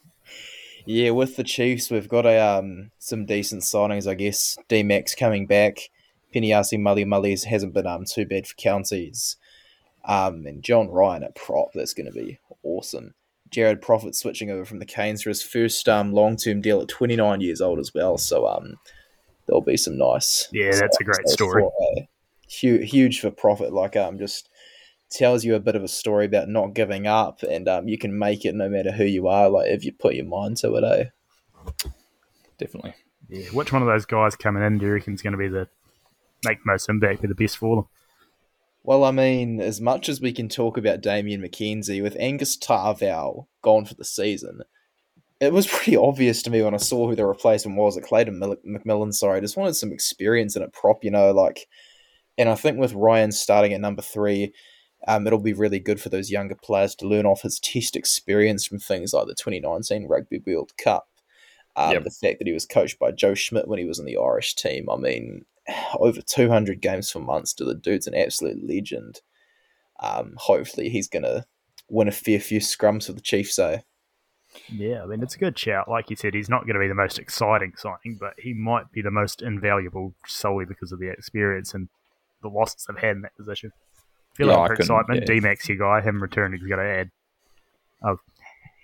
[0.86, 4.58] Yeah, with the Chiefs, we've got a um some decent signings, I guess.
[4.68, 5.78] D Max coming back.
[6.36, 9.38] Piniasi Mully Mullies hasn't been um too bad for counties.
[10.04, 13.14] Um and John Ryan at prop, that's gonna be awesome.
[13.54, 16.88] Jared Proffit switching over from the Canes for his first um long term deal at
[16.88, 18.18] twenty nine years old as well.
[18.18, 18.78] So um
[19.46, 21.62] there'll be some nice Yeah, that's a great story.
[21.62, 22.02] for, uh,
[22.48, 24.50] huge huge for Proffit, like um just
[25.10, 28.18] tells you a bit of a story about not giving up, and um, you can
[28.18, 29.48] make it no matter who you are.
[29.48, 31.06] Like if you put your mind to it, eh?
[32.58, 32.96] Definitely.
[33.30, 33.46] Yeah.
[33.52, 35.68] Which one of those guys coming in do you reckon is going to be the
[36.44, 37.86] make most impact, be the best for them?
[38.84, 43.48] Well, I mean, as much as we can talk about Damian McKenzie, with Angus Ta'avao
[43.62, 44.62] gone for the season,
[45.40, 48.40] it was pretty obvious to me when I saw who the replacement was at Clayton
[48.40, 49.14] McMillan.
[49.14, 51.68] Sorry, I just wanted some experience in a prop, you know, like,
[52.38, 54.54] and I think with Ryan starting at number three,
[55.08, 58.66] um, it'll be really good for those younger players to learn off his test experience
[58.66, 61.08] from things like the 2019 Rugby World Cup.
[61.76, 62.04] Um, yep.
[62.04, 64.56] The fact that he was coached by Joe Schmidt when he was in the Irish
[64.56, 64.90] team.
[64.90, 65.46] I mean,
[66.00, 67.66] over 200 games for Munster.
[67.66, 69.22] The dude's an absolute legend.
[70.00, 71.46] Um, hopefully, he's going to
[71.90, 73.80] win a fair few scrums for the Chiefs, so.
[74.70, 75.90] Yeah, I mean, it's a good shout.
[75.90, 78.92] Like you said, he's not going to be the most exciting signing, but he might
[78.92, 81.90] be the most invaluable solely because of the experience and
[82.42, 83.72] the losses they've had in that position.
[84.36, 85.26] Feel yeah, like for excitement, yeah.
[85.26, 87.12] D-Max, your guy, him returning is going to add
[88.04, 88.16] a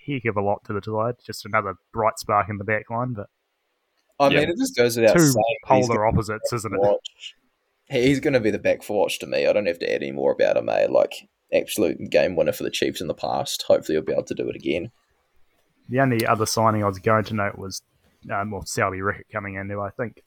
[0.08, 1.16] heck of a lot to the side.
[1.24, 3.28] Just another bright spark in the back line, but
[4.20, 4.40] I yeah.
[4.42, 5.58] mean, it just goes without Two saying.
[5.66, 6.80] polar opposites, isn't it?
[6.80, 7.36] Watch.
[7.90, 9.48] He's going to be the back for watch to me.
[9.48, 10.84] I don't have to add any more about him, mate.
[10.84, 10.92] Eh?
[10.92, 11.14] Like,
[11.52, 13.64] absolute game winner for the Chiefs in the past.
[13.64, 14.92] Hopefully, he'll be able to do it again.
[15.88, 17.82] The only other signing I was going to note was,
[18.32, 20.22] um, well, Selby Rickett coming in, who I think,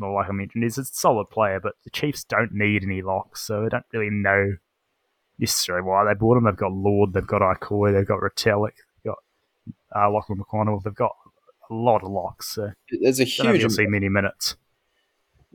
[0.00, 3.42] well, like I mentioned, is a solid player, but the Chiefs don't need any locks,
[3.42, 4.56] so I don't really know
[5.38, 6.44] necessarily why they bought him.
[6.44, 8.72] They've got Lord, they've got Ikoi, they've got Retallick,
[9.04, 9.18] they've got
[9.94, 11.12] uh, Laghlan McWhannell, they've got
[11.70, 12.54] a lot of locks.
[12.54, 13.60] So There's a huge.
[13.60, 14.56] You'll see many minutes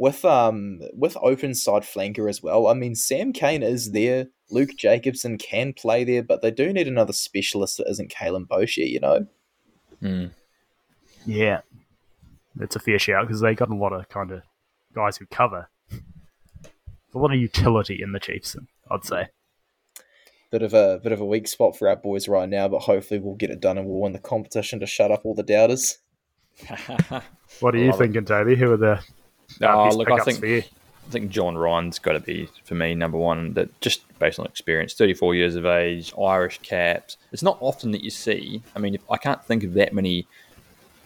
[0.02, 2.66] with um with open side flanker as well.
[2.66, 4.28] I mean, Sam Cane is there.
[4.50, 8.90] Luke Jacobson can play there, but they do need another specialist that isn't Kaylum Boshier,
[8.90, 9.28] you know.
[10.02, 10.32] Mm.
[11.28, 11.62] Yeah,
[12.56, 14.42] that's a fair shout because they got a lot of kind of
[14.96, 15.70] guys who cover.
[17.14, 18.56] a lot of utility in the Chiefs,
[18.90, 19.28] I'd say.
[20.50, 23.20] Bit of a bit of a weak spot for our boys right now, but hopefully
[23.20, 26.00] we'll get it done and we'll win the competition to shut up all the doubters.
[27.60, 28.56] what are you thinking, Toby?
[28.56, 29.00] Who are the
[29.62, 33.54] uh, look, I think I think John Ryan's got to be for me number one.
[33.54, 37.18] That just based on experience, thirty four years of age, Irish caps.
[37.32, 38.62] It's not often that you see.
[38.76, 40.28] I mean, I can't think of that many.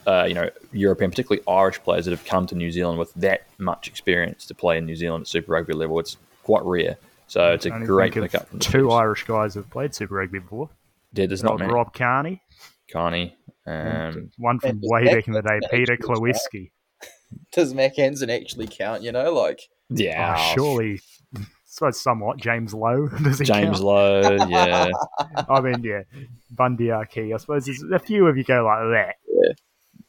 [0.08, 3.48] Uh, you know, European, particularly Irish players that have come to New Zealand with that
[3.58, 6.00] much experience to play in New Zealand at Super Rugby level.
[6.00, 6.98] It's quite rare.
[7.26, 8.48] So it's a great pickup.
[8.60, 10.70] two Irish guys have played Super Rugby before.
[11.14, 11.74] Yeah, there's not many.
[11.74, 12.44] Rob Kearney.
[12.88, 13.36] Kearney.
[13.68, 16.72] Um, one from way back in the day, Peter Kloweski
[17.52, 19.02] does Mack Hansen actually count?
[19.02, 21.02] You know, like yeah, oh, surely.
[21.66, 23.84] So somewhat James Lowe does he James count?
[23.84, 24.90] Lowe, yeah.
[25.50, 26.04] I mean, yeah,
[26.52, 27.34] Bundee Aki.
[27.34, 29.16] I suppose there's a few of you go like that.
[29.28, 29.52] Yeah,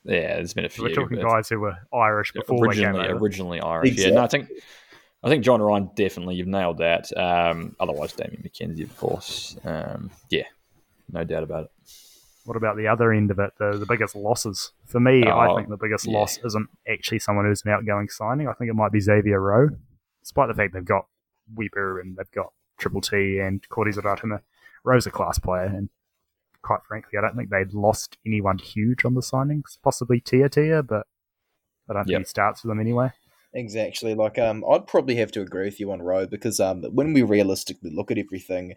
[0.05, 0.35] yeah.
[0.37, 0.85] There's been a few.
[0.85, 3.93] We're talking guys who were Irish before originally, originally Irish.
[3.93, 4.13] Exactly.
[4.13, 4.49] Yeah, no, I think
[5.25, 7.17] I think John Ryan definitely you've nailed that.
[7.17, 9.57] Um, otherwise, Damian McKenzie, of course.
[9.65, 10.45] Um, yeah,
[11.11, 11.71] no doubt about it.
[12.47, 14.71] What about the other end of it, the, the biggest losses?
[14.87, 16.17] For me, oh, I think the biggest yeah.
[16.17, 18.49] loss isn't actually someone who's an outgoing signing.
[18.49, 19.71] I think it might be Xavier Roe,
[20.23, 21.07] despite the fact they've got
[21.55, 24.41] Weber and they've got Triple T and Cortez Ratima.
[24.85, 25.89] Roe's a class player, and
[26.63, 29.79] quite frankly, I don't think they'd lost anyone huge on the signings.
[29.83, 31.07] Possibly Tia Tia, but
[31.91, 32.19] I don't yep.
[32.19, 33.11] think he starts for them anyway.
[33.53, 34.15] Exactly.
[34.15, 37.23] Like, um, I'd probably have to agree with you on Roe because um, when we
[37.23, 38.75] realistically look at everything,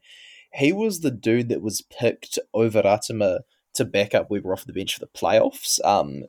[0.53, 3.39] he was the dude that was picked over Atima
[3.79, 5.83] to back up Weber off the bench for the playoffs.
[5.83, 6.23] Um,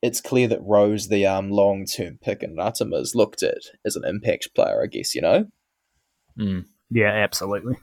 [0.00, 4.04] it's clear that Rose, the um, long term pick, and is looked at as an
[4.04, 5.46] impact player, I guess, you know?
[6.38, 6.64] Mm.
[6.90, 7.76] Yeah, absolutely.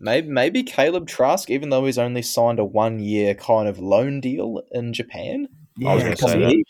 [0.00, 4.20] Maybe, maybe Kaleb Trask, even though he's only signed a one year kind of loan
[4.20, 5.48] deal in Japan.
[5.76, 6.14] Yeah,
[6.48, 6.64] he,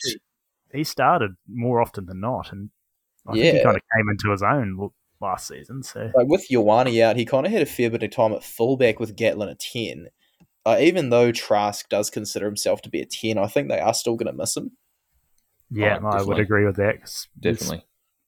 [0.73, 2.71] he started more often than not, and
[3.27, 3.43] I yeah.
[3.43, 4.91] think he kind of came into his own
[5.21, 5.83] last season.
[5.83, 8.45] So, like with Ioane out, he kind of had a fair bit of time at
[8.45, 10.09] fullback with Gatland at ten,
[10.69, 13.95] uh, even though Trask does consider himself to be a 10, I think they are
[13.95, 14.73] still going to miss him.
[15.71, 17.11] Yeah, oh, I would agree with that.
[17.41, 17.87] Definitely.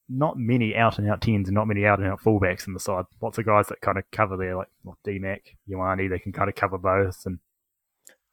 [0.08, 2.80] Not many out and out 10s and not many out and out fullbacks in the
[2.80, 3.04] side.
[3.20, 5.40] Lots of guys that kind of cover there, like well, DMAC,
[5.70, 7.26] Ioane, they can kind of cover both.
[7.26, 7.40] And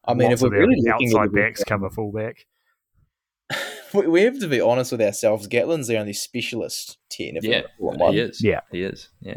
[0.06, 2.46] I mean, if we're really outside backs cover fullback.
[3.94, 5.50] we have to be honest with ourselves.
[5.50, 7.40] Gatland's the only specialist 10.
[7.42, 8.42] yeah, he is.
[8.42, 8.62] Yeah.
[8.72, 9.10] He is.
[9.20, 9.36] Yeah.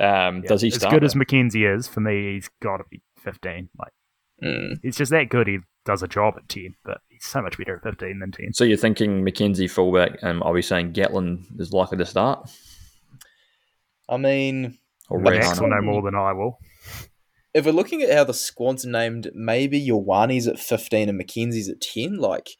[0.00, 0.48] Um, yeah.
[0.48, 1.88] Does he as good as McKenzie is?
[1.88, 3.68] For me, he's got to be 15.
[3.78, 3.92] Like,
[4.42, 4.78] mm.
[4.82, 5.46] he's just that good.
[5.46, 8.52] He does a job at 10, but he's so much better at 15 than 10.
[8.52, 12.50] So you're thinking McKenzie fullback, and I'll be saying Gatland is likely to start?
[14.08, 14.78] I mean,
[15.08, 16.58] or Max will know more than I will.
[17.54, 21.68] If we're looking at how the squad's are named, maybe Ioane's at 15 and McKenzie's
[21.68, 22.16] at 10.
[22.16, 22.56] Like,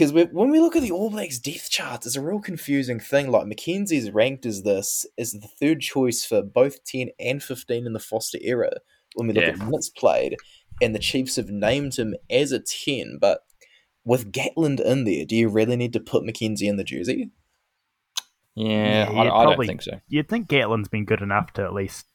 [0.00, 3.30] because when we look at the All Blacks depth charts, it's a real confusing thing.
[3.30, 7.92] Like McKenzie's ranked as this is the third choice for both ten and fifteen in
[7.92, 8.70] the Foster era.
[9.14, 9.50] When we look Yeah.
[9.50, 10.36] at minutes played,
[10.80, 13.40] and the Chiefs have named him as a ten, but
[14.04, 17.30] with Gatland in there, do you really need to put McKenzie in the jersey?
[18.54, 20.00] Yeah, Yeah, I, I probably- don't think so.
[20.08, 22.06] You'd think Gatland's been good enough to at least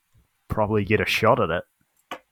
[0.48, 1.64] probably get a shot at it.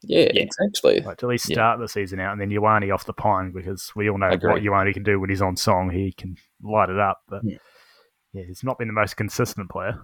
[0.03, 0.43] Yeah, Yeah.
[0.43, 0.99] exactly.
[1.01, 1.55] Like to at least Yeah.
[1.55, 4.51] start the season out, and then Ioane off the pine because we all know Agree.
[4.51, 5.89] what Ioane can do when he's on song.
[5.91, 7.57] He can light it up, but Yeah.
[8.33, 9.99] yeah, he's not been the most consistent player.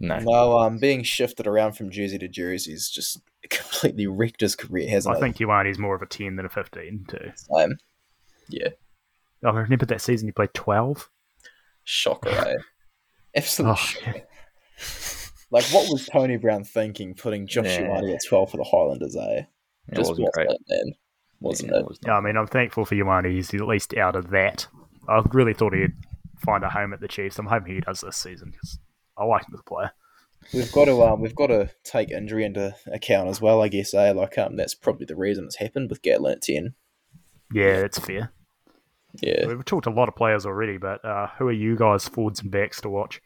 [0.00, 0.18] No.
[0.18, 4.88] No, um, being shifted around from jersey to jersey is just completely wrecked his career,
[4.88, 5.20] hasn't I it?
[5.20, 7.32] think Ioane's more of a ten than a fifteen too.
[7.56, 7.76] Um,
[8.48, 8.68] yeah,
[9.44, 11.10] I remember that season he played twelve.
[11.84, 12.54] shocker, eh?
[13.36, 14.22] Absolute Oh, shocker.
[15.50, 17.82] Like, what was Tony Brown thinking putting Josh Yeah.
[17.88, 19.42] Ioane at 12 for the Highlanders, eh?
[19.88, 20.48] It Just wasn't great.
[20.50, 20.94] it, man.
[21.40, 21.86] Wasn't Yeah, it?
[21.86, 22.16] was Yeah.
[22.16, 23.30] I mean, I'm thankful for Ioane.
[23.30, 24.66] He's at least out of that.
[25.08, 25.92] I really thought he'd
[26.44, 27.38] find a home at the Chiefs.
[27.38, 28.78] I'm hoping he does this season because
[29.16, 29.92] I like him as a player.
[30.52, 33.94] We've got to um, we've got to take injury into account as well, I guess.
[33.94, 34.12] Eh?
[34.12, 36.74] Like um, that's probably the reason it's happened with Gatland at ten.
[37.52, 38.32] Yeah, that's fair.
[39.22, 42.40] Yeah, We've talked a lot of players already, but uh, who are you guys forwards
[42.40, 43.22] and backs to watch?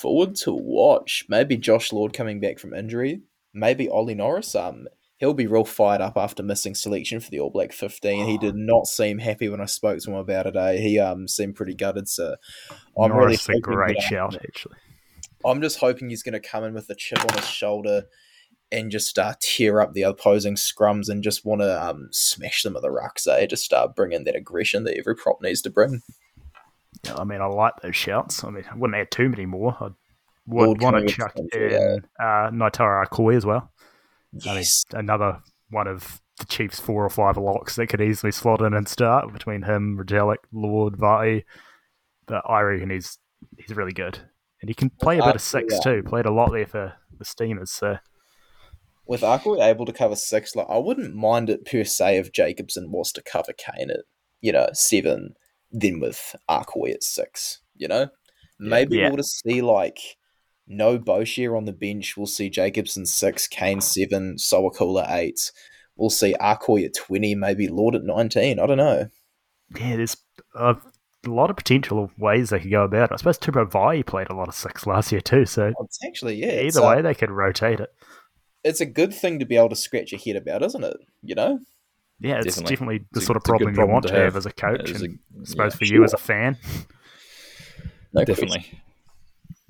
[0.00, 1.26] forward to watch.
[1.28, 3.22] Maybe Josh Lord coming back from injury.
[3.52, 4.54] Maybe Ollie Norris.
[4.54, 4.86] Um,
[5.20, 8.26] he'll be real fired up after missing selection for the All Black 15.
[8.26, 10.56] He did not seem happy when I spoke to him about it.
[10.56, 10.78] Eh?
[10.78, 12.08] He um seemed pretty gutted.
[12.08, 12.34] So
[12.98, 14.76] I'm really Norris, a great shout, actually.
[15.44, 18.04] I'm just hoping he's going to come in with a chip on his shoulder
[18.72, 22.76] and just uh, tear up the opposing scrums and just want to um, smash them
[22.76, 23.26] at the rucks.
[23.26, 23.46] Eh?
[23.46, 26.02] Just start bringing that aggression that every prop needs to bring.
[27.04, 28.44] Yeah, I mean, I like those shouts.
[28.44, 29.76] I mean, I wouldn't add too many more.
[29.80, 29.88] I
[30.46, 33.70] Lord would want to chuck in uh, Naitara Akoi as well.
[34.46, 35.40] I mean, another
[35.70, 39.32] one of the Chiefs' four or five locks that could easily slot in and start
[39.32, 41.44] between him, Rajelic, Lord, Vati.
[42.26, 43.18] But I reckon he's
[43.58, 44.18] he's really good.
[44.60, 45.80] And he can play a bit of six yeah.
[45.80, 46.02] too.
[46.02, 47.70] Played a lot there for the Steamers.
[47.70, 47.96] So
[49.06, 52.90] with Arkwood able to cover six, like I wouldn't mind it per se if Jacobson
[52.92, 54.00] was to cover Kane at
[54.40, 55.34] you know seven,
[55.70, 57.62] then with Arkwood at six.
[57.76, 58.08] You know,
[58.58, 59.08] maybe Yeah.
[59.08, 59.98] we'll just see like
[60.70, 62.16] no Boshier on the bench.
[62.16, 65.52] We'll see Jacobson six, Kane seven, Sowakula eight.
[65.96, 68.58] We'll see Arkwood at twenty, maybe Lord at nineteen.
[68.58, 69.08] I don't know.
[69.78, 70.16] yeah, there's
[70.54, 70.76] a
[71.26, 73.14] lot of potential ways they could go about it.
[73.14, 75.44] I suppose Tupou Vaa'i played a lot of six last year too.
[75.44, 76.60] So oh, It's actually yeah.
[76.62, 77.90] Either way, they could rotate it.
[78.64, 80.96] it's a good thing to be able to scratch your head about, isn't it?
[81.22, 81.60] You know.
[82.22, 82.70] Yeah, it's Definitely.
[82.76, 84.36] definitely, the It's sort of a good problem you want to to have, have.
[84.36, 84.90] as a coach.
[84.90, 86.58] It's and a- I suppose yeah, for you as a fan,
[88.12, 88.70] No Definitely.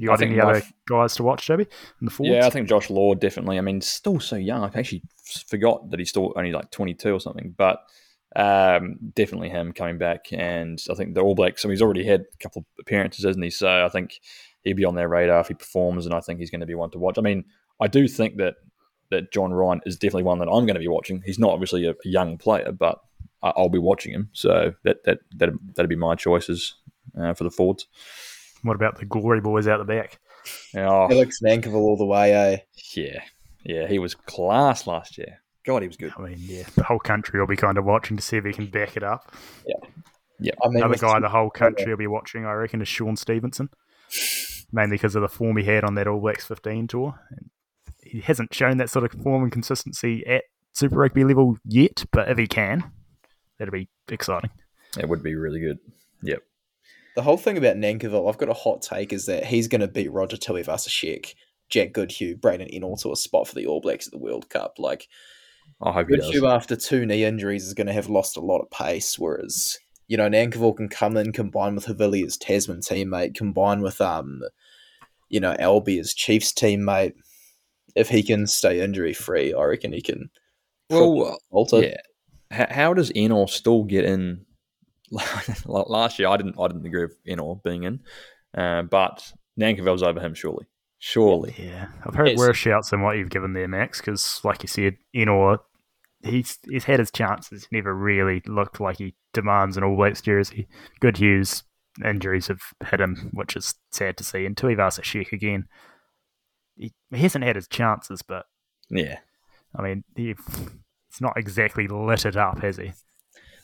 [0.01, 1.67] You I got think any other f- guys to watch, Debbie?
[2.01, 2.35] In the forwards?
[2.35, 3.59] Yeah, I think Josh Lord definitely.
[3.59, 4.65] I mean, still so young.
[4.65, 5.03] I actually
[5.47, 7.55] forgot that he's still only like 22 or something.
[7.55, 7.81] But
[8.35, 10.33] um, definitely him coming back.
[10.33, 13.45] And I think the All Blacks, so he's already had a couple of appearances, hasn't
[13.45, 13.51] he?
[13.51, 14.21] So I think
[14.63, 16.07] he'd be on their radar if he performs.
[16.07, 17.19] And I think he's going to be one to watch.
[17.19, 17.45] I mean,
[17.79, 18.55] I do think that
[19.11, 21.23] that John Ryan is definitely one that I'm going to be watching.
[21.27, 23.01] He's not obviously a, young player, but
[23.43, 24.31] I'll be watching him.
[24.33, 26.77] So that that that that'd be my choices
[27.21, 27.87] uh, for the forwards.
[28.63, 30.19] What about the glory boys out the back?
[30.75, 32.59] Oh, Alex Nankivell all the way, eh?
[32.95, 33.21] yeah,
[33.65, 35.41] yeah, he was class last year.
[35.67, 36.13] God, he was good.
[36.17, 38.53] I mean, yeah, the whole country will be kind of watching to see if he
[38.53, 39.33] can back it up.
[40.65, 43.69] I mean, Another guy the whole country will be watching, I reckon, is Shaun Stevenson.
[44.73, 47.19] Mainly because of the form he had on that All Blacks 15 tour.
[47.31, 47.51] And
[48.03, 52.31] he hasn't shown that sort of form and consistency at Super Rugby level yet, but
[52.31, 52.91] if he can,
[53.59, 54.51] that'll be exciting.
[54.99, 55.79] It would be really good.
[56.23, 56.43] Yep.
[57.17, 59.89] The whole thing about Nankivell, I've got a hot take, is that he's going to
[59.89, 61.35] beat Roger Tuivasa-Sheck,
[61.69, 64.79] Jack Goodhue, Braden Ennor to a spot for the All Blacks at the World Cup.
[64.79, 65.09] Like,
[65.83, 66.09] I hope.
[66.09, 69.79] Goodhue after two knee injuries is going to have lost a lot of pace, whereas,
[70.07, 74.43] you know, Nankivell can come in, combine with Havili as Tasman teammate, combine with, um,
[75.29, 77.15] you know, Albie as Chiefs teammate.
[77.97, 80.31] If he can stay injury free, I reckon he can.
[80.91, 81.83] Well, alter.
[81.83, 81.97] yeah.
[82.53, 84.47] How, how does Ennor still get in?
[85.67, 86.57] Last year, I didn't.
[86.61, 88.01] I didn't agree with Ennor being in,
[88.57, 90.35] uh, but Nankivell's over him.
[90.35, 90.67] Surely,
[90.99, 91.55] surely.
[91.59, 92.39] Yeah, I've heard Yes.
[92.39, 95.59] worse shouts than what you've given there, Max, because, like you said, Ennor,
[96.23, 97.67] he's, he's had his chances.
[97.73, 100.69] Never really looked like he demands an All Blacks jersey.
[101.01, 101.65] Goodhue's
[102.05, 104.47] injuries have hit him, which is sad to see.
[104.47, 105.67] And Tuivasa Sheck again,
[106.77, 108.47] he, he hasn't had his chances, but
[108.89, 109.19] Yeah.
[109.77, 110.31] I mean, he,
[111.09, 112.93] it's not exactly lit it up, has he?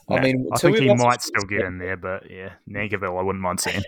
[0.08, 3.42] I mean, I think he might still get in there, but yeah, Nankivell, I wouldn't
[3.42, 3.82] mind seeing.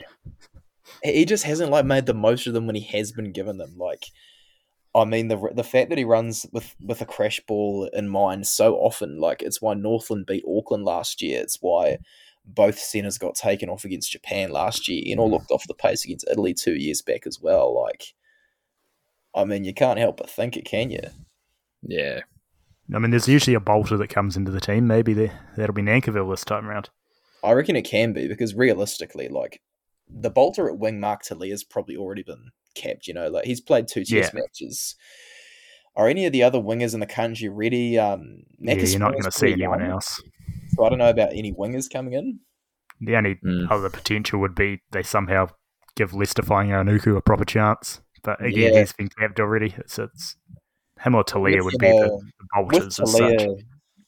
[1.03, 3.77] he just hasn't like made the most of them when he has been given them.
[3.79, 4.07] Like,
[4.95, 8.47] I mean, the the fact that he runs with with a crash ball in mind
[8.47, 11.41] so often, like it's why Northland beat Auckland last year.
[11.41, 11.99] It's why
[12.45, 15.33] both centers got taken off against Japan last year, and all mm.
[15.33, 17.81] looked off the pace against Italy two years back as well.
[17.81, 18.15] Like,
[19.35, 21.11] I mean, you can't help but think it, can you?
[21.83, 22.21] Yeah.
[22.95, 24.87] I mean, there's usually a bolter that comes into the team.
[24.87, 26.89] Maybe they, that'll be Nankivell this time around.
[27.45, 29.61] I reckon it can be because realistically, like
[30.09, 33.07] the bolter at wing Mark Telea has probably already been capped.
[33.07, 34.41] You know, like he's played two test Yeah.
[34.41, 34.97] matches.
[35.97, 37.99] Are any of the other wingers in the country ready?
[37.99, 40.23] Um, Yeah, you're not going to see anyone young, else.
[40.69, 42.41] So I don't know about any wingers coming in.
[43.01, 43.71] The only Mm.
[43.71, 45.49] other potential would be they somehow
[45.97, 48.01] give Leicester Nuku a proper chance.
[48.23, 48.81] But again, Yeah.
[48.81, 49.75] he's been capped already.
[49.77, 50.37] It's, it's
[51.01, 53.43] him or Telea With, would be the, uh, the With bolters as such.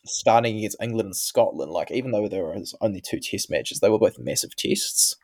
[0.07, 3.91] Starting against England and Scotland, like even though there was only two test matches, they
[3.91, 5.17] were both massive tests.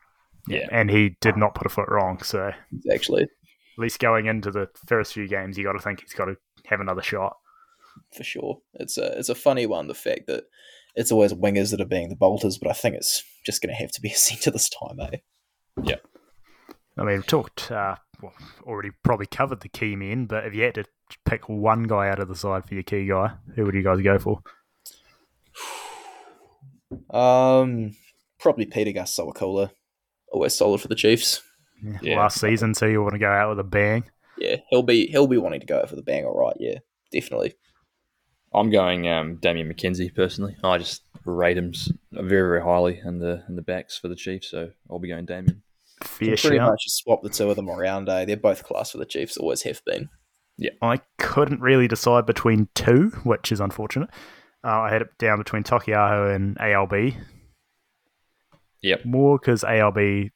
[0.47, 0.67] Yeah.
[0.71, 2.21] And he did not put a foot wrong.
[2.23, 2.51] So
[2.91, 3.29] actually, at
[3.77, 6.79] least going into the first few games, you got to think he's got to have
[6.79, 7.37] another shot.
[8.15, 9.87] for sure, it's a it's a funny one.
[9.87, 10.45] The fact that
[10.95, 13.81] it's always wingers that are being the bolters, but I think it's just going to
[13.81, 15.17] have to be a centre this time, eh?
[16.97, 18.33] I mean, we've talked, uh, well,
[18.63, 20.85] already probably covered the key men, but if you had to
[21.25, 24.01] pick one guy out of the side for your key guy, who would you guys
[24.01, 24.41] go for?
[27.15, 27.95] Um,
[28.39, 29.71] probably Pita Gus Sowakula.
[30.31, 31.41] Always solid for the Chiefs.
[32.01, 32.19] Yeah.
[32.19, 34.03] Last season, so you want to go out with a bang.
[34.37, 36.25] Yeah, he'll be he'll be wanting to go out for the bang.
[36.25, 36.79] All right, yeah,
[37.11, 37.53] definitely.
[38.53, 40.55] I'm going um, Damian McKenzie personally.
[40.63, 41.73] I just rate him
[42.11, 45.25] very, very highly in the in the backs for the Chiefs, so I'll be going
[45.25, 45.61] Damien.
[46.01, 46.69] Fair pretty shout.
[46.69, 48.07] much swap the two of them around.
[48.09, 48.25] Eh?
[48.25, 49.37] They're both class for the Chiefs.
[49.37, 50.09] Always have been.
[50.57, 54.09] Yeah, I couldn't really decide between two, which is unfortunate.
[54.63, 57.15] Uh, I had it down between Taukei'aho and ALB.
[58.81, 59.05] Yep.
[59.05, 60.31] More because ALB,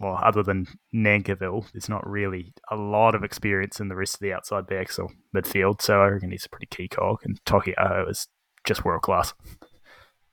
[0.00, 4.20] well, other than Nankivell, there's not really a lot of experience in the rest of
[4.20, 8.08] the outside backs or midfield, so I reckon he's a pretty key cog, and Taukei'aho
[8.10, 8.28] is
[8.64, 9.34] just world class.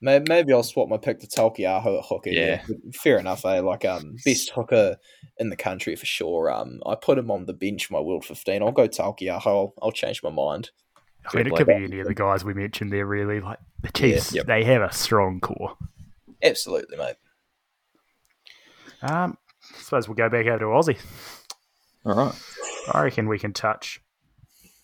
[0.03, 2.29] Maybe, maybe I'll swap my pick to Taukei'aho at hooker.
[2.29, 2.61] Yeah.
[2.67, 2.75] Yeah.
[2.93, 3.45] fair enough.
[3.45, 3.61] Eh?
[3.61, 4.97] Like um, best hooker
[5.37, 6.51] in the country for sure.
[6.51, 8.61] Um, I put him on the bench my World 15.
[8.61, 9.45] I'll go Taukei'aho.
[9.47, 10.71] I'll, I'll change my mind.
[11.25, 13.39] I mean, it could be any of the guys we mentioned there, really.
[13.39, 14.45] Like the Chiefs, Yep.
[14.45, 15.77] they have a strong core.
[16.43, 17.15] Absolutely, mate.
[19.01, 19.37] Um,
[19.73, 20.99] I suppose we'll go back over to Aussie.
[22.05, 22.35] All right.
[22.93, 24.01] I reckon we can touch.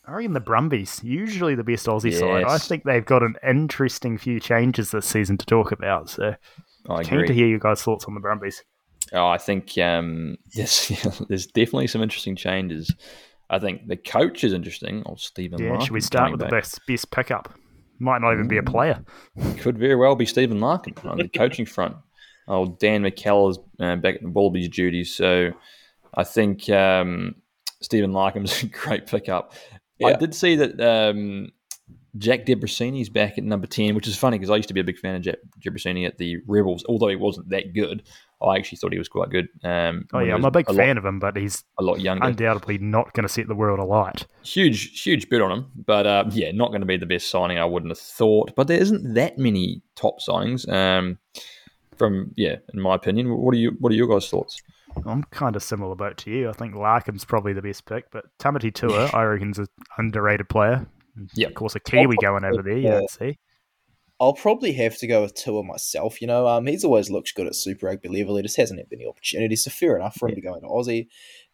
[0.10, 2.44] I reckon the Brumbies, usually the best Aussie side.
[2.46, 6.10] I think they've got an interesting few changes this season to talk about.
[6.10, 6.36] So,
[6.90, 8.64] I keen to hear you guys' thoughts on the Brumbies.
[9.14, 10.88] Oh, I think um, yes,
[11.28, 12.94] there's definitely some interesting changes.
[13.52, 15.04] I think the coach is interesting.
[15.06, 15.62] Oh, Stephen.
[15.62, 17.54] Yeah, should we start with the best best pickup?
[18.00, 19.04] Might not even be a player.
[19.58, 21.98] Could very well be Stephen Larkham on the coaching front.
[22.48, 25.52] Oh, Dan McKellar's uh, back at the Wallabies duties, so
[26.16, 27.36] I think um,
[27.82, 29.54] Stephen Larkham's a great pickup.
[30.08, 31.52] I did see that um,
[32.18, 34.84] Jack Debreczeni's back at number ten, which is funny because I used to be a
[34.86, 38.04] big fan of Jack Debreczeni at the Rebels, although he wasn't that good.
[38.42, 39.50] I actually thought he was quite good.
[39.64, 42.26] Um, Oh yeah, I'm a big lot, fan of him, but he's a lot younger.
[42.26, 44.26] undoubtedly not going to set the world alight.
[44.44, 47.58] huge, huge bid on him, but uh, yeah, not going to be the best signing.
[47.58, 48.56] I wouldn't have thought.
[48.56, 50.68] But there isn't that many top signings.
[50.72, 51.18] Um,
[51.98, 53.76] from yeah, in my opinion, what are you?
[53.80, 54.62] What are your guys' thoughts?
[55.06, 56.50] I'm kind of similar boat to you.
[56.50, 59.68] I think Larkham's probably the best pick, but Tamati Tua, I reckon, is an
[59.98, 60.86] underrated player.
[61.34, 62.78] Yeah, Of course, a Kiwi going over there.
[62.78, 63.00] You yeah.
[63.00, 63.38] don't see.
[64.22, 66.22] I'll probably have to go with Tua myself.
[66.22, 68.36] You know, um, he's always looked good at Super Rugby level.
[68.36, 71.08] He just hasn't had any opportunity, so fair enough for him to go into Aussie.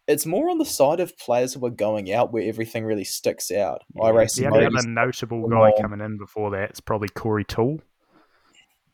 [0.08, 3.50] It's more on the side of players who are going out where everything really sticks
[3.50, 3.82] out.
[4.00, 7.80] I race The some other notable guy coming in before that is probably Corey Toole.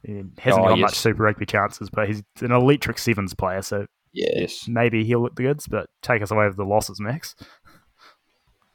[0.02, 0.82] He hasn't Oh, got yes.
[0.90, 5.22] much Super Rugby chances, but he's an electric sevens player, so Yeah, Yes, maybe he'll
[5.22, 5.66] look the goods.
[5.66, 7.34] But take us away with the losses, Max.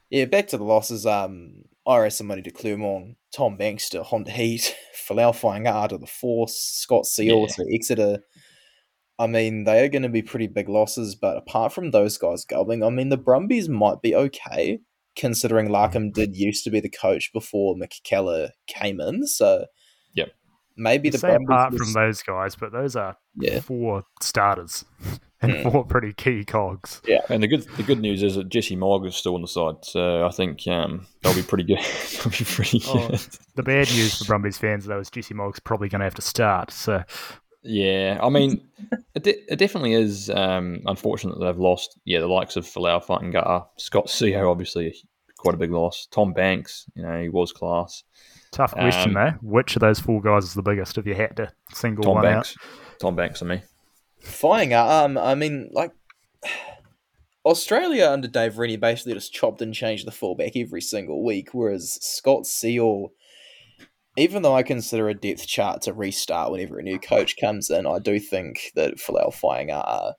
[0.09, 0.25] yeah.
[0.25, 1.05] Back to the losses.
[1.05, 4.75] Um, I some money to Clermont, Tom Banks to Honda Heat,
[5.07, 7.63] Folau Fainga'a to the Force, Scott Sio Yeah.
[7.65, 8.19] to Exeter.
[9.19, 12.45] I mean, they are going to be pretty big losses, but apart from those guys
[12.45, 14.79] going, I mean, the Brumbies might be okay,
[15.15, 19.25] considering Larkham did used to be the coach before McKellar came in.
[19.25, 19.65] So,
[20.13, 20.29] Yep.
[20.75, 21.47] maybe You the say Brumbies.
[21.49, 23.61] apart was- from those guys, but those are Yeah.
[23.61, 24.83] four starters
[25.41, 25.69] and Hmm.
[25.69, 27.01] four pretty key cogs.
[27.05, 29.47] Yeah, and the good the good news is that Jesse Mogg is still on the
[29.47, 31.79] side, so I think um, they'll be pretty good.
[32.13, 33.07] they'll be pretty Oh.
[33.09, 33.19] good.
[33.55, 36.21] The bad news for Brumbies fans, though, is Jesse Mogg's probably going to have to
[36.21, 36.71] start.
[36.71, 37.03] So
[37.63, 38.67] Yeah, I mean,
[39.15, 41.99] it, de- it definitely is um, unfortunate that they've lost.
[42.05, 44.95] Yeah, the likes of Falau fighting Gutta, Scott Sio, obviously
[45.37, 46.07] quite a big loss.
[46.11, 48.03] Tom Banks, you know, he was class.
[48.51, 49.47] tough question, Um, though.
[49.47, 52.23] Which of those four guys is the biggest if you had to single Tom one
[52.23, 52.55] Banks,
[52.99, 53.61] Tom Banks, and me.
[54.19, 55.91] Flying out, um, I mean, like,
[57.45, 61.97] Australia under Dave Rennie basically just chopped and changed the fullback every single week, whereas
[62.01, 63.09] Scott Sio,
[64.17, 67.85] even though I consider a depth chart to restart whenever a new coach comes in,
[67.85, 70.13] I do think that Folau Fainga'a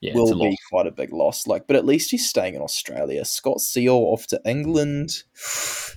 [0.00, 0.50] Yeah, it's will lot.
[0.50, 1.46] be quite a big loss.
[1.46, 3.24] Like, but at least he's staying in Australia.
[3.24, 5.10] Scott Sio off to England.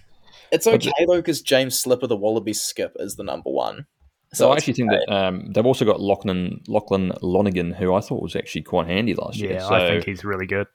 [0.52, 3.86] It's okay though, because James Slipper, the Wallaby skip, is the number one.
[4.34, 8.22] So I actually think that um, they've also got Lachlan Lachlan Lonergan, who I thought
[8.22, 9.53] was actually quite handy last year.
[9.53, 10.68] Yeah, So, I think he's really good.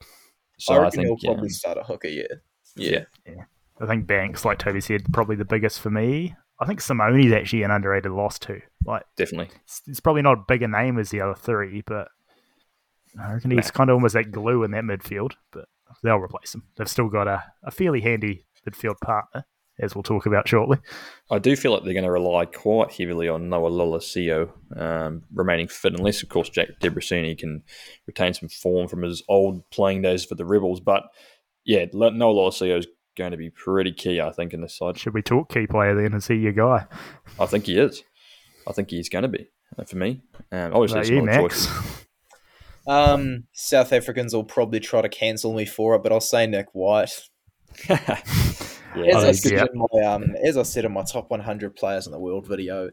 [0.58, 2.08] so I I, think he'll probably um, start a hooker.
[2.08, 2.24] Yeah,
[2.76, 3.04] yeah.
[3.26, 3.44] yeah.
[3.80, 6.34] I think Banks, like Toby said, probably the biggest for me.
[6.60, 8.60] I think Simone's actually an underrated loss too.
[8.84, 9.54] Like definitely.
[9.64, 12.08] it's, it's probably not a bigger name as the other three, but
[13.20, 15.32] I reckon he's kind of almost that glue in that midfield.
[15.52, 15.66] But
[16.02, 16.64] they'll replace him.
[16.76, 19.44] They've still got a, a fairly handy midfield partner,
[19.80, 20.78] as we'll talk about shortly.
[21.30, 25.68] I do feel like they're going to rely quite heavily on Noah Lolesio um, remaining
[25.68, 27.62] fit, unless, of course, Jack Debreczeni can
[28.06, 30.80] retain some form from his old playing days for the Rebels.
[30.80, 31.04] But
[31.64, 32.86] yeah, Noah Lolesio is
[33.16, 34.98] going to be pretty key, I think, in this side.
[34.98, 36.14] Should we talk key player then?
[36.14, 36.86] Is he your guy?
[37.40, 38.02] I think he is.
[38.66, 39.48] I think he's going to be
[39.78, 40.22] uh, for me.
[40.52, 41.90] Um, obviously, About some you, other
[42.86, 46.66] Um, South Africans will probably try to cancel me for it, but I'll say Nick
[46.72, 47.18] White.
[48.96, 49.64] yeah, As, Oh, I said yeah.
[49.72, 52.90] in my, um, as I said in my top 100 players in the world video,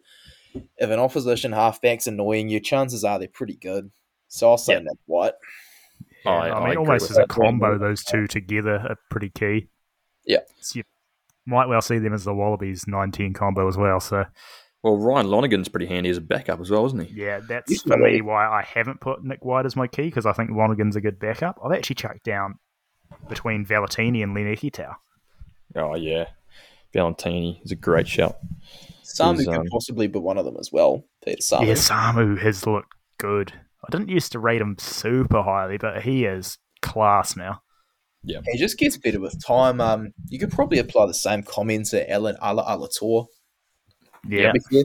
[0.53, 3.91] if an opposition halfback's annoying you, chances are they're pretty good.
[4.27, 4.79] So I'll say Yeah.
[4.79, 5.33] Nick White.
[6.25, 7.29] I, I, I mean, agree almost as a that.
[7.29, 9.67] combo, those two together are pretty key.
[10.25, 10.39] Yeah.
[10.61, 10.83] So you
[11.45, 13.99] might well see them as the Wallabies 19 combo as well.
[13.99, 14.25] So,
[14.83, 17.21] Well, Ryan Lonergan's pretty handy as a backup as well, isn't he?
[17.21, 20.03] yeah, that's He's for me really- why I haven't put Nick White as my key
[20.03, 21.59] because I think Lonergan's a good backup.
[21.63, 22.59] I've actually chucked down
[23.27, 24.93] between Valentini and Len Ikitau.
[25.75, 26.25] Oh, yeah.
[26.93, 28.37] Valentini is a great shout.
[29.03, 31.03] Samu He's, could um, possibly be one of them as well.
[31.23, 31.67] Peter Samu.
[31.67, 33.53] Yeah, Samu has looked good.
[33.83, 37.61] I didn't used to rate him super highly, but he is class now.
[38.23, 39.81] Yeah, he just gets better with time.
[39.81, 43.25] Um, you could probably apply the same comment to Allan Alaalatoa.
[44.27, 44.83] Yeah, Yeah.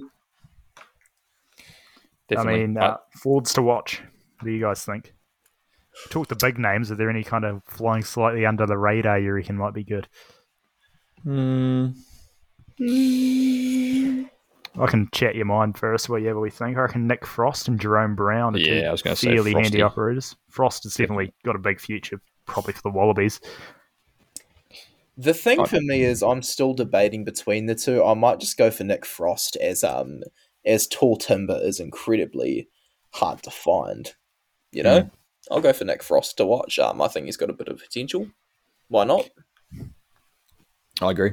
[2.29, 2.63] Definitely.
[2.63, 4.03] I mean, uh, Fords to watch.
[4.39, 5.15] What do you guys think?
[6.11, 6.91] Talk the big names.
[6.91, 10.09] Are there any kind of flying slightly under the radar you reckon might be good?
[11.27, 11.89] Hmm.
[14.79, 16.77] I can chat your mind first, whatever we think.
[16.77, 19.55] I reckon Nick Frost and Jerome Brown are Yeah, two I was gonna say fairly
[19.55, 20.37] handy operators.
[20.51, 23.41] Frost has definitely got a big future, probably for the Wallabies.
[25.17, 28.05] The thing I- for me is I'm still debating between the two.
[28.05, 30.21] I might just go for Nick Frost as um
[30.65, 32.69] as tall timber is incredibly
[33.15, 34.15] hard to find.
[34.71, 35.01] You know?
[35.03, 35.09] Hmm.
[35.51, 36.79] I'll go for Nick Frost to watch.
[36.79, 38.29] Um I think he's got a bit of potential.
[38.89, 39.29] Why not?
[41.01, 41.33] I agree.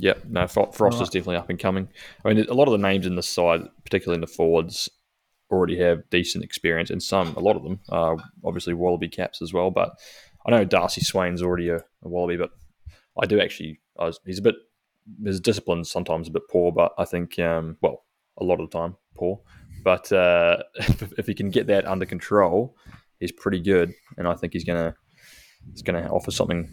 [0.00, 1.88] Yeah, No, Fro- Frost is definitely up and coming.
[2.24, 4.88] I mean, a lot of the names in the side, particularly in the forwards,
[5.50, 9.52] already have decent experience, and some, a lot of them, are obviously Wallaby caps as
[9.52, 9.70] well.
[9.70, 9.98] But
[10.46, 12.50] I know Darcy Swain's already a, a Wallaby, but
[13.20, 13.80] I do actually.
[13.98, 14.54] I was, he's a bit.
[15.24, 18.04] His discipline sometimes a bit poor, but I think, um, well,
[18.36, 19.40] a lot of the time poor.
[19.82, 22.76] But uh, if, if he can get that under control,
[23.18, 24.94] he's pretty good, and I think he's gonna
[25.72, 26.68] he's gonna offer something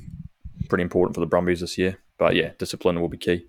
[0.69, 1.97] pretty important for the Brumbies this year.
[2.17, 3.47] But yeah, discipline will be key.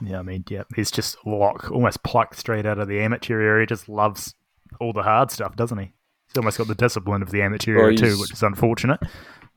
[0.00, 3.66] Yeah, I mean, yeah, he's just lock, almost plucked straight out of the amateur area.
[3.66, 4.34] Just loves
[4.80, 5.92] all the hard stuff, doesn't he?
[6.28, 9.00] He's almost got the discipline of the amateur Well, area too, which is unfortunate.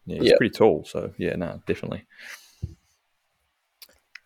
[0.05, 0.37] Yeah, he's Yeah.
[0.37, 2.05] pretty tall, so yeah, no, definitely.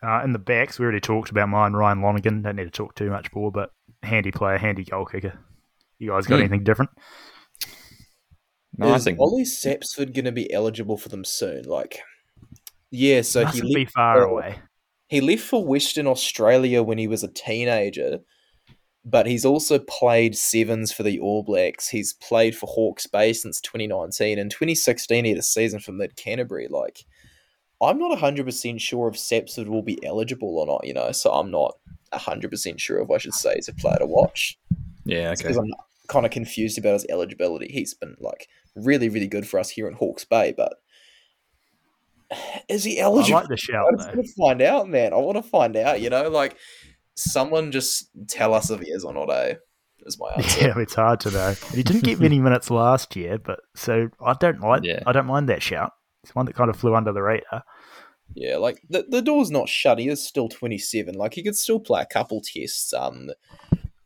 [0.02, 2.42] Uh, in the backs, we already talked about mine, Ryan Lonergan.
[2.42, 3.72] Don't need to talk too much more, but
[4.04, 5.38] handy player, handy goal kicker.
[6.00, 6.42] You guys got Hmm.
[6.42, 6.92] anything different?
[8.78, 11.64] No, I is think Ollie Sapsford gonna be eligible for them soon?
[11.64, 12.00] Like
[12.92, 14.60] Yeah, so he Mustn't be far for- away.
[15.08, 18.20] He left for Western Australia when he was a teenager,
[19.04, 21.90] but he's also played sevens for the All Blacks.
[21.90, 24.38] He's played for Hawke's Bay since 2019.
[24.38, 26.68] In 2016, he had a season for Mid Canterbury.
[26.70, 27.06] Like,
[27.82, 31.50] I'm not 100% sure if Sapsford will be eligible or not, you know, so I'm
[31.50, 31.76] not
[32.14, 34.60] 100% sure if I should say he's a player to watch.
[35.06, 35.42] yeah, okay.
[35.42, 35.74] Because I'm
[36.08, 37.68] kind of confused about his eligibility.
[37.72, 40.76] He's been, like, really, really good for us here in Hawke's Bay, but
[42.68, 43.38] is he eligible?
[43.38, 45.14] I like the shout I just want to find out, man.
[45.14, 46.02] I want to find out.
[46.02, 46.56] You know, like
[47.16, 49.30] someone just tell us if he is or not.
[49.30, 49.56] Eh?
[50.06, 50.68] Is my answer.
[50.68, 51.54] Yeah, it's hard to know.
[51.74, 54.84] He didn't get many minutes last year, but so I don't like.
[54.84, 55.04] Yeah.
[55.06, 55.92] I don't mind that shout.
[56.24, 57.64] It's one that kind of flew under the radar.
[58.36, 59.98] Yeah, like the the door's not shut.
[60.00, 61.16] He is still twenty seven.
[61.16, 62.94] Like he could still play a couple tests.
[62.94, 63.30] Um,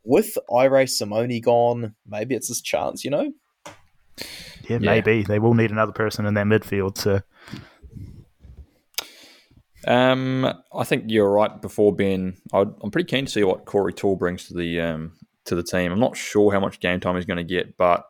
[0.05, 3.03] with Irae Simone gone, maybe it's his chance.
[3.03, 3.33] You know.
[4.17, 4.25] Yeah,
[4.69, 4.77] Yeah.
[4.79, 6.97] maybe they will need another person in that midfield.
[6.97, 7.21] So
[9.88, 11.61] Um, I think you're right.
[11.61, 15.14] Before Ben, I'd, I'm pretty keen to see what Corey Toole brings to the um,
[15.45, 15.91] to the team.
[15.91, 18.05] I'm not sure how much game time he's going to get, but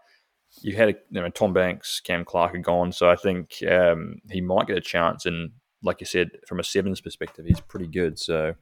[0.62, 4.22] you had a, you know, Tom Banks, Cam Clark are gone, so I think um,
[4.30, 5.26] he might get a chance.
[5.26, 5.52] And
[5.82, 8.20] like you said, from a sevens perspective, he's pretty good.
[8.20, 8.54] So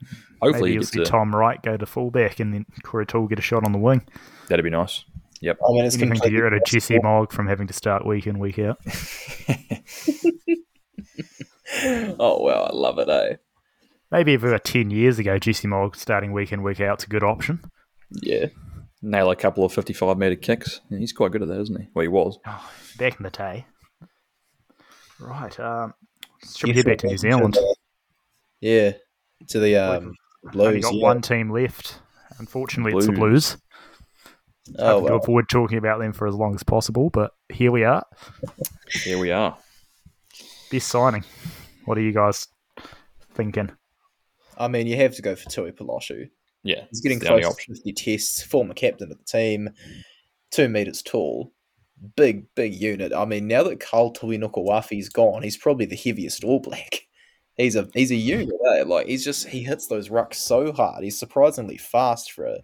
[0.41, 3.05] hopefully, Maybe he you'll gets see to, Tom Wright go to fullback and then Corey
[3.05, 4.05] Toole get a shot on the wing.
[4.47, 5.03] that'd be nice.
[5.41, 5.57] Yep.
[5.67, 7.19] I mean, it's Anything to completely get rid of Jesse possible.
[7.19, 8.79] Mogg from having to start week in, week out.
[12.19, 13.35] Oh wow, I love it, eh?
[14.11, 17.07] Maybe if it were 10 years ago, Jesse Mogg starting week in, week out's a
[17.07, 17.61] good option.
[18.21, 18.47] Yeah.
[19.01, 20.81] Nail a couple of fifty-five meter kicks.
[20.89, 21.87] Yeah, he's quite good at that, isn't he?
[21.93, 22.37] Well, he was.
[22.45, 23.65] Oh, back in the day.
[25.19, 25.59] Right.
[25.59, 25.93] Um,
[26.55, 27.57] should we head back to New Zealand?
[28.59, 28.93] Yeah,
[29.47, 30.13] to the um,
[30.53, 30.83] Only Blues.
[30.83, 31.03] got yeah.
[31.03, 31.99] one team left.
[32.37, 33.55] Unfortunately, it's the Blues.
[33.55, 34.77] Blues.
[34.77, 37.83] Oh, Hoping to avoid talking about them for as long as possible, but here we
[37.83, 38.05] are.
[38.89, 39.57] Here we are.
[40.69, 41.23] Best signing.
[41.91, 42.47] What are you guys
[43.33, 43.69] thinking?
[44.57, 46.29] I mean, you have to go for Tuipulotu.
[46.63, 49.71] Yeah, He's getting it's the only close to 50 tests, former captain of the team,
[50.51, 51.51] two metres tall,
[52.15, 53.11] big, big unit.
[53.11, 57.07] I mean, now that Karl Tu'inukuafe's gone, he's probably the heaviest All Black.
[57.57, 58.83] He's a he's a unit, eh?
[58.87, 61.03] Like he's just he hits those rucks so hard.
[61.03, 62.59] He's surprisingly fast for a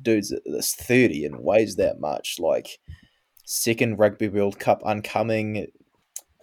[0.00, 2.36] dude that's thirty and weighs that much.
[2.38, 2.78] Like
[3.44, 5.66] second Rugby World Cup uncoming.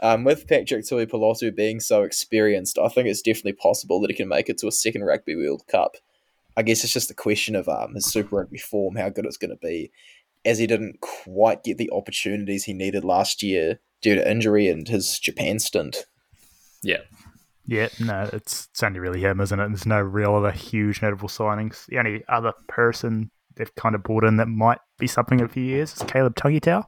[0.01, 4.27] Um, with Patrick Tuipulotu being so experienced, I think it's definitely possible that he can
[4.27, 5.95] make it to a second Rugby World Cup.
[6.57, 9.37] I guess it's just a question of um, his Super Rugby form, how good it's
[9.37, 9.91] going to be,
[10.43, 14.87] as he didn't quite get the opportunities he needed last year due to injury and
[14.87, 16.05] his Japan stint.
[16.83, 16.99] Yeah,
[17.67, 19.67] Yeah, no, it's, it's only really him, isn't it?
[19.69, 21.85] There's no real other huge notable signings.
[21.87, 25.49] The only other person they've kind of brought in that might be something in a
[25.49, 26.83] few years is Caleb Tangitau.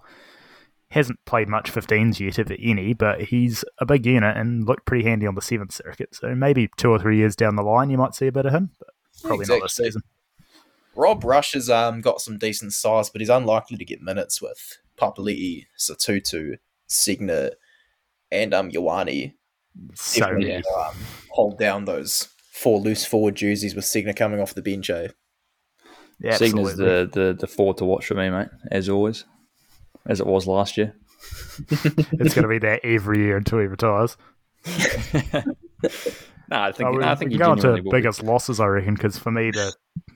[0.90, 5.04] Hasn't played much 15s yet, if any, but he's a big unit and looked pretty
[5.04, 6.16] handy on the 7th circuit.
[6.16, 8.54] So maybe two or three years down the line, you might see a bit of
[8.54, 8.90] him, but
[9.22, 9.86] probably not this Exactly.
[9.86, 10.02] season.
[10.96, 14.78] Rob Rush has um, got some decent size, but he's unlikely to get minutes with
[14.98, 16.58] Papali'i, Sotutu,
[16.90, 17.52] Segner,
[18.32, 19.34] and um, Ioane.
[19.94, 20.64] So Definitely, many.
[20.76, 20.96] um,
[21.32, 24.90] hold down those four loose forward jerseys with Segner coming off the bench.
[24.90, 25.10] Eh?
[26.20, 26.86] Yeah, Segner's absolutely.
[26.86, 28.48] the, the the forward to watch for me, mate.
[28.72, 29.26] As always,
[30.08, 30.96] as it was last year.
[31.70, 34.18] It's going to be there every year until he retires.
[36.50, 37.98] No, I think Oh, we, no, I think can go on genuinely to will be.
[37.98, 39.74] biggest losses, I reckon, because for me, the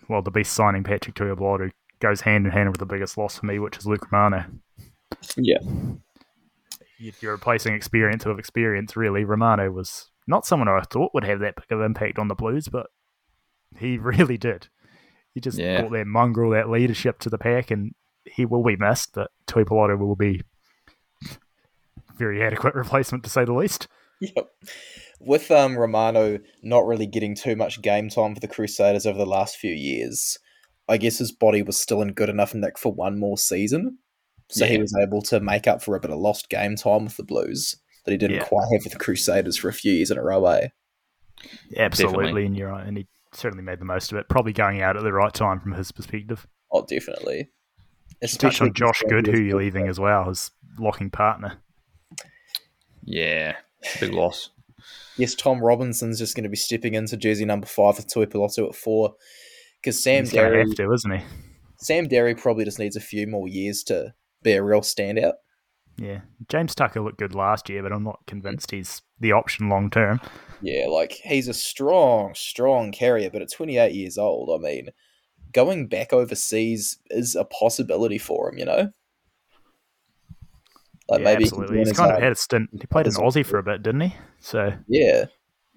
[0.07, 3.45] well, the best signing Patrick Tuipulotu goes hand in hand with the biggest loss for
[3.45, 4.45] me, which is Luke Romano.
[5.35, 5.57] Yeah.
[6.97, 9.25] You- You're replacing experience with experience, really.
[9.25, 12.69] Romano was not someone I thought would have that big of impact on the Blues,
[12.69, 12.87] but
[13.77, 14.69] he really did.
[15.33, 15.81] He just Yeah.
[15.81, 17.93] brought that mongrel, that leadership to the pack, and
[18.25, 20.41] he will be missed, but Tuipulotu will be
[22.17, 23.87] very adequate replacement, to say the least.
[24.19, 24.47] Yep.
[25.19, 29.25] With um, Romano not really getting too much game time for the Crusaders over the
[29.25, 30.37] last few years,
[30.87, 33.97] I guess his body was still in good enough nick for one more season.
[34.49, 37.15] So he was able to make up for a bit of lost game time with
[37.17, 38.43] the Blues that he didn't Yeah.
[38.43, 40.45] quite have with the Crusaders for a few years in a row.
[40.47, 40.67] Eh?
[41.77, 42.45] Absolutely, Definitely.
[42.47, 44.27] and you're right, and he certainly made the most of it.
[44.27, 46.45] Probably going out at the right time from his perspective.
[46.71, 47.49] Oh, definitely.
[48.37, 51.57] Touch on Josh Good, who you're leaving as well, his locking partner.
[53.03, 53.55] Yeah,
[53.99, 54.49] big loss.
[55.17, 58.75] Yes, Tom Robinson's just going to be stepping into jersey number five with Tuipulotu at
[58.75, 59.15] four.
[59.81, 61.23] Because Sam He's Derry, have to, isn't he?
[61.77, 64.13] Sam Darry probably just needs a few more years to
[64.43, 65.33] be a real standout.
[65.97, 66.21] Yeah.
[66.47, 70.21] James Tucker looked good last year, but I'm not convinced he's the option long term.
[70.61, 74.89] Yeah, like he's a strong, strong carrier, but at 28 years old, I mean,
[75.51, 78.91] going back overseas is a possibility for him, you know?
[81.09, 81.77] Like yeah, maybe absolutely.
[81.77, 82.69] join He's kind of had a stint.
[82.71, 84.15] He played in Aussie for a bit, didn't he?
[84.39, 85.25] So Yeah,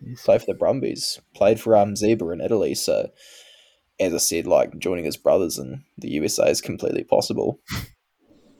[0.04, 2.74] he's, played for the Brumbies, played for um Zebre in Italy.
[2.74, 3.10] So,
[3.98, 7.60] as I said, like joining his brothers in the USA is completely possible.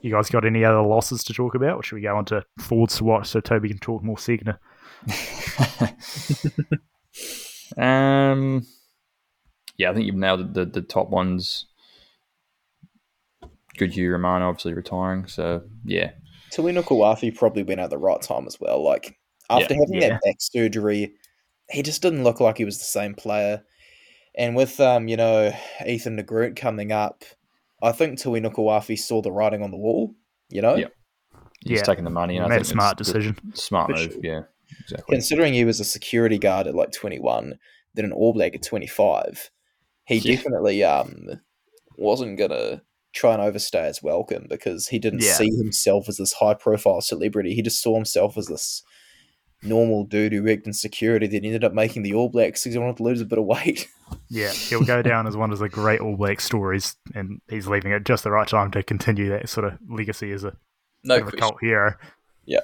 [0.01, 1.77] you guys got any other losses to talk about?
[1.77, 4.57] Or should we go on to forwards to watch so Toby can talk more Segner?
[7.77, 8.65] Um,
[9.77, 11.65] yeah, I think you've nailed the, the, the top ones.
[13.77, 16.11] Goodhue Romano obviously retiring, so yeah,
[16.53, 18.81] Tu'inukuafe probably went at the right time as well.
[18.83, 19.17] Like
[19.49, 20.09] after Yeah, having yeah.
[20.09, 21.13] that back surgery,
[21.69, 23.63] he just didn't look like he was the same player.
[24.37, 25.51] And with um, you know,
[25.85, 27.25] Ethan DeGroot coming up,
[27.83, 30.15] I think Tu'inukuafe saw the writing on the wall.
[30.49, 30.87] You know, Yeah.
[31.65, 31.83] he's Yeah.
[31.83, 32.37] taking the money.
[32.37, 33.37] And I Made a smart it's decision.
[33.55, 34.21] Smart For move, sure.
[34.23, 34.41] yeah,
[34.79, 35.15] exactly.
[35.15, 37.59] considering he was a security guard at like twenty one,
[37.93, 39.49] then an All Black at twenty five,
[40.05, 40.35] he Yeah.
[40.35, 41.41] definitely um
[41.97, 42.81] wasn't gonna
[43.13, 45.33] try and overstay his welcome because he didn't Yeah.
[45.33, 47.53] see himself as this high profile celebrity.
[47.55, 48.83] He just saw himself as this
[49.63, 52.79] normal dude who worked in security that ended up making the All Blacks because he
[52.79, 53.87] wanted to lose a bit of weight.
[54.29, 57.93] Yeah, he'll go down as one of the great All Black stories, and he's leaving
[57.93, 60.55] at just the right time to continue that sort of legacy as a
[61.05, 61.93] No of a cult hero.
[62.45, 62.59] Yeah.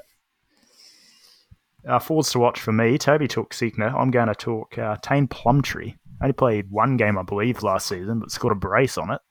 [1.87, 2.97] Uh, forwards to watch for me.
[2.97, 3.91] Toby took Segner.
[3.93, 5.95] I'm going to talk uh, Taine Plumtree.
[6.21, 9.21] Only played one game, I believe, last season, but scored a brace on it.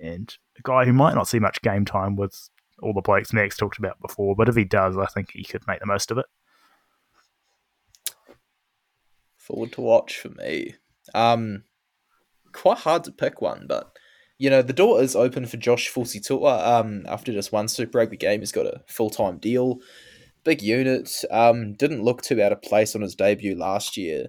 [0.00, 2.50] And a guy who might not see much game time with
[2.82, 5.66] all the blokes Max talked about before, but if he does, I think he could
[5.66, 6.26] make the most of it.
[9.36, 10.74] Forward to watch for me.
[11.14, 11.64] Um,
[12.52, 13.96] quite hard to pick one, but
[14.36, 16.80] you know the door is open for Josh Fusitu'a.
[16.80, 19.78] Um, after just one Super Rugby game, he's got a full time deal.
[20.44, 21.24] Big unit.
[21.30, 24.26] Um, didn't look too out of place on his debut last year.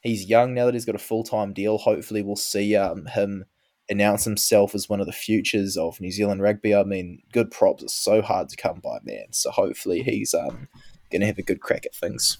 [0.00, 1.78] He's young now that he's got a full time deal.
[1.78, 3.44] Hopefully, we'll see um, him
[3.90, 6.74] announce himself as one of the futures of New Zealand rugby.
[6.74, 9.32] I mean, good props are so hard to come by, man.
[9.32, 10.68] So hopefully, he's um,
[11.10, 12.38] going to have a good crack at things.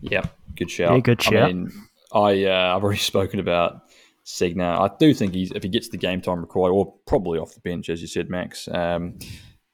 [0.00, 0.22] Yeah,
[0.56, 0.94] good shout.
[0.94, 1.48] Yeah, good I shout.
[1.48, 1.72] mean,
[2.12, 3.82] I uh, I've already spoken about
[4.24, 4.78] Segner.
[4.78, 7.60] I do think he's if he gets the game time required, or probably off the
[7.60, 8.68] bench, as you said, Max.
[8.68, 9.18] Um,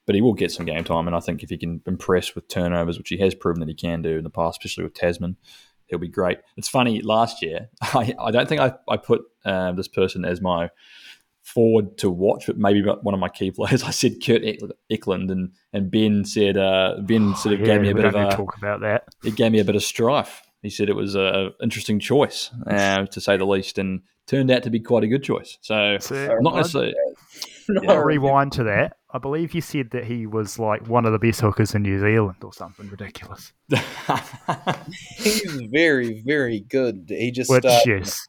[0.07, 2.49] but he will get some game time, and I think if he can impress with
[2.49, 5.37] turnovers, which he has proven that he can do in the past, especially with Tasman,
[5.89, 6.39] he'll be great.
[6.57, 7.01] It's funny.
[7.03, 10.71] Last year, I, I don't think I, I put uh, this person as my
[11.43, 13.83] forward to watch, but maybe one of my key players.
[13.83, 14.59] I said Kurt Eck-
[14.91, 18.15] Eklund, and and Ben said uh, Ben sort of Yeah, gave me a bit of
[18.15, 19.05] a talk about that.
[19.25, 20.43] it gave me a bit of strife.
[20.63, 24.65] He said it was an interesting choice, uh, to say the least, and turned out
[24.65, 25.57] to be quite a good choice.
[25.61, 26.95] So So, I'm not going to
[27.89, 28.98] I'll rewind to that.
[29.11, 31.99] I believe you said that he was like one of the best hookers in New
[31.99, 33.53] Zealand or something ridiculous.
[35.17, 37.07] He's very, very good.
[37.09, 38.29] He just Which, uh, yes,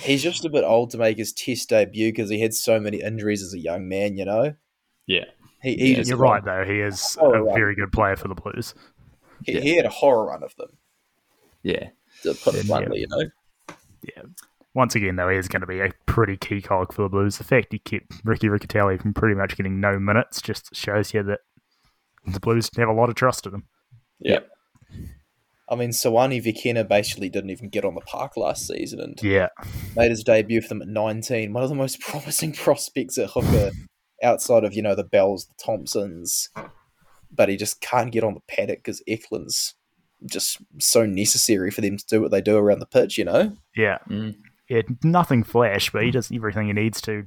[0.00, 3.00] he's just a bit old to make his Test debut because he had so many
[3.00, 4.16] injuries as a young man.
[4.16, 4.54] You know,
[5.06, 5.24] yeah,
[5.62, 6.64] he, he Yeah, just you're right though.
[6.64, 7.54] He is Oh, a right.
[7.54, 8.74] very good player for the Blues.
[9.44, 10.76] He, he had a horror run of them.
[11.62, 11.88] yeah,
[12.24, 12.68] To put it Yeah.
[12.68, 13.30] bluntly, you know.
[14.74, 17.38] Once again, though, he is going to be a pretty key cog for the Blues.
[17.38, 21.22] The fact he kept Ricky Riccitelli from pretty much getting no minutes just shows you
[21.24, 21.40] that
[22.26, 23.64] the Blues have a lot of trust in him.
[24.18, 24.40] Yeah.
[25.68, 29.48] I mean, Soane Vikena basically didn't even get on the park last season and Yeah,
[29.96, 31.52] made his debut for them at 19.
[31.52, 33.70] One of the most promising prospects at hooker
[34.22, 36.50] outside of, you know, the Bells, the Thompsons.
[37.30, 39.74] But he just can't get on the paddock because Eklund's
[40.26, 43.56] just so necessary for them to do what they do around the pitch, you know?
[43.74, 44.36] yeah, Mm.
[44.76, 44.82] Yeah.
[45.04, 47.26] Nothing flash, but he does everything he needs to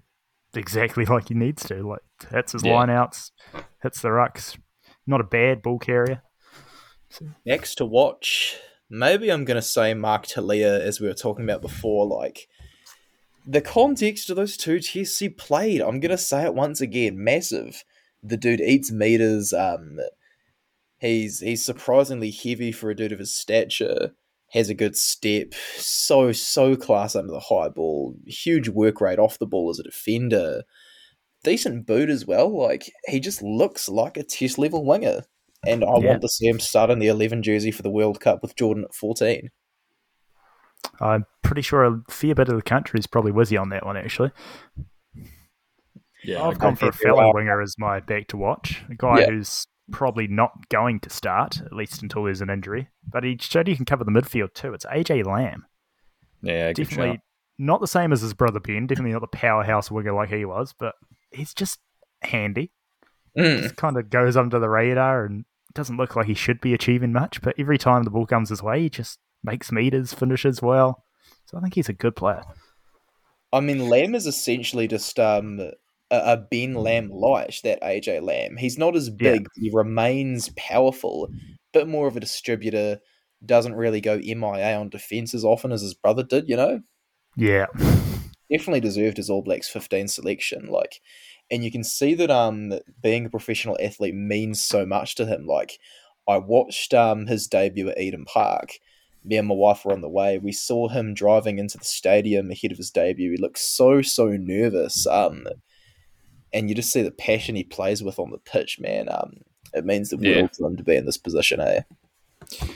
[0.56, 1.88] exactly like he needs to.
[1.88, 2.02] Like
[2.32, 2.72] hits his Yeah.
[2.74, 3.32] lineouts,
[3.84, 4.58] hits the rucks.
[5.08, 6.22] Not a bad ball carrier.
[7.46, 8.58] Next to watch,
[8.90, 12.06] maybe I'm going to say Mark Telea, as we were talking about before.
[12.08, 12.48] Like,
[13.48, 17.24] the context of those two tests he played, I'm going to say it once again
[17.24, 17.84] massive.
[18.24, 19.54] The dude eats meters.
[19.54, 20.00] Um,
[20.98, 24.16] he's he's surprisingly heavy for a dude of his stature.
[24.56, 25.54] Has a good step.
[25.78, 28.16] So so class under the high ball.
[28.26, 30.64] Huge work rate off the ball as a defender.
[31.44, 32.50] Decent boot as well.
[32.58, 35.22] Like he just looks like a test level winger
[35.68, 36.10] and I Yeah.
[36.12, 38.86] want to see him start in the 11 jersey for the World Cup with Jordan
[38.86, 39.50] at 14.
[41.02, 43.86] I'm pretty sure a fair bit of the country is probably with you on that
[43.86, 44.32] one, actually.
[46.24, 46.42] yeah.
[46.44, 48.84] I've I gone for a think fellow winger as my back to watch.
[48.90, 49.32] A guy Yeah.
[49.32, 52.90] who's probably not going to start, at least until there's an injury.
[53.08, 54.74] But he showed he can cover the midfield too.
[54.74, 55.66] It's AJ Lam.
[56.42, 57.22] yeah, Definitely
[57.58, 58.88] not the same as his brother Ben.
[58.88, 60.96] Definitely not the powerhouse winger like he was, but
[61.32, 61.80] he's just
[62.22, 62.72] handy.
[63.38, 63.64] Mm.
[63.64, 67.14] Just kind of goes under the radar and doesn't look like he should be achieving
[67.14, 67.42] much.
[67.42, 71.04] But every time the ball comes his way, he just makes meters, finishes well.
[71.46, 72.42] So I think he's a good player.
[73.54, 75.72] I mean, Lam is essentially just um,
[76.12, 78.58] a, Ben Lam light, that AJ Lam.
[78.58, 81.30] He's not as big, but he remains powerful,
[81.74, 83.00] bit more of a distributor,
[83.46, 86.82] doesn't really go MIA on defence as often as his brother did, you know?
[87.36, 87.66] Yeah.
[88.52, 90.68] definitely deserved his All Blacks 15 selection.
[90.68, 91.02] Like,
[91.52, 95.46] and you can see that um being a professional athlete means so much to him.
[95.46, 95.80] Like,
[96.28, 98.74] I watched um his debut at Eden Park.
[99.24, 100.38] Me and my wife were on the way.
[100.38, 103.32] We saw him driving into the stadium ahead of his debut.
[103.32, 105.08] He looked so so nervous.
[105.08, 105.48] Um,
[106.56, 109.08] and you just see the passion he plays with on the pitch, man.
[109.12, 109.42] Um,
[109.74, 110.38] it means the Yeah.
[110.38, 111.82] world to him to be in this position, eh?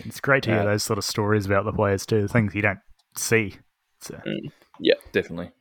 [0.05, 0.65] It's great to hear Yeah.
[0.65, 2.79] those sort of stories about the players too, the things you don't
[3.15, 3.55] see.
[4.01, 4.19] So,
[4.79, 5.51] Yeah, definitely.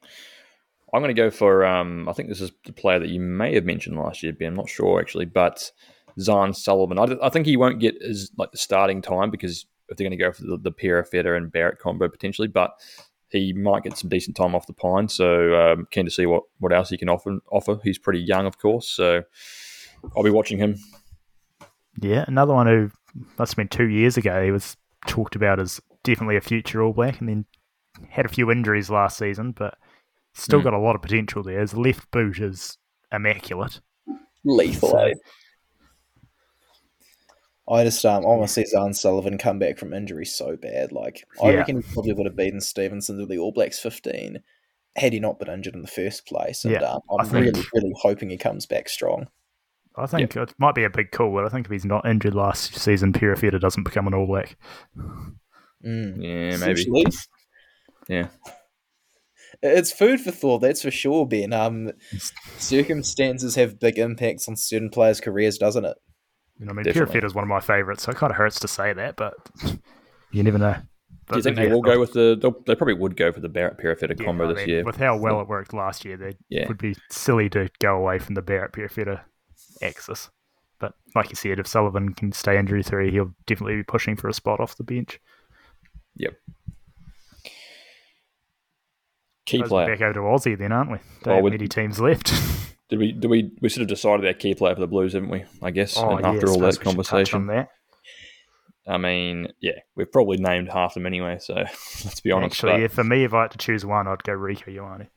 [0.92, 1.64] I'm going to go for.
[1.66, 4.48] Um, I think this is the player that you may have mentioned last year, Ben.
[4.48, 5.70] I'm not sure actually, but
[6.18, 6.98] Zarn Sullivan.
[6.98, 10.18] I, I think he won't get as like the starting time because if they're going
[10.18, 12.72] to go for the, the Perofeta and Barrett combo potentially, but
[13.30, 15.08] he might get some decent time off the pine.
[15.08, 17.38] So um, keen to see what, what else he can offer.
[17.52, 17.78] Offer.
[17.84, 19.22] He's pretty young, of course, so
[20.16, 20.76] I'll be watching him.
[22.00, 22.90] yeah, another one who
[23.38, 24.42] must have been two years ago.
[24.44, 24.76] He was
[25.06, 27.44] talked about as definitely a future All Black, and then
[28.10, 29.76] had a few injuries last season, but
[30.34, 30.64] still Hmm.
[30.64, 31.60] got a lot of potential there.
[31.60, 32.78] His left boot is
[33.12, 33.80] immaculate.
[34.44, 35.14] Lethal, So- eh?
[37.70, 40.90] I just um, I want to see Zarn Sullivan come back from injury so bad.
[40.92, 41.56] Like I Yeah.
[41.58, 44.38] reckon he probably would have beaten Stevenson to the All Blacks 15
[44.96, 46.64] had he not been injured in the first place.
[46.64, 49.28] And Yeah, um, I I'm think- really, really hoping he comes back strong.
[49.96, 52.34] I think it might be a big call, but I think if he's not injured
[52.34, 54.56] last season, Perofeta doesn't become an All Black.
[55.84, 56.22] Mm.
[56.22, 56.86] Yeah, maybe.
[58.08, 58.28] Yeah.
[59.62, 61.52] It's food for thought, that's for sure, Ben.
[61.52, 61.92] Um,
[62.58, 65.96] circumstances have big impacts on certain players' careers, doesn't it?
[66.58, 67.20] You know, I mean, Definitely.
[67.20, 69.34] Perofeta is one of my favourites, so it kind of hurts to say that, but
[70.32, 70.76] you never know.
[71.30, 72.38] Do you think they yeah, will go with the?
[72.40, 74.84] they'll- probably would go for the Barrett Perofeta yeah, combo I this mean, year.
[74.84, 76.66] With how well it worked last year, they Yeah.
[76.68, 79.20] would be silly to go away from the Barrett Perofeta
[79.82, 80.30] axis.
[80.80, 84.28] But like you said, if Sullivan can stay injury free, he'll definitely be pushing for
[84.28, 85.20] a spot off the bench.
[86.16, 86.32] Yep.
[89.46, 89.96] Key Suppose we're player.
[89.96, 90.98] Back over to Aussie then, aren't we?
[91.24, 92.32] Don't Well, have many teams left.
[92.88, 93.12] Did we?
[93.12, 93.50] Did we?
[93.60, 95.44] We sort of decided our key player for the Blues, haven't we?
[95.62, 95.96] I guess.
[95.96, 97.68] oh, and yeah, after all that we on conversation, that.
[98.86, 101.38] I mean, yeah, we've probably named half them anyway.
[101.40, 102.54] So let's be honest.
[102.56, 105.08] Actually, but, yeah, for me, if I had to choose one, I'd go Rieko Ioane.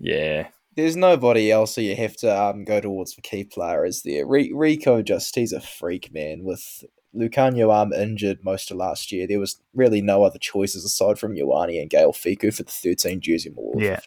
[0.00, 4.02] yeah, There's nobody else who you have to um, go towards for key player, is
[4.02, 4.26] there?
[4.26, 6.42] Re- Rico just, he's a freak, man.
[6.42, 6.82] With
[7.14, 11.36] Lucanio arm injured most of last year, there was really no other choices aside from
[11.36, 13.74] Ioane and Gail Fiku for the 13 jersey more.
[13.76, 14.00] Yeah.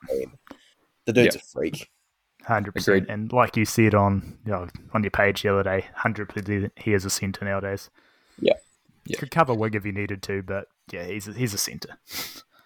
[1.05, 1.41] The dude's Yeah.
[1.41, 1.89] a freak.
[2.45, 5.85] Hundred percent, and like you said on you know, on your page the other day,
[5.93, 7.89] hundred percent he is a centre nowadays.
[8.39, 8.53] Yeah.
[9.05, 9.18] Yeah.
[9.18, 11.97] could cover wing if he needed to, but yeah, he's a, he's a centre.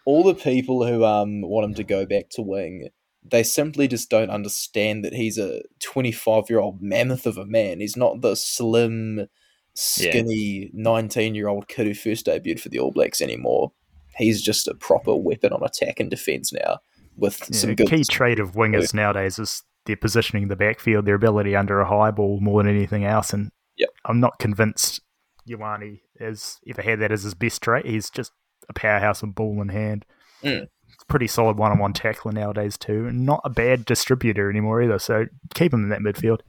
[0.06, 2.90] All the people who um want him to go back to wing,
[3.24, 7.80] they simply just don't understand that he's a 25 year old mammoth of a man.
[7.80, 9.28] He's not the slim,
[9.74, 13.72] skinny 19 year old kid who first debuted for the All Blacks anymore.
[14.18, 16.80] He's just a proper weapon on attack and defence now
[17.18, 17.90] with Yeah, some the good.
[17.90, 21.88] key trait of wingers nowadays is their positioning in the backfield, their ability under a
[21.88, 23.34] high ball more than anything else.
[23.34, 23.90] And Yep.
[24.06, 25.02] I'm not convinced
[25.48, 27.86] Ioane has ever had that as his best trait.
[27.86, 28.32] He's just
[28.70, 30.06] a powerhouse and ball in hand.
[30.44, 30.68] Mm.
[31.08, 34.98] Pretty solid one on one tackler nowadays too, and not a bad distributor anymore either.
[34.98, 36.40] So keep him in that midfield.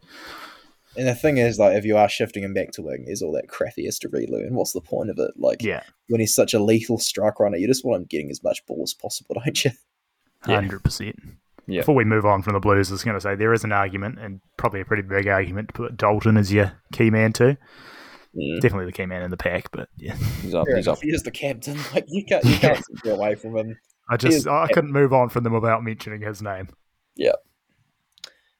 [0.96, 3.32] And the thing is, like, if you are shifting him back to wing, is all
[3.32, 4.54] that crap he has to relearn.
[4.54, 5.32] What's the point of it?
[5.36, 8.42] Like, Yeah, when he's such a lethal strike runner, you just want him getting as
[8.42, 9.72] much ball as possible, don't you?
[10.48, 10.56] Yeah.
[10.56, 11.16] hundred percent.
[11.66, 11.80] Yeah.
[11.80, 13.72] Before we move on from the Blues, I was going to say there is an
[13.72, 17.56] argument, and probably a pretty big argument, to put Dalton as your key man too.
[18.36, 18.60] Mm.
[18.60, 20.66] Definitely the key man in the pack, but yeah, he's up.
[20.74, 20.98] He's up.
[21.02, 21.76] He is the captain.
[21.94, 23.76] Like you can't, you can't get away from him.
[24.08, 26.68] I just is- I couldn't move on from them without mentioning his name.
[27.16, 27.32] Yeah.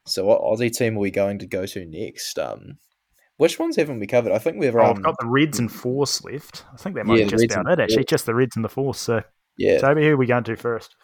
[0.07, 2.39] So, what Aussie team are we going to go to next?
[2.39, 2.79] Um,
[3.37, 4.33] which ones haven't we covered?
[4.33, 6.65] I think we've Oh, um, I've got the Reds and Force left.
[6.73, 7.83] I think that might Yeah, be just Reds about it.
[7.83, 8.07] Actually, Force.
[8.11, 8.99] just the Reds and the Force.
[8.99, 9.23] So,
[9.59, 9.79] yeah.
[9.79, 10.95] Toby, who are we going to first?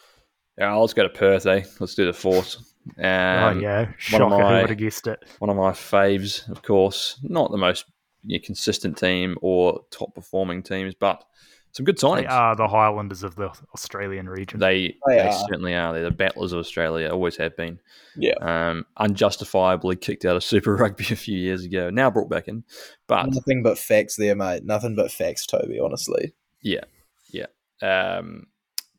[0.58, 1.46] Yeah, let's go to Perth.
[1.46, 1.62] Eh?
[1.80, 2.56] Let's do the Force.
[2.98, 4.24] Um, oh yeah, one of shocker!
[4.24, 5.24] Who my- would have guessed it?
[5.38, 7.18] one of my faves, of course.
[7.22, 7.84] Not the most
[8.24, 11.22] you know, consistent team or top performing teams, but
[11.70, 12.30] some good They signings.
[12.30, 14.58] are the Highlanders of the Australian region.
[14.60, 15.32] They They they, are.
[15.48, 15.92] certainly are.
[15.94, 17.08] They're the battlers of Australia.
[17.08, 17.78] Always have been.
[18.16, 18.34] Yeah.
[18.42, 21.88] Um, unjustifiably kicked out of Super Rugby a few years ago.
[21.88, 22.64] Now brought back in,
[23.06, 24.64] but Nothing but facts there, mate.
[24.64, 25.78] Nothing but facts, Toby.
[25.80, 26.34] Honestly.
[26.60, 26.84] yeah,
[27.30, 27.46] yeah.
[27.80, 28.48] Um,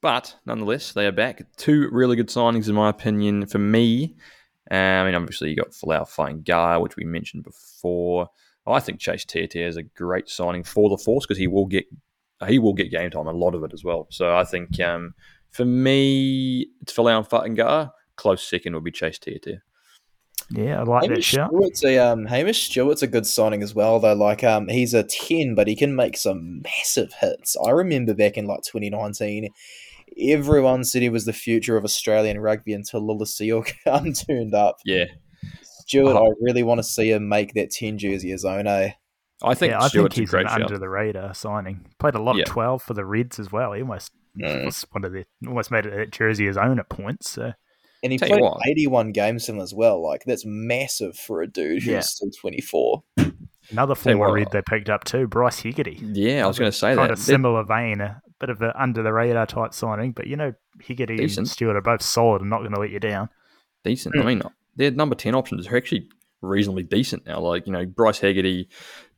[0.04, 1.42] but nonetheless, they are back.
[1.56, 3.48] Two really good signings, in my opinion.
[3.48, 4.18] For me,
[4.70, 8.28] uh, I mean, obviously you got Folau Fainga'a, which we mentioned before.
[8.68, 11.86] I think Chase Tiatia is a great signing for the Force because he will get
[12.48, 14.08] he will get game time, a lot of it as well.
[14.12, 15.14] So I think um,
[15.52, 17.92] for me, it's Folau Fainga'a.
[18.18, 19.62] Close second would be Chase Tiatia.
[20.52, 21.50] yeah, I like that Hamish shout.
[21.50, 24.14] Stewart's a um, Hamish Stewart's a good signing as well, though.
[24.14, 27.56] Like um, he's a ten, but he can make some massive hits.
[27.66, 29.50] I remember back in like 2019,
[30.18, 34.78] everyone said he was the future of Australian rugby until Lolesio um, turned up.
[34.86, 35.06] Yeah,
[35.62, 36.26] Stewart, Uh-huh.
[36.26, 38.68] I really want to see him make that ten jersey his own.
[38.68, 38.92] Eh?
[39.44, 41.86] I think yeah, I think Stewart's a he's great an under the radar signing.
[42.00, 42.44] Played a lot Yeah.
[42.44, 43.74] of twelve for the Reds as well.
[43.74, 44.66] He almost Mm.
[44.66, 47.30] was one of the almost made it that jersey his own at points.
[47.30, 47.54] So
[48.02, 50.02] And he Tell played 81 games in as well.
[50.04, 52.00] Like that's massive for a dude who's Yeah.
[52.00, 53.04] still 24.
[53.70, 54.34] another Tell you former.
[54.34, 56.00] Red they picked up too, Bryce Hegarty.
[56.14, 57.12] Yeah, I was going to say kind that.
[57.12, 60.54] of similar vein, a bit of the under the radar type signing, but you know
[60.86, 61.38] Hegarty Decent.
[61.38, 63.30] and Stewart are both solid and not going to let you down.
[63.86, 64.16] decent.
[64.16, 64.22] Hmm.
[64.22, 64.42] I mean,
[64.76, 66.10] their number 10 options are actually
[66.42, 67.40] reasonably decent now.
[67.40, 68.68] Like, you know, Bryce Hegarty,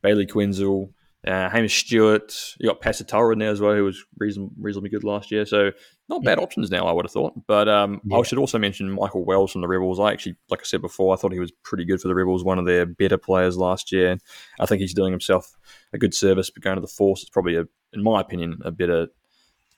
[0.00, 0.92] Bailey Quinzel,
[1.26, 2.32] uh, Hamish Stewart.
[2.60, 5.44] You got Pasatara in there as well, who was reason, reasonably good last year.
[5.44, 5.72] So,
[6.08, 7.32] not bad options now, I would have thought.
[7.48, 9.98] But um, I should also mention Michael Wells from the Rebels.
[9.98, 12.44] I actually, like I said before, I thought he was pretty good for the Rebels,
[12.44, 14.18] one of their better players last year.
[14.60, 15.56] I think he's doing himself
[15.92, 17.22] a good service but going to the Force.
[17.22, 19.08] It's probably, a, in my opinion, a better.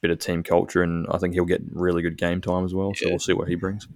[0.01, 2.93] Bit of team culture, and I think he'll get really good game time as well.
[2.95, 3.11] So Yeah.
[3.11, 3.89] we'll see what he brings.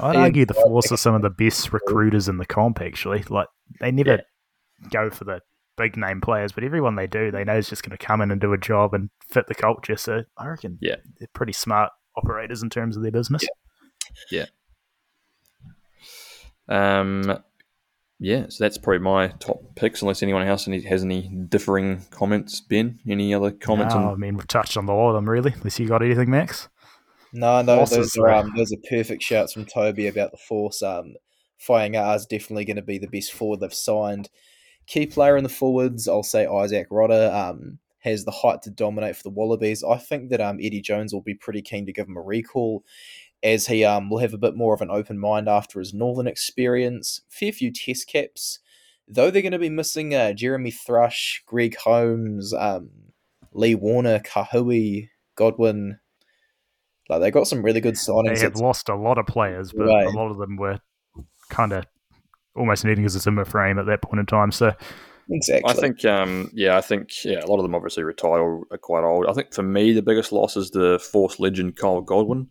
[0.00, 2.80] I'd Yeah, argue the Force are some of the best recruiters in the comp.
[2.80, 3.46] Actually, like
[3.78, 4.88] they never Yeah.
[4.90, 5.42] go for the
[5.76, 8.30] big name players, but everyone they do, they know is just going to come in
[8.30, 9.98] and do a job and fit the culture.
[9.98, 10.96] So I reckon Yeah.
[11.18, 13.44] they're pretty smart operators in terms of their business.
[14.30, 14.46] Yeah.
[16.70, 17.42] Um,
[18.22, 20.02] yeah, so that's probably my top picks.
[20.02, 23.00] Unless anyone else has any differing comments, Ben.
[23.08, 23.94] Any other comments?
[23.94, 25.54] No, I mean, we've touched on a lot of them, really.
[25.54, 26.68] Unless you got anything, Max?
[27.32, 30.82] No, no, Losses, those are um, those are perfect shouts from Toby about the Force.
[30.82, 31.14] Um,
[31.66, 34.28] Fainga'a is definitely going to be the best forward they've signed.
[34.86, 39.16] Key player in the forwards, I'll say Izack Rodda um, has the height to dominate
[39.16, 39.82] for the Wallabies.
[39.82, 42.84] I think that um, Eddie Jones will be pretty keen to give him a recall,
[43.42, 46.26] as he um, will have a bit more of an open mind after his Northern
[46.26, 47.20] experience.
[47.28, 48.58] Fair few Test caps,
[49.08, 52.90] though they're going to be missing uh, Jeremy Thrush, Greg Holmes, um,
[53.52, 55.98] Lee Warner, Kahui, Godwin.
[57.08, 58.36] Like they got some really good signings.
[58.36, 60.06] They have It's- lost a lot of players, but Right.
[60.06, 60.78] a lot of them were
[61.48, 61.84] kind of
[62.54, 64.52] almost needing as a Zimmer frame at that point in time.
[64.52, 64.72] So
[65.32, 65.70] Exactly.
[65.70, 68.78] I think, um, yeah, I think, yeah, a lot of them obviously retired or are
[68.78, 69.26] quite old.
[69.26, 72.48] I think for me, the biggest loss is the Force legend Kyle Godwin.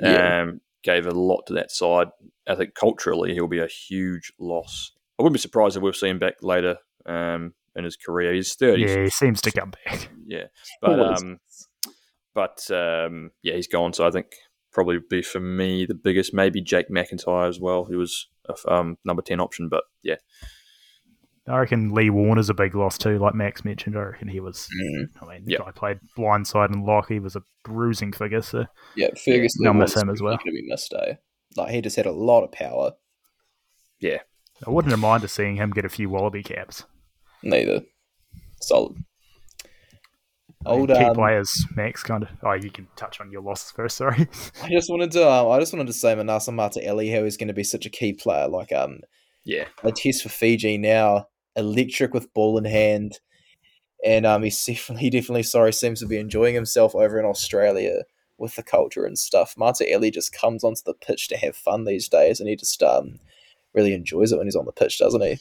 [0.00, 0.42] Yeah.
[0.42, 2.08] Um, gave a lot to that side.
[2.46, 4.92] I think culturally, he'll be a huge loss.
[5.18, 8.32] I wouldn't be surprised if we'll see him back later um, in his career.
[8.32, 10.08] He's thirty, yeah, he seems to come back.
[10.26, 10.44] yeah,
[10.80, 11.22] but Always.
[11.22, 11.38] um,
[12.34, 13.92] but um, yeah, he's gone.
[13.92, 14.26] So I think
[14.72, 16.32] probably be for me the biggest.
[16.34, 17.86] Maybe Jake McIntyre as well.
[17.86, 20.16] He was a um, number ten option, but yeah,
[21.48, 23.96] I reckon Lee Warner's a big loss too, like Max mentioned.
[23.96, 24.68] I reckon he was.
[24.80, 25.08] Mm.
[25.22, 25.58] I mean, Yeah.
[25.64, 27.08] I played blindside and lock.
[27.08, 28.42] He was a bruising figure.
[28.42, 28.66] So
[28.96, 30.36] Yeah, Ferguson They'll was miss him as well.
[30.36, 31.14] Going to be missed, eh?
[31.56, 32.92] Like he just had a lot of power.
[34.00, 34.18] Yeah,
[34.66, 36.84] I wouldn't have minded seeing him get a few Wallaby caps.
[37.42, 37.82] Neither.
[38.60, 38.96] Solid.
[40.66, 42.02] I mean, Old, key um, players, Max.
[42.02, 42.28] Kind of.
[42.42, 43.96] Oh, you can touch on your losses first.
[43.98, 44.26] Sorry.
[44.62, 45.30] I just wanted to.
[45.30, 47.90] Um, I just wanted to say Manasa Mataele, how he's going to be such a
[47.90, 48.48] key player.
[48.48, 49.00] Like um,
[49.44, 53.20] yeah, a test for Fiji now, electric with ball in hand,
[54.04, 58.02] and um, he's definitely, he definitely, sorry, seems to be enjoying himself over in Australia
[58.38, 59.54] with the culture and stuff.
[59.56, 63.18] Mataele just comes onto the pitch to have fun these days, and he just um,
[63.74, 65.38] really enjoys it when he's on the pitch, doesn't he?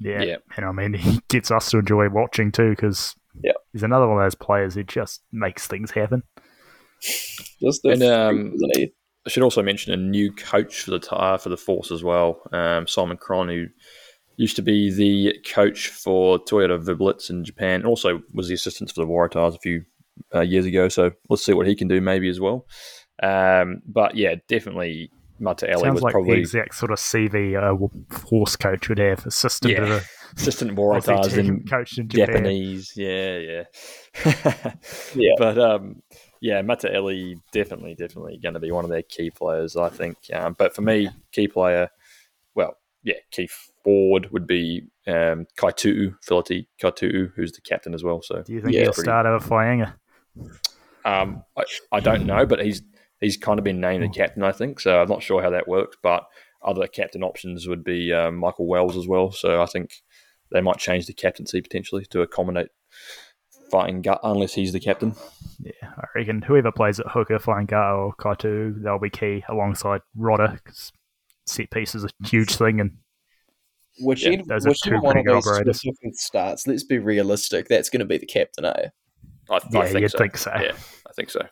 [0.00, 0.22] Yeah.
[0.22, 0.36] Yeah.
[0.56, 3.52] And I mean, he gets us to enjoy watching too because Yeah.
[3.72, 6.22] he's another one of those players who just makes things happen.
[7.60, 8.92] Just a And, freak, um, isn't he?
[9.26, 12.42] I should also mention a new coach for the uh, for the Force as well,
[12.52, 13.66] um, Simon Cron, who
[14.42, 18.90] used to be the coach for Toyota Verblitz in Japan, and also was the assistant
[18.90, 19.84] for the Waratahs a few
[20.34, 20.88] uh, years ago.
[20.88, 22.66] So let's see what he can do maybe as well.
[23.22, 25.10] Um, but yeah, definitely
[25.40, 29.24] Mataele Sounds was like the exact sort of CV a horse coach would have.
[29.26, 29.88] Assistant to Yeah.
[29.88, 30.04] the
[30.36, 32.26] assistant Waratahs in coached in Japan.
[32.26, 32.92] Japanese.
[32.96, 33.64] Yeah, yeah.
[35.14, 35.34] Yeah.
[35.38, 36.02] But um,
[36.40, 40.16] yeah, Mataele definitely, definitely going to be one of their key players, I think.
[40.32, 41.90] Um, but for me, key player,
[42.54, 43.48] well, yeah, key
[43.84, 48.20] forward would be um, Kaitu'u, Feleti Kaitu'u, who's the captain as well.
[48.22, 48.82] So Do you think Yeah.
[48.82, 49.94] he'll start over Fainga'a?
[51.04, 52.82] um, I, I don't know, but he's
[53.20, 54.80] he's kind of been named the captain, I think.
[54.80, 55.96] So I'm not sure how that works.
[56.02, 56.24] But
[56.64, 59.32] other captain options would be um, Michael Wells as well.
[59.32, 59.90] So I think
[60.52, 62.68] they might change the captaincy potentially to accommodate
[63.70, 65.14] fighting gut unless he's the captain.
[65.60, 70.52] Yeah, I reckon whoever plays at hooker, Fainga'a or Kaitu, they'll be key alongside Rodda
[70.62, 70.92] because
[71.46, 72.80] set piece is a huge thing.
[72.80, 72.98] And
[74.00, 75.80] Whichever, those are whichever two one of those operators.
[75.80, 77.68] specific starts, let's be realistic.
[77.68, 78.88] That's going to be the captain, eh?
[79.50, 80.18] I, yeah, I think you'd so.
[80.18, 80.52] think so.
[80.60, 80.72] Yeah,
[81.08, 81.42] I think so.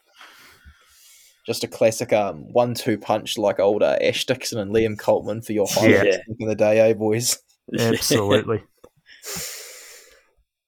[1.46, 5.52] Just a classic um, one-two punch like old uh, Ash Dixon and Liam Coltman for
[5.52, 6.16] your highlights Yeah.
[6.16, 7.38] back in the day, eh, boys?
[7.78, 8.62] Absolutely.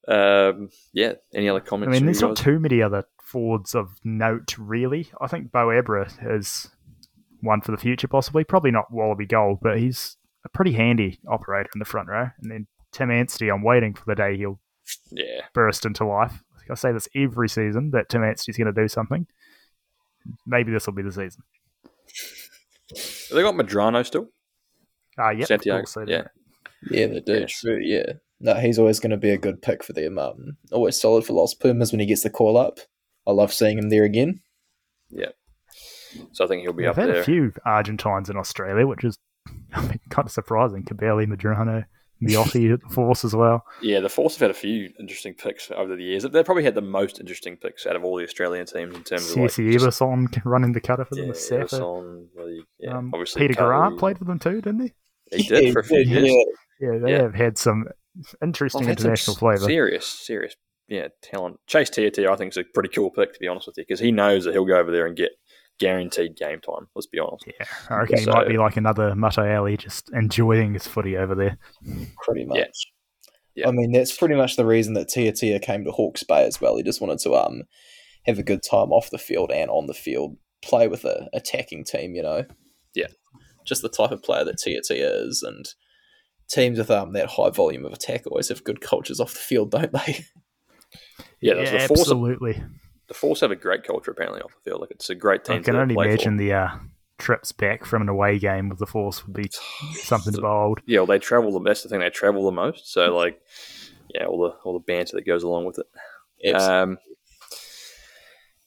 [0.07, 1.13] um, yeah.
[1.33, 1.89] Any other comments?
[1.95, 2.43] I mean, there's not guys?
[2.45, 5.09] too many other forwards of note, really.
[5.21, 6.69] I think Bo Abra is
[7.41, 8.43] one for the future, possibly.
[8.43, 12.29] Probably not Wallaby Gold, but he's a pretty handy operator in the front row.
[12.41, 14.59] And then Tim Anstee, I'm waiting for the day he'll
[15.11, 16.41] Yeah, burst into life.
[16.69, 19.27] I say this every season that Tim Anstee's going to do something.
[20.45, 21.43] Maybe this will be the season.
[22.89, 24.27] Have they got Medrano still.
[25.17, 25.79] Ah, yep, Santiago.
[25.83, 26.07] of course.
[26.09, 26.27] Yeah,
[26.89, 27.39] Yeah, they do.
[27.41, 27.45] Yeah.
[27.47, 28.13] True, yeah.
[28.39, 30.17] No, he's always going to be a good pick for them.
[30.17, 32.79] Um, always solid for Los Pumas when he gets the call up.
[33.27, 34.41] I love seeing him there again.
[35.09, 35.29] yeah.
[36.31, 37.21] So I think he'll be We've up had there.
[37.21, 39.17] a few Argentines in Australia, which is
[39.77, 40.83] I mean, kind of surprising.
[40.83, 41.85] Cubelli, Medrano,
[42.21, 43.65] Miotti at the Force as well.
[43.81, 46.23] Yeah, the Force have had a few interesting picks over the years.
[46.23, 49.29] They've probably had the most interesting picks out of all the Australian teams in terms
[49.31, 51.61] of like CC just- Eberson running the cutter for them yeah, with Safa.
[51.61, 53.67] Everson, the- yeah, Um, obviously Peter Curry.
[53.77, 54.93] Grant played for them too, didn't he?
[55.37, 56.45] He did for a few Yeah, years.
[56.79, 57.21] Yeah, they Yeah.
[57.23, 57.85] have had some
[58.41, 59.65] interesting I've some international s- flavour.
[59.65, 60.55] Serious, serious,
[60.87, 61.59] yeah, talent.
[61.67, 63.99] Chase Tiatia, I think, is a pretty cool pick to be honest with you, because
[63.99, 65.31] he knows that he'll go over there and get
[65.79, 66.87] guaranteed game time.
[66.95, 67.45] Let's be honest.
[67.47, 71.35] Yeah, I reckon he might be like another Mato Ali, just enjoying his footy over
[71.35, 71.57] there.
[72.23, 72.57] pretty much.
[72.57, 72.65] Yeah.
[73.55, 73.67] Yeah.
[73.67, 76.59] I mean, that's pretty much the reason that Tia Tia came to Hawke's Bay as
[76.59, 76.75] well.
[76.75, 77.63] He just wanted to um
[78.25, 81.83] have a good time off the field and on the field, play with a attacking
[81.83, 82.15] team.
[82.15, 82.45] You know.
[82.95, 83.07] Yeah.
[83.65, 85.65] Just the type of player that Tia Tia is, and
[86.49, 89.71] teams with um that high volume of attack always have good cultures off the field,
[89.71, 90.25] don't they?
[91.41, 92.07] Yeah, Yeah, the force.
[93.13, 93.27] Absolutely.
[93.27, 94.81] The force have a great culture apparently off the field.
[94.81, 95.57] Like it's a great team.
[95.57, 96.43] I can to only play imagine For.
[96.43, 96.69] the uh,
[97.19, 99.49] trips back from an away game with the Force would be
[99.93, 100.81] something to behold.
[100.85, 101.59] Yeah, well, they travel the.
[101.61, 101.99] That's the thing.
[101.99, 102.91] They travel the most.
[102.91, 103.41] So like,
[104.13, 106.51] yeah, all the all the banter that goes along with it.
[106.55, 106.97] Um,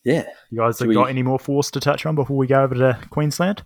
[0.04, 2.62] yeah, You guys Should have got any more Force to touch on before we go
[2.62, 3.64] over to Queensland?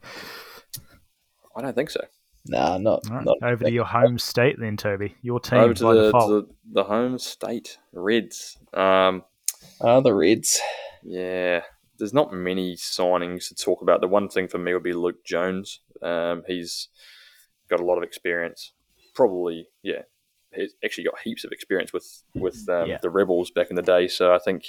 [1.54, 2.00] I don't think so.
[2.46, 5.14] nah, not All right, not over to your home state then, Toby.
[5.20, 6.28] Your team Over to by the, default.
[6.28, 8.56] to the the home state Reds.
[8.72, 9.22] Um,
[9.80, 10.60] uh, the Reds.
[11.02, 11.62] Yeah,
[11.98, 14.00] there's not many signings to talk about.
[14.00, 15.80] The one thing for me would be Luke Jones.
[16.02, 16.88] Um, he's
[17.68, 18.72] got a lot of experience.
[19.14, 20.02] Probably, yeah,
[20.54, 22.98] he's actually got heaps of experience with with um, Yeah.
[23.02, 24.08] the Rebels back in the day.
[24.08, 24.64] So I think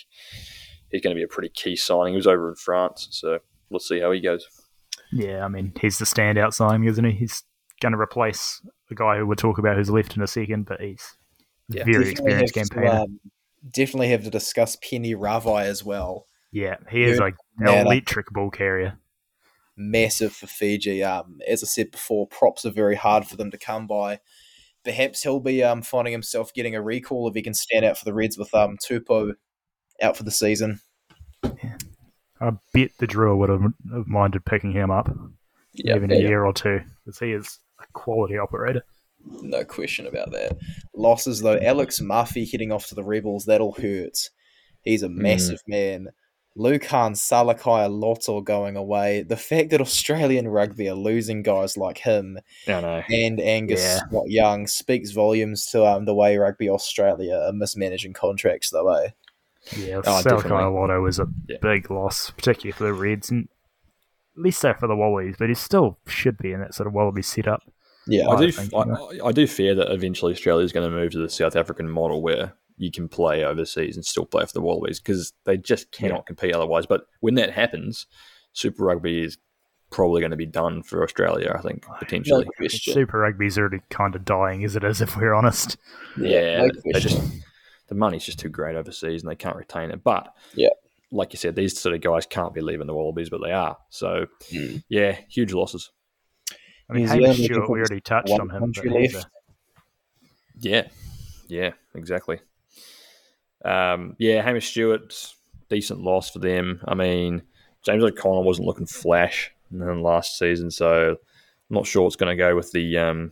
[0.89, 2.13] he's going to be a pretty key signing.
[2.13, 3.39] He was over in France, so
[3.69, 4.45] let's see how he goes.
[5.13, 7.11] Yeah, I mean, he's the standout signing, isn't he?
[7.11, 7.43] He's
[7.81, 10.79] going to replace the guy who we'll talk about who's left in a second, but
[10.79, 11.17] he's
[11.69, 11.83] Yeah.
[11.83, 13.01] very Definitely experienced have to, campaigner.
[13.03, 13.19] um,
[13.69, 16.27] definitely have to discuss Peni Ravai as well.
[16.51, 17.79] yeah, he is like man.
[17.79, 18.97] an electric ball carrier.
[19.77, 21.03] massive for Fiji.
[21.03, 24.19] Um, as I said before, props are very hard for them to come by.
[24.83, 28.05] Perhaps he'll be um, finding himself getting a recall if he can stand out for
[28.05, 29.33] the Reds with um, Tupou
[30.01, 30.81] out for the season.
[31.43, 33.61] I bet the drill would have,
[33.93, 35.09] have minded picking him up
[35.75, 38.83] even a year or two because he is a quality operator.
[39.25, 40.57] No question about that.
[40.95, 44.29] Losses though, Alex Murphy heading off to the Rebels, that'll hurt.
[44.83, 46.07] He's a massive man.
[46.57, 49.21] Lukhan Salakaia-Loto going away.
[49.23, 53.03] The fact that Australian rugby are losing guys like him I know.
[53.09, 53.99] and Angus Yeah.
[53.99, 58.89] Scott Young speaks volumes to um, the way Rugby Australia are mismanaging contracts, though.
[58.95, 59.09] Eh?
[59.77, 60.73] Yeah, Oh, Salakai definitely.
[60.73, 61.57] Lotto was a Yeah.
[61.61, 63.47] big loss, particularly for the Reds, and
[64.35, 66.93] at least so for the Wallabies, but he still should be in that sort of
[66.93, 67.61] Wallaby setup.
[68.07, 68.51] Yeah, I I do.
[68.51, 68.83] think, I,
[69.13, 71.89] you I do fear that eventually Australia is going to move to the South African
[71.89, 75.91] model where you can play overseas and still play for the Wallabies because they just
[75.91, 76.23] cannot Yeah.
[76.27, 76.85] compete otherwise.
[76.87, 78.07] But when that happens,
[78.53, 79.37] Super Rugby is
[79.91, 81.53] probably going to be done for Australia.
[81.55, 82.45] I think potentially.
[82.57, 82.93] question.
[82.93, 84.83] Super Rugby's already kind of dying is it?
[84.83, 85.77] as if we're honest.
[86.17, 87.01] Yeah, no they question.
[87.01, 87.33] just
[87.87, 90.01] the money's just too great overseas and they can't retain it.
[90.03, 90.69] But Yeah.
[91.11, 93.77] like you said, these sort of guys can't be leaving the Wallabies, but they are.
[93.89, 94.81] So Mm.
[94.89, 95.91] yeah, huge losses.
[96.91, 98.73] I mean, New Hamish Stewart, we already touched on him.
[98.75, 99.27] But left.
[100.59, 100.87] Yeah,
[101.47, 102.39] yeah, exactly.
[103.63, 105.33] Um, yeah, Hamish Stewart,
[105.69, 106.81] decent loss for them.
[106.85, 107.43] I mean,
[107.83, 111.17] James O'Connor wasn't looking flash in last season, so I'm
[111.69, 113.31] not sure what's going to go with the um,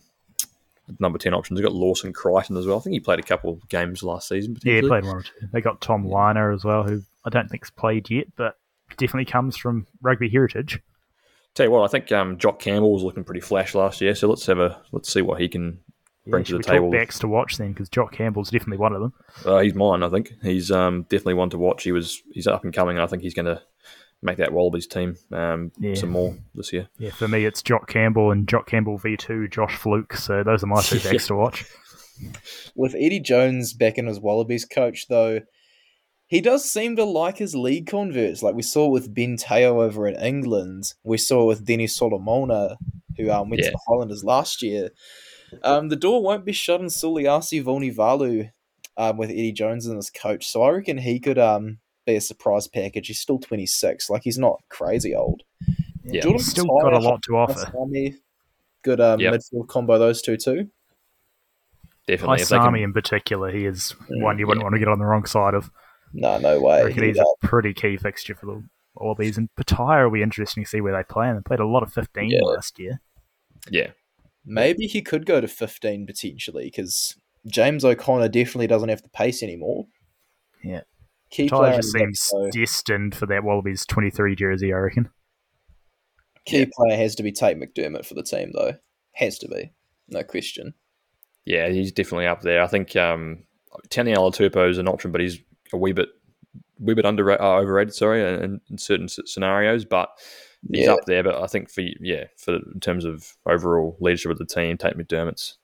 [0.98, 1.58] number ten options.
[1.58, 2.78] They've got Lawson Creighton as well.
[2.78, 4.56] I think he played a couple of games last season.
[4.64, 5.32] yeah, he played one or two.
[5.52, 8.56] They got Tom Lynagh as well, who I don't think's played yet, but
[8.96, 10.80] definitely comes from rugby heritage.
[11.54, 14.28] Tell you what, I think um, Jock Campbell was looking pretty flash last year, so
[14.28, 15.80] let's have a let's see what he can
[16.26, 16.90] bring should to the we table.
[16.92, 17.72] talk backs to watch then?
[17.72, 19.12] Because Jock Campbell's definitely one of them.
[19.44, 20.32] Uh, he's mine, I think.
[20.42, 21.82] He's um, definitely one to watch.
[21.82, 22.96] He was he's up and coming.
[22.96, 23.60] and I think he's going to
[24.22, 25.94] make that Wallabies team um, Yeah.
[25.94, 26.88] some more this year.
[26.98, 30.14] Yeah, for me, it's Jock Campbell and Jock Campbell v2, Josh Flook.
[30.14, 31.64] So those are my two backs to watch.
[32.76, 35.40] With Eddie Jones back in as Wallabies coach, though,
[36.30, 38.40] he does seem to like his league converts.
[38.42, 40.94] Like we saw with Ben Te'o over in England.
[41.02, 42.78] We saw with Denis Solomona,
[43.16, 43.70] who um, went Yeah.
[43.70, 44.90] to the Highlanders last year.
[45.64, 48.50] Um, the door won't be shut on Suliasi Vunivalu
[48.96, 50.46] um, with Eddie Jones in as coach.
[50.46, 53.08] So I reckon he could um, be a surprise package.
[53.08, 54.08] He's still 26.
[54.08, 55.42] Like he's not crazy old.
[56.04, 56.20] Yeah.
[56.22, 57.72] Jordan He's still Tyre, got a lot to offer.
[57.72, 58.14] Hassami,
[58.84, 59.34] Good um, Yep.
[59.34, 60.68] midfield combo, those two too.
[62.06, 62.42] Definitely.
[62.42, 64.64] If Isami can, in particular, he is Mm, one you wouldn't yeah.
[64.64, 65.70] want to get on the wrong side of.
[66.12, 66.80] No, no way.
[66.80, 66.88] I way.
[66.88, 68.62] reckon he's a pretty key fixture for the
[68.96, 69.38] Wallabies.
[69.38, 71.28] And Petaia will be interesting to see where they play.
[71.28, 72.40] And they played a lot of 15 Yeah.
[72.42, 73.00] last year.
[73.70, 73.90] yeah.
[74.44, 77.14] maybe he could go to 15 potentially because
[77.46, 79.86] James O'Connor definitely doesn't have the pace anymore.
[80.64, 80.80] Yeah.
[81.30, 82.50] Key Petaia player, just seems though.
[82.50, 85.10] destined for that Wallabies 23 jersey, I reckon.
[86.46, 88.74] key player has to be Tate McDermott for the team though.
[89.12, 89.72] Has to be,
[90.08, 90.74] no question.
[91.44, 92.62] Yeah, he's definitely up there.
[92.62, 93.44] I think um,
[93.88, 95.38] Taniela Tupou is an option, but he's
[95.76, 96.08] a wee bit,
[96.78, 97.94] wee bit under uh, overrated.
[97.94, 100.10] Sorry, in, in certain scenarios, but
[100.72, 101.22] he's Yeah, up there.
[101.22, 104.96] But I think for yeah, for in terms of overall leadership of the team, Tate
[104.96, 105.58] McDermott's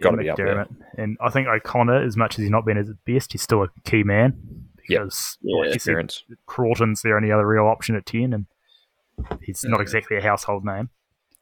[0.00, 0.66] got to be up there.
[0.98, 3.62] And I think O'Connor, as much as he's not been at his best, he's still
[3.62, 4.68] a key man.
[4.88, 4.98] Yeah.
[5.00, 6.14] Because, Yeah, like you said,
[6.46, 8.46] Crawton's the only other real option at 10, and
[9.40, 9.82] he's not Mhm.
[9.82, 10.90] exactly a household name.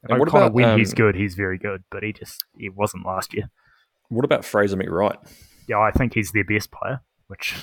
[0.05, 2.69] And what O'Connor, about, when he's um, good, he's very good, but he just he
[2.69, 3.51] wasn't last year.
[4.11, 5.17] What about Fraser McReight?
[5.69, 7.01] yeah, I think he's their best player.
[7.33, 7.55] Which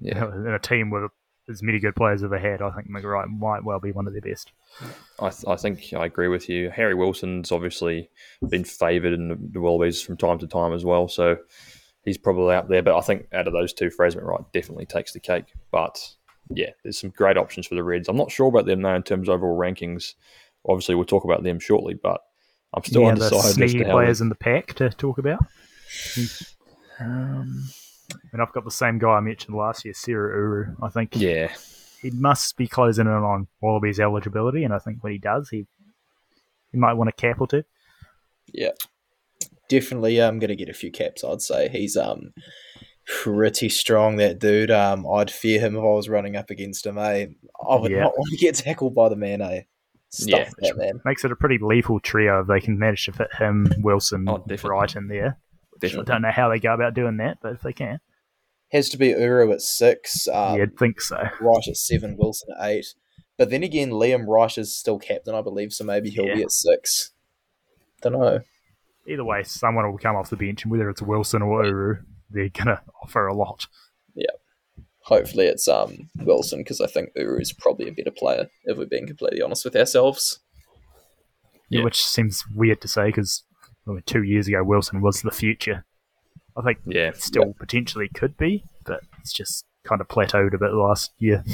[0.00, 1.12] Yeah, in a team with
[1.48, 4.12] as many good players as they had, I think McReight might well be one of
[4.12, 4.50] their best.
[5.20, 6.70] I, th- I think I agree with you.
[6.70, 8.10] Harry Wilson's obviously
[8.48, 11.36] been favoured in the, the Wallabies from time to time as well, so
[12.02, 12.82] he's probably out there.
[12.82, 15.52] But I think out of those two, Fraser McReight definitely takes the cake.
[15.70, 16.04] But
[16.50, 18.08] yeah, there's some great options for the Reds.
[18.08, 20.14] I'm not sure about them though in terms of overall rankings.
[20.68, 22.22] Obviously, we'll talk about them shortly, but
[22.74, 25.38] I'm still yeah, the undecided sneaky players in the pack to talk about.
[26.98, 27.68] Um,
[28.36, 30.76] And I've got the same guy I mentioned last year, Seru Uru.
[30.82, 31.50] I think yeah,
[32.02, 35.64] he must be closing in on Wallabies eligibility, and I think when he does, he
[36.70, 37.62] he might want a cap or two.
[38.52, 38.72] Yeah,
[39.70, 40.20] definitely.
[40.20, 41.24] I'm going to get a few caps.
[41.24, 42.34] I'd say he's um
[43.06, 44.16] pretty strong.
[44.16, 44.70] That dude.
[44.70, 46.98] Um, I'd fear him if I was running up against him.
[46.98, 47.28] Eh?
[47.66, 48.00] I would Yeah.
[48.02, 49.40] not want to get tackled by the man.
[49.40, 49.62] Eh?
[50.10, 50.28] Stuff
[50.60, 51.00] Yeah, that man.
[51.06, 54.44] Makes it a pretty lethal trio if they can manage to fit him, Wilson, Oh,
[54.46, 54.88] definitely.
[54.94, 55.38] In there.
[55.82, 57.98] I don't know how they go about doing that, but if they can,
[58.76, 60.28] Has to be Uru at six.
[60.28, 61.16] Um, yeah, I'd think so.
[61.40, 62.14] Wright at seven.
[62.18, 62.86] Wilson at eight.
[63.38, 65.72] But then again, Liam Wright is still captain, I believe.
[65.72, 67.12] So maybe he'll be at six.
[68.02, 68.40] Don't know.
[69.06, 72.50] Either way, someone will come off the bench, and whether it's Wilson or Uru, they're
[72.50, 73.66] gonna offer a lot.
[74.14, 74.26] Yeah.
[75.04, 78.48] Hopefully it's um Wilson because I think Uru is probably a better player.
[78.64, 80.40] If we're being completely honest with ourselves.
[81.70, 81.82] Yeah.
[81.82, 83.42] Which seems weird to say because
[84.04, 85.86] two years ago Wilson was the future.
[86.56, 90.58] I think Yeah, it still potentially could be, but it's just kind of plateaued a
[90.58, 91.44] bit last year.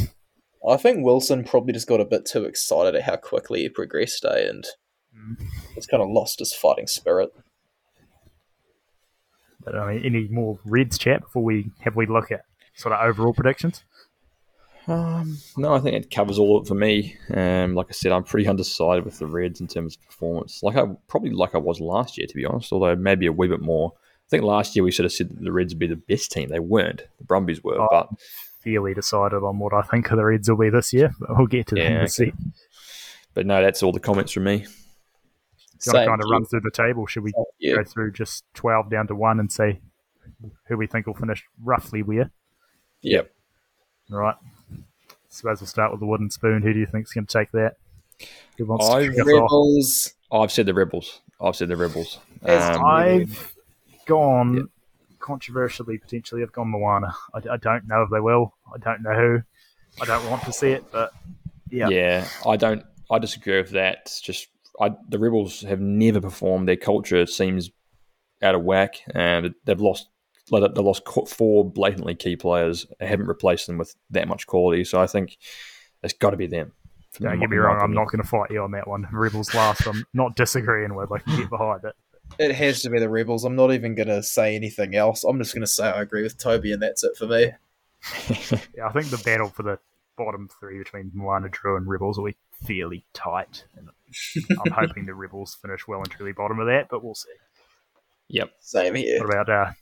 [0.68, 4.24] I think Wilson probably just got a bit too excited at how quickly he progressed,
[4.24, 4.64] eh, and
[5.14, 5.36] Mm.
[5.76, 7.30] it's kind of lost his fighting spirit.
[9.64, 13.00] But I mean, any more Reds chat before we have we look at sort of
[13.06, 13.84] overall predictions?
[14.88, 17.16] Um, no, I think it covers all of it for me.
[17.32, 20.62] Um, like I said, I'm pretty undecided with the Reds in terms of performance.
[20.62, 22.72] Like I probably like I was last year, to be honest.
[22.72, 23.92] Although maybe a wee bit more.
[24.32, 26.32] I think last year we sort of said that the Reds would be the best
[26.32, 26.48] team.
[26.48, 27.02] They weren't.
[27.18, 28.08] The Brumbies were, Oh, but
[28.64, 31.66] Fairly decided on what I think the Reds will be this year, but we'll get
[31.66, 32.32] to that Yeah, in a okay.
[33.34, 34.58] but no, that's all the comments from me.
[34.58, 37.06] Do you want to kind of run through the table?
[37.06, 39.80] Should we Yeah, go through just 12 down to 1 and say
[40.68, 42.30] who we think will finish roughly where?
[43.02, 43.30] Yep.
[44.12, 44.36] All right.
[45.28, 46.62] Suppose we'll start with the wooden spoon.
[46.62, 47.74] Who do you think's going to take that?
[48.56, 49.26] Who wants to I've kick off?
[49.26, 50.14] Rebels.
[50.32, 51.20] I've said the Rebels.
[51.38, 52.18] I've said the Rebels.
[52.42, 53.51] As Um, I've
[54.06, 54.62] gone Yeah.
[55.18, 56.42] controversially, potentially.
[56.42, 57.14] I've gone Moana.
[57.34, 58.54] I, I don't know if they will.
[58.74, 59.42] I don't know who.
[60.00, 61.12] I don't want to see it, but
[61.70, 62.84] yeah, Yeah, I don't.
[63.10, 63.98] I disagree with that.
[64.02, 64.48] It's just
[64.80, 66.66] I, the Rebels have never performed.
[66.66, 67.70] Their culture seems
[68.42, 70.08] out of whack, and they've lost.
[70.50, 72.86] like, They lost four blatantly key players.
[72.98, 74.84] They haven't replaced them with that much quality.
[74.84, 75.36] So I think
[76.02, 76.72] it's got to be them.
[77.20, 77.78] don't get me wrong.
[77.82, 79.06] I'm not going to fight you on that one.
[79.12, 79.86] Rebels last.
[79.86, 81.12] I'm not disagreeing with.
[81.12, 81.94] I can get behind it.
[82.38, 83.44] It has to be the Rebels.
[83.44, 85.24] I'm not even going to say anything else.
[85.24, 87.52] I'm just going to say I agree with Toby, and that's it for me.
[88.76, 89.78] Yeah, I think the battle for the
[90.16, 92.36] bottom three between Moana, Drua, and Rebels will be
[92.66, 93.64] fairly tight.
[93.76, 93.88] And
[94.64, 97.30] I'm hoping the Rebels finish well and truly bottom of that, but we'll see.
[98.28, 98.50] Yep.
[98.60, 99.20] Same here.
[99.24, 99.72] What about uh,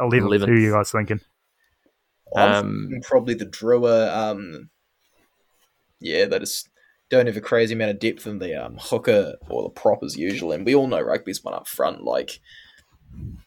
[0.00, 0.46] 11th?
[0.46, 1.20] Who are you guys thinking?
[2.36, 4.14] I'm Um, thinking probably the Drua.
[4.14, 4.70] Um,
[6.00, 6.68] yeah, they just
[7.10, 10.56] don't have a crazy amount of depth in the um, hooker or the proppers usually,
[10.56, 12.02] and we all know rugby's one up front.
[12.02, 12.40] Like,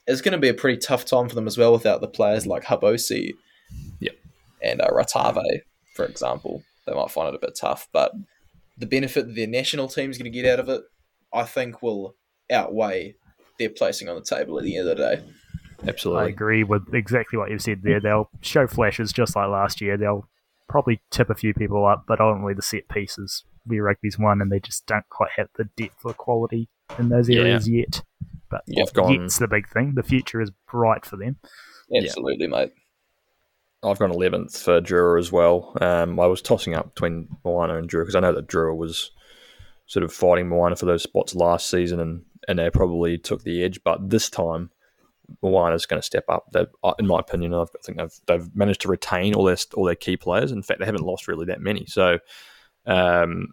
[0.08, 2.48] it's going to be a pretty tough time for them as well without the players
[2.48, 3.34] like Habosi,
[4.00, 4.16] Yep.
[4.64, 5.62] and uh, Ratave,
[5.96, 6.64] for example.
[6.88, 8.12] They might find it a bit tough, but
[8.78, 10.82] the benefit that their national team's going to get out of it,
[11.34, 12.16] I think, will
[12.52, 13.16] outweigh
[13.60, 15.24] their placing on the table at the end of the day.
[15.88, 16.24] Absolutely.
[16.24, 18.00] I agree with exactly what you've said there.
[18.00, 19.98] They'll show flashes just like last year.
[19.98, 20.28] They'll
[20.68, 24.52] probably tip a few people up, but ultimately the set pieces where rugby's won, and
[24.52, 27.42] they just don't quite have the depth or quality in those Yeah.
[27.42, 28.04] areas yet.
[28.50, 29.14] But Yeah, I've gone.
[29.22, 29.94] yet's the big thing.
[29.96, 31.38] The future is bright for them.
[31.96, 32.74] Absolutely, mate.
[33.82, 35.72] I've gone 11th for Drua as well.
[35.80, 39.12] Um, I was tossing up between Moana and Drua because I know that Drua was
[39.86, 43.64] sort of fighting Moana for those spots last season and, and they probably took the
[43.64, 43.80] edge.
[43.84, 44.72] But this time,
[45.42, 46.48] Moana's going to step up.
[46.52, 49.58] They've, uh, in my opinion, I've, I think they've, they've managed to retain all their
[49.76, 50.52] all their key players.
[50.52, 51.86] In fact, they haven't lost really that many.
[51.86, 52.20] So
[52.90, 53.48] um,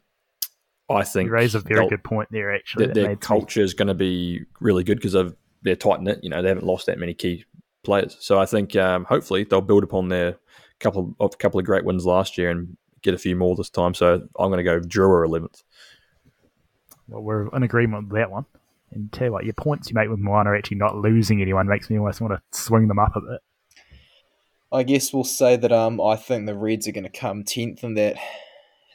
[0.88, 2.86] I think You raise a very good point there, actually.
[2.86, 6.00] their, that their me- culture is going to be really good because they've they're tight
[6.00, 6.20] knit.
[6.22, 7.44] You know, they haven't lost that many key
[7.82, 8.16] players.
[8.20, 10.36] So I think um, hopefully they'll build upon their
[10.78, 13.94] couple of couple of great wins last year and get a few more this time.
[13.94, 15.62] So I'm going to go Drua eleventh.
[17.08, 18.46] Well, we're in agreement with that one.
[18.92, 21.66] And tell you what, your points you make with Moana are actually not losing anyone
[21.66, 23.40] makes me almost want to swing them up a bit.
[24.72, 27.82] I guess we'll say that um I think the Reds are going to come tenth
[27.82, 28.16] in that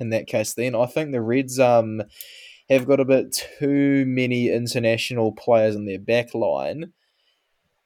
[0.02, 0.53] in that case.
[0.53, 2.02] Then I think the Reds um
[2.69, 6.94] have got a bit too many international players in their back line.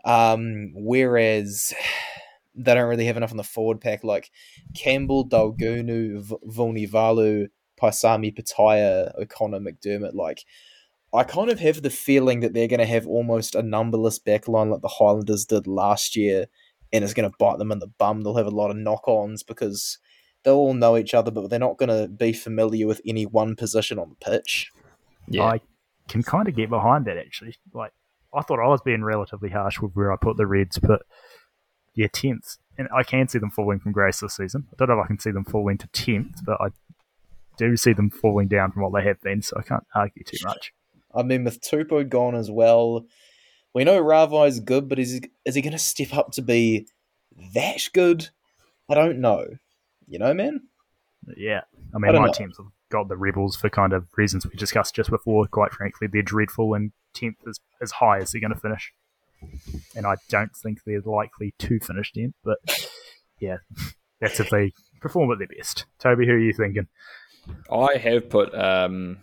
[0.06, 1.74] Um, whereas
[2.56, 4.30] they don't really have enough in the forward pack, like
[4.76, 7.48] Campbell, Daugunu, v- Vunivalu,
[7.82, 10.14] Paisami, Petaia, O'Connor, McDermott.
[10.14, 10.46] Like,
[11.14, 14.72] I kind of have the feeling that they're going to have almost a numberless backline
[14.72, 16.46] like the Highlanders did last year,
[16.94, 18.22] and it's going to bite them in the bum.
[18.22, 19.98] They'll have a lot of knock ons because
[20.46, 23.56] they'll all know each other, but they're not going to be familiar with any one
[23.56, 24.72] position on the pitch.
[25.28, 25.62] Yeah, I
[26.08, 27.56] can kind of get behind that actually.
[27.74, 27.92] Like,
[28.34, 31.02] I thought I was being relatively harsh with where I put the Reds, but
[31.96, 34.68] yeah, tenth, and I can see them falling from grace this season.
[34.72, 36.68] I don't know if I can see them falling to tenth, but I
[37.58, 40.38] do see them falling down from what they have been, so I can't argue too
[40.46, 40.74] much.
[41.14, 43.06] I mean, with Tupou gone as well,
[43.74, 46.42] we know Ravai is good, but is he, is he going to step up to
[46.42, 46.88] be
[47.54, 48.30] that good?
[48.90, 49.48] I don't know.
[50.08, 50.62] You know, man.
[51.36, 51.62] Yeah,
[51.94, 52.34] I I mean, don't my know.
[52.34, 55.48] teams have got the Rebels for kind of reasons we discussed just before.
[55.48, 58.94] Quite frankly, they're dreadful, and tenth is as high as they're going to finish.
[59.96, 62.58] And I don't think they're likely to finish tenth, but
[63.40, 63.58] yeah,
[64.22, 64.72] that's if they
[65.02, 65.86] perform at their best.
[66.00, 66.88] Toby, who are you thinking?
[67.72, 69.18] I have put um,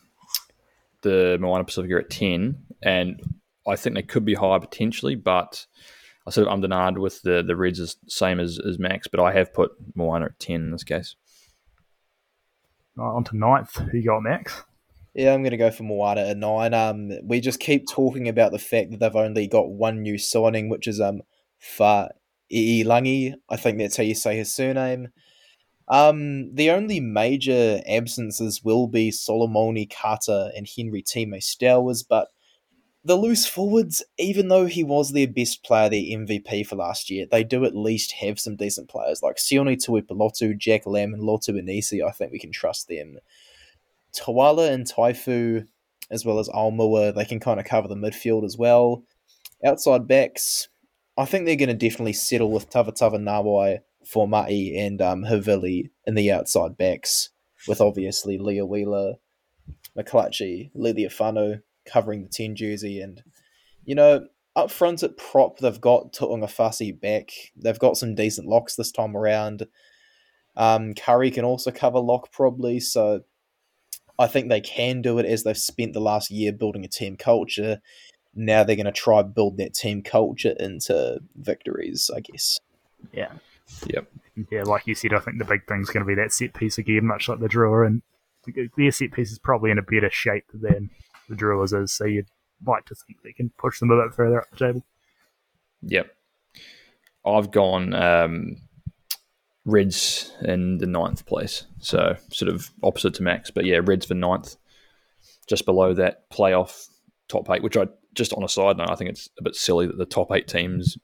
[1.03, 3.21] the Moana Pasifika at 10, and
[3.67, 5.67] I think they could be higher potentially, but
[6.27, 9.32] I sort of undernard with the, the Reds is same as, as Max, but I
[9.32, 11.16] have put Moana at 10 in this case.
[12.99, 13.74] Uh, on to ninth.
[13.77, 14.62] Who you got, Max?
[15.15, 16.73] Yeah, I'm going to go for Moana at nine.
[16.74, 20.69] Um, we just keep talking about the fact that they've only got one new signing,
[20.69, 21.23] which is um
[21.59, 22.11] Fa
[22.51, 23.35] Langi.
[23.49, 25.09] I think that's how you say his surname.
[25.89, 32.28] Um, the only major absences will be Solomone Kata and Henry Time Stowers, but
[33.05, 37.27] the loose forwards, even though he was their best player, their MVP for last year,
[37.31, 41.51] they do at least have some decent players like Sione Tuipulotu, Jack Lamb, and Lotu
[41.51, 42.07] Inisi.
[42.07, 43.19] I think we can trust them.
[44.15, 45.66] Tawala and Taifu,
[46.11, 49.03] as well as Almua, they can kind of cover the midfield as well.
[49.65, 50.69] Outside backs,
[51.19, 55.91] I think they're going to definitely settle with Tava Tavatava Nawai, Formai, and um, Havili
[56.07, 57.31] in the outside backs,
[57.66, 59.15] with obviously Leah Wheeler,
[59.97, 63.01] McClutchie, Liliafano covering the 10 jersey.
[63.01, 63.23] And,
[63.85, 67.31] you know, up front at prop, they've got Tuungafasi back.
[67.57, 69.67] They've got some decent locks this time around.
[70.57, 73.23] Um, Curry can also cover lock probably, so
[74.19, 77.17] I think they can do it as they've spent the last year building a team
[77.17, 77.81] culture.
[78.35, 82.61] Now they're going to try build that team culture into victories, I guess.
[83.13, 83.33] Yeah.
[83.87, 84.07] Yep.
[84.51, 86.79] Yeah, like you said, I think the big thing's going to be that set piece
[86.79, 88.03] again, much like the drawer, and
[88.77, 90.91] their set piece is probably in a better shape than
[91.28, 92.28] the drawers is, so you'd
[92.66, 94.85] like to think they can push them a bit further up the table.
[95.82, 96.15] Yep.
[97.24, 98.57] I've gone um,
[99.65, 101.66] Reds in the ninth place.
[101.78, 103.51] So sort of opposite to Max.
[103.51, 104.57] But yeah, Reds for ninth,
[105.47, 106.89] just below that playoff
[107.28, 109.86] top eight, which I just on a side note, I think it's a bit silly
[109.86, 110.99] that the top eight teams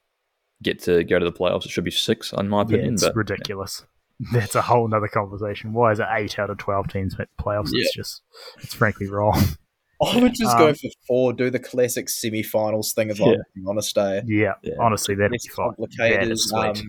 [0.63, 1.65] get to go to the playoffs.
[1.65, 2.87] It should be six, in my opinion.
[2.87, 3.85] Yeah, it's but ridiculous.
[4.33, 5.73] That's a whole nother conversation.
[5.73, 7.71] Why is it eight out of twelve teams make playoffs?
[7.73, 8.23] It's just,
[8.59, 9.41] it's frankly wrong.
[10.01, 13.27] I would just go Um, for four, do the classic semi-finals thing of Yeah.
[13.27, 14.23] like on a day.
[14.27, 14.75] Yeah, Yeah.
[14.79, 15.67] honestly, that'd be It's fun.
[15.71, 16.85] complicated That is sweet.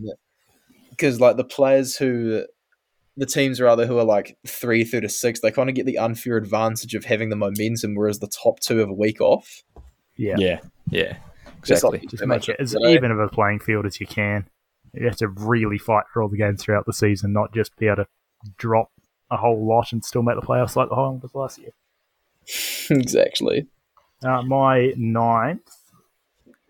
[0.91, 2.45] because like the players who,
[3.17, 5.97] the teams rather who are like three through to six, they kind of get the
[5.97, 9.63] unfair advantage of having the momentum, whereas the top two have a week off.
[10.15, 10.59] yeah, yeah,
[10.89, 11.17] yeah,
[11.63, 12.07] Just like- exactly.
[12.09, 12.89] just They make make it as you know?
[12.89, 14.47] even of a playing field as you can.
[14.93, 17.87] You have to really fight for all the games throughout the season, not just be
[17.87, 18.07] able to
[18.57, 18.91] drop
[19.31, 21.71] a whole lot and still make the playoffs like the Highlanders last year.
[22.89, 23.67] exactly.
[24.23, 25.69] Uh, my ninth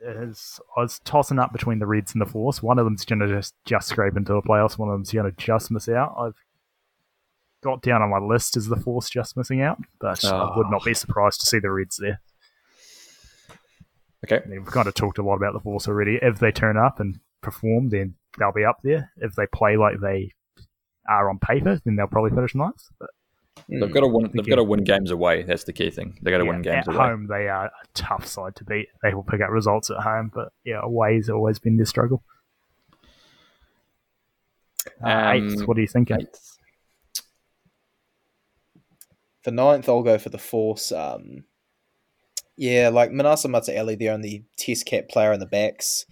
[0.01, 2.63] is I was tossing up between the Reds and the Force.
[2.63, 4.77] One of them's going to just just scrape into the playoffs.
[4.77, 6.15] One of them's going to just miss out.
[6.17, 6.35] I've
[7.61, 10.83] got down on my list as the Force just missing out, but I would not
[10.85, 12.21] be surprised to see the Reds there.
[14.25, 14.41] Okay.
[14.49, 16.19] We've kind of talked a lot about the Force already.
[16.21, 19.11] If they turn up and perform, then they'll be up there.
[19.17, 20.33] If they play like they
[21.07, 22.83] are on paper, then they'll probably finish ninth.
[22.99, 23.09] But
[23.67, 24.23] They've got to win.
[24.23, 25.43] They've Thank got to win games away.
[25.43, 26.17] That's the key thing.
[26.21, 26.95] They got to yeah, win games away.
[26.95, 27.09] at away.
[27.09, 28.87] home, they are a tough side to beat.
[29.03, 32.23] They will pick up results at home, but yeah, away's always been their struggle.
[35.03, 36.09] Uh, Um, eighth, what do you think?
[36.11, 36.57] Eighth.
[39.43, 40.91] For ninth, I'll go for the Force.
[40.91, 41.43] Um,
[42.57, 46.05] yeah, like Manasa Mataele, the only test cap player in the backs.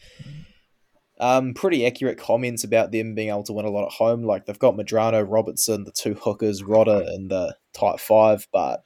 [1.19, 4.23] Um, pretty accurate comments about them being able to win a lot at home.
[4.23, 8.84] Like they've got Medrano, Robertson, the two hookers, Rodda, and the tight five, but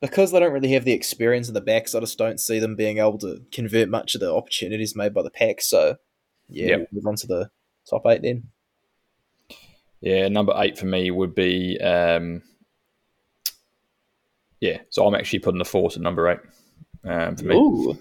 [0.00, 2.74] because they don't really have the experience in the backs, I just don't see them
[2.76, 5.60] being able to convert much of the opportunities made by the pack.
[5.60, 5.96] So,
[6.48, 6.78] yeah, Yep.
[6.78, 7.50] we'll move on to the
[7.88, 8.48] top eight then.
[10.00, 11.80] Yeah, number eight for me would be.
[11.80, 12.42] Um,
[14.60, 16.40] yeah, so I'm actually putting the force at number eight
[17.04, 17.54] um, for me.
[17.56, 17.98] Ooh,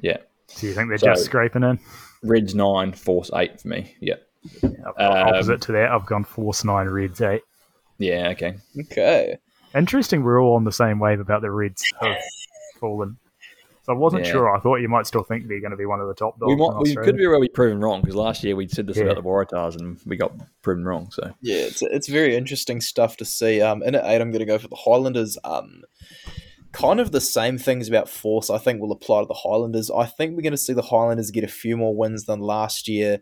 [0.00, 0.18] Yeah.
[0.58, 1.78] Do you think they're So- just scraping in?
[2.26, 3.94] Reds nine, Force eight for me.
[4.00, 4.14] Yeah,
[4.62, 5.90] I've Um, opposite to that.
[5.90, 7.42] I've gone Force nine, Reds eight.
[7.98, 8.56] yeah, okay.
[8.80, 9.36] Okay.
[9.74, 10.22] Interesting.
[10.22, 12.16] We're all on the same wave about the Reds have
[12.80, 13.18] fallen.
[13.82, 14.32] So I wasn't Yeah.
[14.32, 14.56] sure.
[14.56, 16.48] I thought you might still think they're going to be one of the top dogs.
[16.48, 17.04] We in might, we Australia.
[17.04, 19.04] could very well be proven wrong because last year we said this Yeah.
[19.04, 20.32] about the Waratahs and we got
[20.62, 21.08] proven wrong.
[21.12, 23.60] So Yeah, it's it's very interesting stuff to see.
[23.60, 25.38] Um, in at eight, I'm going to go for the Highlanders.
[25.44, 25.82] Um,
[26.76, 28.50] kind of the same things about Force.
[28.50, 29.90] I think will apply to the Highlanders.
[29.90, 32.86] I think we're going to see the Highlanders get a few more wins than last
[32.86, 33.20] year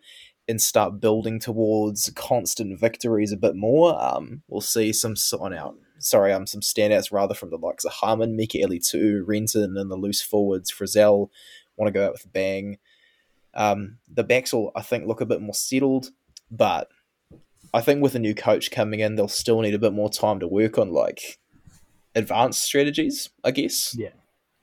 [0.48, 4.02] and start building towards constant victories a bit more.
[4.02, 5.76] Um, we'll see some sign out.
[6.01, 9.89] Sorry, um, some standouts rather from the likes of Harmon, Mika Ellie too, Renton, and
[9.89, 10.72] the loose forwards.
[10.72, 11.28] Frizzell
[11.76, 12.78] want to go out with a bang.
[13.55, 16.10] Um, the backs will, I think, look a bit more settled,
[16.51, 16.89] but
[17.72, 20.40] I think with a new coach coming in, they'll still need a bit more time
[20.40, 21.39] to work on like
[22.15, 23.95] advanced strategies, I guess.
[23.99, 24.11] Yeah.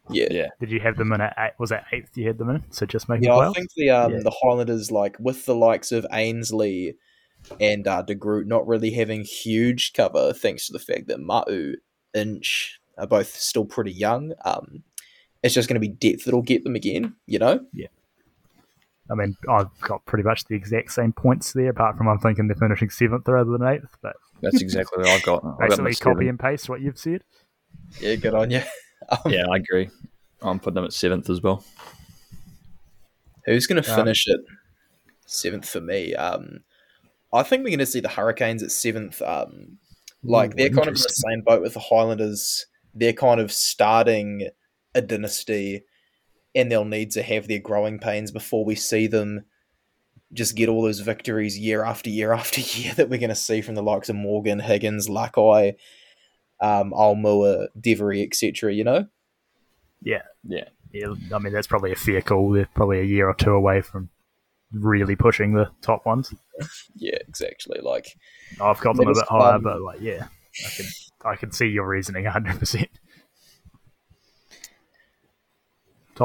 [0.09, 0.27] Yeah.
[0.31, 1.51] yeah, Did you have them in at eight?
[1.57, 2.63] Was that eighth you had them in?
[2.71, 4.19] So just making Yeah, I think the um Yeah.
[4.23, 6.95] the Highlanders like with the likes of Ainsley
[7.59, 11.75] and uh, De Groot not really having huge cover thanks to the fact that Ma'u
[12.13, 14.33] Inch are both still pretty young.
[14.43, 14.83] Um,
[15.43, 17.15] it's just going to be depth that'll get them again.
[17.25, 17.65] You know.
[19.11, 22.47] I mean, I've got pretty much the exact same points there, apart from I'm thinking
[22.47, 23.97] they're finishing seventh rather than eighth.
[24.01, 25.43] But that's exactly what I've got.
[25.59, 27.23] I've got basically, copy and paste what you've said.
[27.99, 28.61] Yeah, good on you.
[29.09, 29.89] Um, Yeah, I agree.
[30.43, 31.63] I'm putting them at seventh as well.
[33.45, 34.39] Who's going to Um, finish at
[35.25, 36.13] seventh for me?
[36.15, 36.59] Um,
[37.33, 39.21] I think we're going to see the Hurricanes at seventh.
[39.21, 39.79] Um,
[40.23, 42.67] like Ooh, they're kind of in the same boat with the Highlanders.
[42.93, 44.49] They're kind of starting
[44.93, 45.83] a dynasty,
[46.55, 49.45] and they'll need to have their growing pains before we see them
[50.33, 53.61] just get all those victories year after year after year that we're going to see
[53.61, 55.75] from the likes of Morgan, Higgins, Lakai,
[56.61, 58.73] um, Aumua, Devery, etc.
[58.73, 59.07] You know?
[60.01, 60.21] Yeah.
[60.43, 60.65] Yeah.
[60.93, 62.51] Yeah, I mean that's probably a fair call.
[62.51, 64.09] They're probably a year or two away from
[64.73, 66.33] really pushing the top ones.
[66.95, 67.79] Yeah, exactly.
[67.81, 68.17] Like
[68.61, 69.63] I've got them a That is bit higher, fun.
[69.63, 70.27] but like, yeah,
[70.65, 70.85] I can
[71.25, 72.59] I can see your reasoning 100.
[72.59, 72.89] percent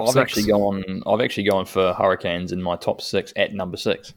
[0.02, 0.16] I've six.
[0.16, 1.02] actually gone.
[1.06, 4.14] I've actually gone for Hurricanes in my top six at number six.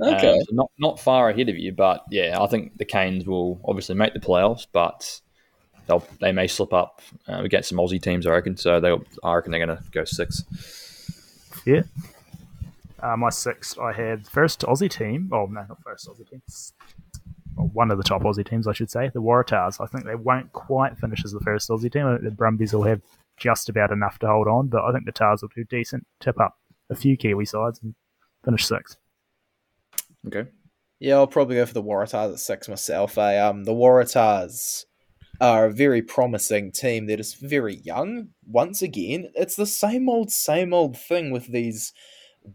[0.00, 0.32] okay.
[0.32, 3.60] Um, so not not far ahead of you, but yeah, I think the Canes will
[3.64, 5.20] obviously make the playoffs, but
[5.86, 8.26] they'll they may slip up uh, against some Aussie teams.
[8.26, 8.56] I reckon.
[8.56, 10.44] So they, I reckon they're going to go six.
[11.64, 11.82] Yeah.
[13.00, 15.28] Uh, my six, I had first Aussie team.
[15.32, 16.40] Oh no, not first Aussie team.
[17.56, 19.80] Well, one of the top Aussie teams, I should say, the Waratahs.
[19.80, 22.06] I think they won't quite finish as the first Aussie team.
[22.06, 23.00] I think the Brumbies will have
[23.42, 26.40] just about enough to hold on, but I think the Tars will do decent, tip
[26.40, 26.58] up
[26.90, 27.94] a few Kiwi sides and
[28.44, 28.96] finish sixth.
[30.26, 30.48] Okay.
[31.00, 33.18] Yeah, I'll probably go for the Waratahs at six myself.
[33.18, 33.38] Eh?
[33.38, 34.84] Um, the Waratahs
[35.40, 37.06] are a very promising team.
[37.06, 38.28] They're just very young.
[38.46, 41.92] Once again, it's the same old, same old thing with these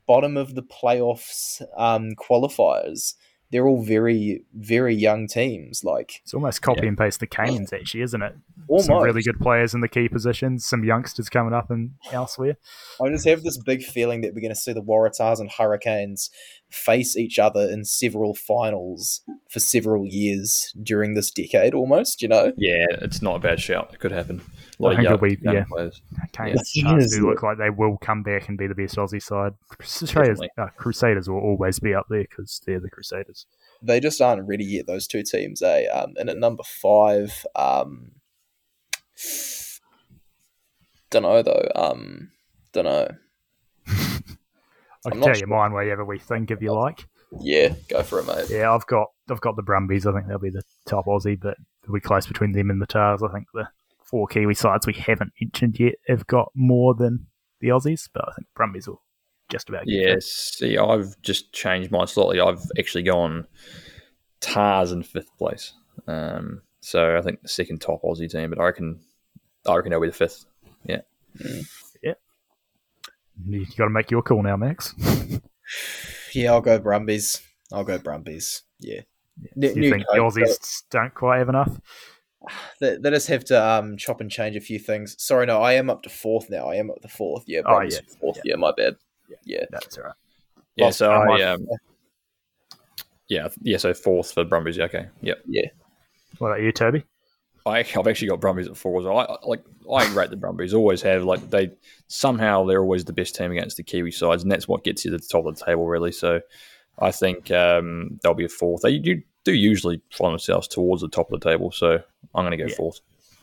[0.06, 3.16] bottom of the playoffs um, qualifiers.
[3.52, 5.84] They're all very, very young teams.
[5.84, 6.90] Like It's almost copy Yeah.
[6.90, 8.36] and paste the Canes, actually, isn't it?
[8.68, 12.58] almost, Some really good players in the key positions, some youngsters coming up and elsewhere.
[13.02, 16.30] I just have this big feeling that we're going to see the Waratahs and Hurricanes
[16.70, 22.22] face each other in several finals for several years during this decade, almost.
[22.22, 22.52] You know.
[22.58, 23.92] Yeah, it's not a bad shout.
[23.94, 24.42] It could happen.
[24.80, 25.64] Like, lot I of think young, it'll be- yeah.
[25.70, 26.02] players.
[26.34, 26.84] Canes Yeah.
[27.20, 29.54] Do look like they will come back and be the best Aussie side.
[29.70, 30.50] Crusaders, Definitely.
[30.58, 33.46] uh, Crusaders will always be up there because they're the Crusaders.
[33.82, 34.86] they just aren't ready yet.
[34.88, 35.86] Those two teams, eh?
[35.88, 38.12] Um, and at number five, um,
[41.10, 41.72] don't know though.
[41.76, 42.32] Um,
[42.74, 43.08] don't know.
[45.08, 47.06] I can not tell you mine wherever we think if you like.
[47.40, 48.50] Yeah, go for it, mate.
[48.50, 50.06] Yeah, I've got I've got the Brumbies.
[50.06, 52.86] I think they'll be the top Aussie, but it'll be close between them and the
[52.86, 53.22] Tars.
[53.24, 53.68] I think the
[54.04, 57.28] four Kiwi sides we haven't mentioned yet have got more than
[57.60, 59.02] the Aussies, but I think Brumbies will
[59.50, 60.22] just about get Yeah, through.
[60.22, 62.40] see, I've just changed mine slightly.
[62.40, 63.48] I've actually gone
[64.40, 65.74] Tars in fifth place.
[66.08, 69.00] Um, so I think the second top Aussie team, but I reckon
[69.66, 70.46] I reckon they'll be the fifth.
[73.46, 74.94] You got to make your call now, Max.
[76.34, 77.42] Yeah, I'll go Brumbies.
[77.74, 78.64] I'll go Brumbies.
[78.80, 79.02] Yeah.
[79.56, 81.80] New- Do you new think the coach, Aussies don't quite have enough?
[82.80, 85.22] They, they just have to um, chop and change a few things.
[85.22, 86.70] Sorry, no, I am up to fourth now.
[86.70, 87.44] I am up to fourth.
[87.48, 88.40] Yeah, Oh, Brumbies fourth.
[88.46, 88.56] Yeah.
[88.56, 88.96] my bad.
[89.44, 89.66] Yeah.
[89.72, 90.14] That's all right.
[90.78, 91.68] Yeah, Lost so my- I um,
[93.28, 94.78] yeah, yeah, so fourth for Brumbies.
[94.78, 95.40] Yeah, okay, yep.
[95.46, 95.68] Yeah.
[96.38, 97.04] What about you, Toby?
[97.68, 99.18] I, I've actually got Brumbies at four well.
[99.20, 100.74] I like I rate the Brumbies.
[100.74, 101.72] Always have like they
[102.08, 105.12] somehow they're always the best team against the Kiwi sides, and that's what gets you
[105.12, 106.12] to the top of the table really.
[106.12, 106.42] So
[107.00, 108.82] I think um, they'll be a fourth.
[108.82, 112.00] They do, do usually find themselves towards the top of the table, so
[112.34, 112.76] I'm going to go Yeah.
[112.76, 113.02] fourth.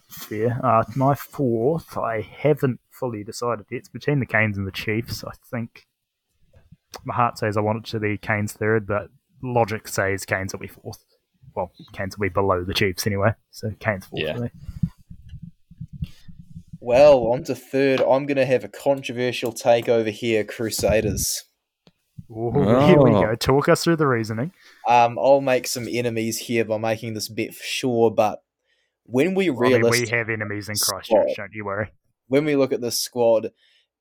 [0.09, 0.61] Fair.
[0.63, 3.79] Uh, my fourth, I haven't fully decided yet.
[3.79, 5.25] It's between the Canes and the Chiefs.
[5.25, 5.87] I think
[7.05, 9.09] my heart says I want it to be Canes third, but
[9.43, 11.05] logic says Canes will be fourth.
[11.55, 14.37] Well, Canes will be below the Chiefs anyway, so Canes fourth Yeah.
[14.37, 14.51] for.
[16.81, 18.01] Well, on to third.
[18.01, 21.45] I'm going to have a controversial takeover here, Crusaders.
[22.31, 22.53] Ooh,
[22.87, 23.23] Here we Oh.
[23.23, 23.35] go.
[23.37, 24.53] Talk us through the reasoning.
[24.87, 28.43] Um, I'll make some enemies here by making this bet for sure, but
[29.05, 31.35] when we I mean, we have enemies in Christchurch, Squad.
[31.37, 31.93] don't you worry.
[32.27, 33.53] when we look at this squad,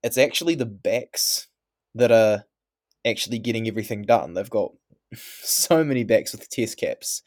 [0.01, 1.47] it's actually the backs
[1.93, 2.45] that are
[3.05, 4.33] actually getting everything done.
[4.33, 4.71] They've got
[5.13, 7.21] so many backs with test caps.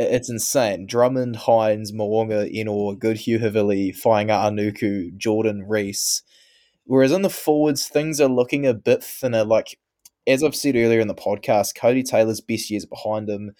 [0.00, 0.86] It's insane.
[0.86, 6.22] Drummond, Hines, Mo'unga, Ennor, Goodhue Havili, Fainga'anuku, Jordan Reece.
[6.84, 9.44] Whereas in the forwards, things are looking a bit thinner.
[9.44, 9.76] Like,
[10.24, 13.52] as I've said earlier in the podcast, Codie Taylor's best years behind him.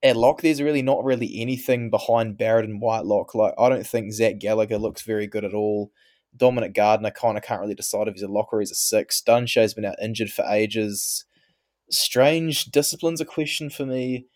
[0.00, 3.34] At lock, there's really not really anything behind Barrett and Whitelock.
[3.34, 5.90] Like, I don't think Zach Gallagher looks very good at all.
[6.36, 9.20] Dominic Gardiner kind of can't really decide if he's a lock or he's a six.
[9.20, 11.24] Dunshea's been out injured for ages.
[11.90, 14.26] Strange discipline's a question for me.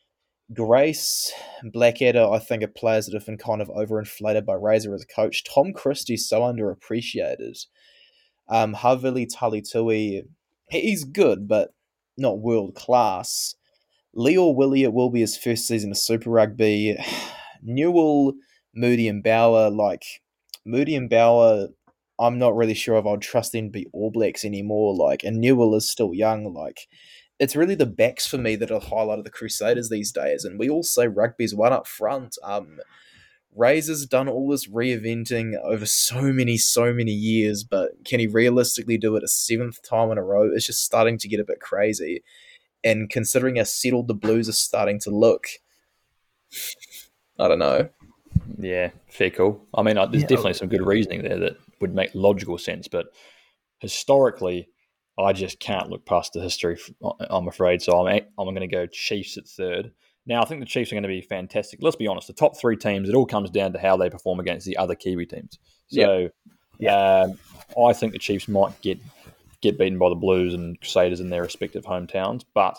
[0.53, 5.03] Grace, Blackadder, I think are players that have been kind of overinflated by Razor as
[5.03, 5.45] a coach.
[5.45, 7.65] Tom Christie's so underappreciated.
[8.49, 10.23] Um, Havili Talitui,
[10.69, 11.73] he's good, but
[12.19, 13.55] not world class.
[14.13, 16.97] Lio-Willie, it will be his first season of Super Rugby.
[17.63, 18.35] Newell,
[18.75, 20.05] Moody, and Bower, like
[20.67, 21.69] Moody and Bower,
[22.19, 24.95] I'm not really sure if I'd trust them to be All Blacks anymore.
[24.95, 26.53] Like, and Newell is still young.
[26.53, 26.87] Like,
[27.45, 30.45] it's really the backs for me that are the highlight of the Crusaders these days.
[30.45, 32.37] And we all say rugby's one up front.
[32.43, 32.81] Um,
[33.55, 38.99] Razor's done all this reinventing over so many, so many years, but can he realistically
[38.99, 40.51] do it a seventh time in a row?
[40.53, 42.25] It's just starting to get a bit crazy.
[42.83, 45.47] And considering how settled the Blues are starting to look,
[47.39, 47.89] I don't know.
[48.59, 49.65] Yeah, fair call.
[49.75, 50.29] I mean, uh, there's Yeah.
[50.29, 53.07] definitely some good reasoning there that would make logical sense, but
[53.79, 54.69] historically,
[55.19, 56.79] I just can't look past the history.
[57.31, 59.93] I'm afraid, so I'm I'm going to go Chiefs at third.
[60.27, 61.81] Now, I think the Chiefs are going to be fantastic.
[61.83, 64.41] Let's be honest, the top three teams, it all comes down to how they perform
[64.41, 65.59] against the other Kiwi teams.
[65.89, 66.31] So,
[66.89, 67.39] um,
[67.81, 68.99] I think the Chiefs might get
[69.61, 72.79] get beaten by the Blues and Crusaders in their respective hometowns, but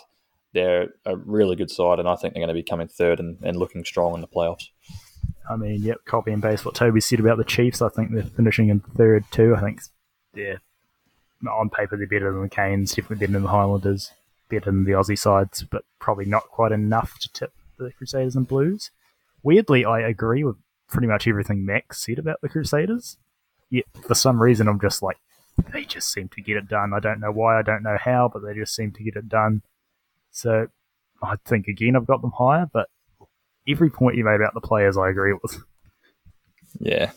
[0.52, 3.38] they're a really good side, and I think they're going to be coming third and,
[3.42, 4.68] and looking strong in the playoffs.
[5.48, 7.82] I mean, yep, copy and paste what Toby said about the Chiefs.
[7.82, 9.54] I think they're finishing in third too.
[9.56, 9.80] I think,
[10.34, 10.56] yeah,
[11.48, 14.12] on paper they're better than the Canes, definitely better than the Highlanders,
[14.48, 18.48] better than the Aussie sides, but probably not quite enough to tip the Crusaders and
[18.48, 18.90] Blues.
[19.42, 20.56] Weirdly, I agree with
[20.88, 23.16] pretty much everything Max said about the Crusaders.
[23.70, 25.18] Yet for some reason, I'm just like,
[25.72, 26.92] they just seem to get it done.
[26.92, 29.28] I don't know why, I don't know how, but they just seem to get it
[29.28, 29.62] done.
[30.30, 30.68] So
[31.22, 32.88] I think again I've got them higher, but
[33.66, 35.62] every point you made about the players, I agree with.
[36.78, 37.12] Yeah,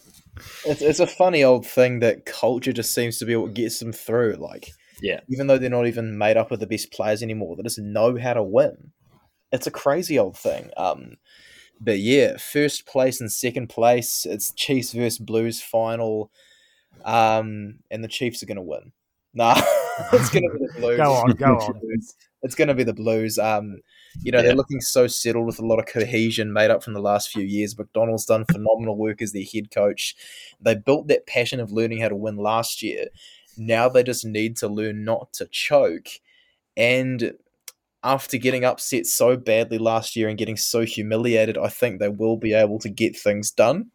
[0.66, 3.91] It's, it's a funny old thing that culture just seems to be what gets them
[3.91, 4.38] through.
[4.40, 4.72] Like,
[5.02, 5.22] yeah.
[5.30, 8.18] even though they're not even made up of the best players anymore, they just know
[8.18, 8.91] how to win.
[9.52, 10.70] It's a crazy old thing.
[10.78, 11.16] Um,
[11.82, 16.32] but yeah, first place and second place, it's Chiefs versus Blues final,
[17.06, 18.91] um, and the Chiefs are going to win.
[19.34, 19.56] Nah,
[20.14, 20.98] it's going to be the Blues.
[20.98, 21.82] Go on, go on.
[22.41, 23.40] It's going to be the Blues.
[23.40, 23.80] Um,
[24.22, 24.44] you know, Yeah.
[24.45, 27.44] they're looking so settled with a lot of cohesion made up from the last few
[27.44, 27.77] years.
[27.77, 30.15] MacDonald's done phenomenal work as their head coach.
[30.61, 33.07] They built that passion of learning how to win last year.
[33.57, 36.07] Now they just need to learn not to choke.
[36.77, 37.34] And
[38.03, 42.38] after getting upset so badly last year and getting so humiliated, I think they will
[42.38, 43.91] be able to get things done.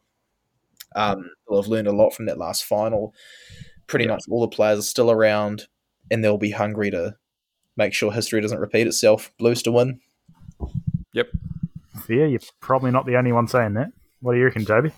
[0.94, 3.14] Um, they'll have learned a lot from that last final.
[3.86, 5.66] Pretty much all the players are still around,
[6.10, 7.16] and they'll be hungry to
[7.76, 9.30] make sure history doesn't repeat itself.
[9.38, 10.00] Blues to win.
[11.12, 11.28] Yep.
[12.08, 13.88] Yeah, you're probably not the only one saying that.
[14.20, 14.90] What do you reckon, Toby?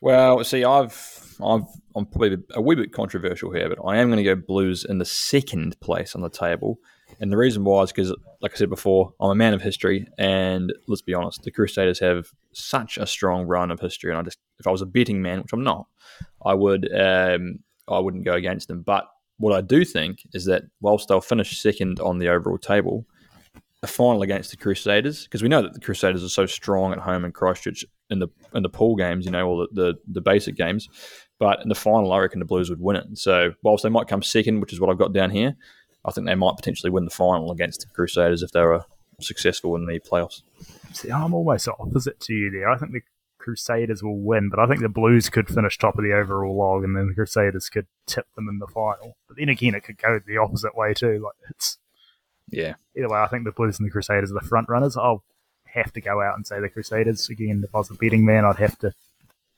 [0.00, 1.62] Well, see, I've, I've,
[1.94, 4.98] I'm probably a wee bit controversial here, but I am going to go Blues in
[4.98, 6.78] the second place on the table,
[7.20, 10.08] and the reason why is because, like I said before, I'm a man of history,
[10.18, 14.22] and let's be honest, the Crusaders have such a strong run of history, and I
[14.22, 15.86] just, if I was a betting man, which I'm not,
[16.44, 18.82] I would, um, I wouldn't go against them.
[18.82, 19.06] But
[19.42, 23.04] what I do think is that whilst they'll finish second on the overall table,
[23.82, 27.00] a final against the Crusaders because we know that the Crusaders are so strong at
[27.00, 30.20] home in Christchurch in the in the pool games, you know, all the, the, the
[30.20, 30.88] basic games.
[31.40, 33.18] But in the final, I reckon the Blues would win it.
[33.18, 35.56] So whilst they might come second, which is what I've got down here,
[36.04, 38.84] I think they might potentially win the final against the Crusaders if they were
[39.20, 40.42] successful in the playoffs.
[40.92, 42.70] See, I'm almost opposite to you there.
[42.70, 43.02] I think the
[43.42, 46.84] Crusaders will win, but I think the Blues could finish top of the overall log,
[46.84, 49.16] and then the Crusaders could tip them in the final.
[49.28, 51.20] But then again, it could go the opposite way too.
[51.22, 51.78] Like it's
[52.50, 53.18] Yeah, either way.
[53.18, 54.96] I think the Blues and the Crusaders are the front runners.
[54.96, 55.24] I'll
[55.66, 57.62] have to go out and say the Crusaders again.
[57.66, 58.92] If I was a betting man, I'd have to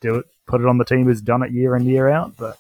[0.01, 2.37] do it, put it on the team who's done it year in year out.
[2.37, 2.59] But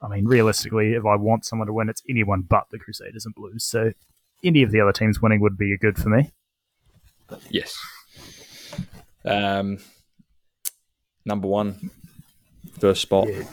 [0.00, 3.34] I mean, realistically, if I want someone to win, it's anyone but the Crusaders and
[3.34, 3.64] Blues.
[3.64, 3.92] So
[4.42, 6.32] any of the other teams winning would be good for me.
[7.48, 7.76] Yes.
[9.24, 9.78] Um,
[11.24, 11.90] number one,
[12.78, 13.28] first spot.
[13.28, 13.44] Yeah.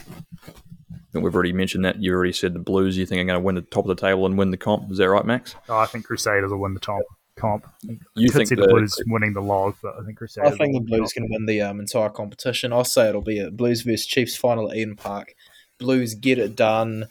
[1.11, 2.01] I think we've already mentioned that.
[2.01, 2.97] You already said the Blues.
[2.97, 4.89] You think are going to win the top of the table and win the comp?
[4.91, 5.55] Is that right, Max?
[5.67, 7.01] Oh, I think Crusaders will win the top
[7.35, 7.67] comp.
[8.15, 10.53] You Could think see the, the Blues winning the log, but I think Crusaders.
[10.53, 12.71] I think the will win Blues can win the um, entire competition.
[12.71, 15.35] I'll say it'll be a Blues versus Chiefs final at Eden Park.
[15.79, 17.07] Blues get it done,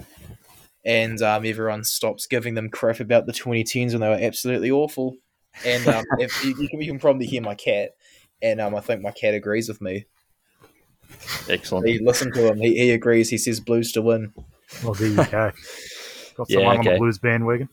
[0.85, 5.16] and um, everyone stops giving them crap about the 2010s when they were absolutely awful.
[5.65, 7.91] And um, if you, you, can, you can probably hear my cat,
[8.43, 10.07] and um, I think my cat agrees with me.
[11.49, 11.87] excellent.
[11.87, 12.59] He listen to him.
[12.59, 13.29] He, he agrees.
[13.29, 14.33] He says Blues to win.
[14.83, 15.53] Well, there you go.
[16.37, 17.69] Got Yeah, someone on the Blues bandwagon.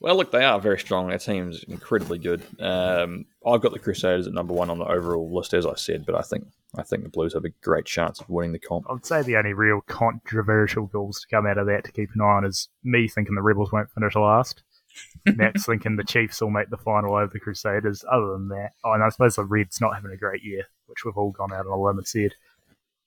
[0.00, 1.08] Well, look, they are very strong.
[1.08, 2.42] Their team's incredibly good.
[2.60, 6.04] Um, I've got the Crusaders at number one on the overall list, as I said,
[6.04, 6.46] but I think
[6.76, 8.84] I think the Blues have a great chance of winning the comp.
[8.88, 12.10] I would say the only real controversial goals to come out of that to keep
[12.14, 14.62] an eye on is me thinking the Rebels won't finish last.
[15.26, 18.04] Max thinking the Chiefs will make the final over the Crusaders.
[18.10, 21.04] Other than that, oh, and I suppose the Reds not having a great year, which
[21.04, 22.34] we've all gone out on a limb and said.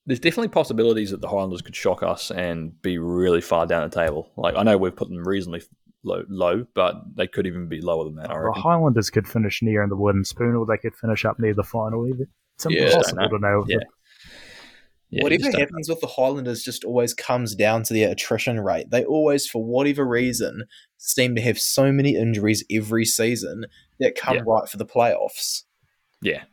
[0.06, 3.94] There's definitely possibilities that the Highlanders could shock us and be really far down the
[3.94, 4.31] table.
[4.38, 5.64] Like I know we've put them reasonably
[6.03, 8.31] low, low but they could even be lower than that.
[8.31, 8.61] I The.
[8.61, 11.64] Highlanders could finish near in the wooden spoon, or they could finish up near the
[11.64, 12.07] final.
[12.07, 13.65] Even it's Yeah, impossible I to know.
[13.68, 13.77] Yeah.
[15.10, 18.60] Yeah, whatever just don't happens with the Highlanders just always comes down to their attrition
[18.60, 18.90] rate.
[18.90, 20.66] They always, for whatever reason,
[20.98, 23.66] seem to have so many injuries every season
[24.00, 24.44] that come Yeah.
[24.46, 25.64] right for the playoffs.
[26.22, 26.44] Yeah.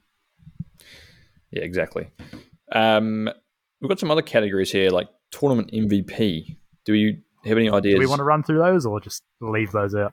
[1.50, 2.08] Yeah, exactly.
[2.72, 3.28] Um,
[3.80, 6.56] we've got some other categories here, like tournament MVP.
[6.84, 7.94] Do you have any ideas?
[7.94, 10.12] Do we want to run through those, or just leave those out?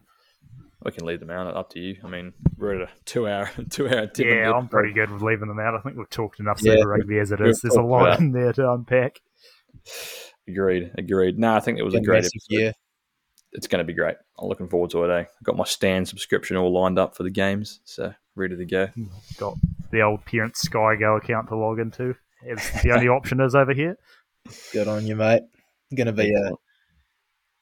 [0.84, 1.56] We can leave them out.
[1.56, 1.98] Up to you.
[2.04, 4.08] I mean, we're at a two-hour, two-hour.
[4.08, 5.76] 10 Yeah, I'm pretty good with leaving them out.
[5.76, 7.62] I think we've talked enough Yeah, Super Rugby as it is.
[7.62, 9.20] There's a lot about- in there to unpack.
[10.48, 10.92] Agreed.
[10.98, 11.38] Agreed.
[11.40, 12.60] No, I think it was a great massive episode.
[12.62, 12.74] year.
[13.54, 14.16] It's going to be great.
[14.40, 15.10] I'm looking forward to it.
[15.14, 15.20] Eh?
[15.20, 18.88] I've got my Stan subscription all lined up for the games, so ready to go.
[19.38, 19.58] Got
[19.92, 22.16] the old parent Sky Go account to log into.
[22.44, 23.98] It's the only option is over here.
[24.72, 25.44] Good on you, mate.
[25.94, 26.52] Going to be a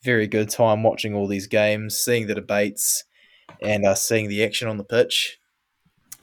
[0.03, 3.03] very good time watching all these games, seeing the debates,
[3.61, 5.39] and uh, seeing the action on the pitch.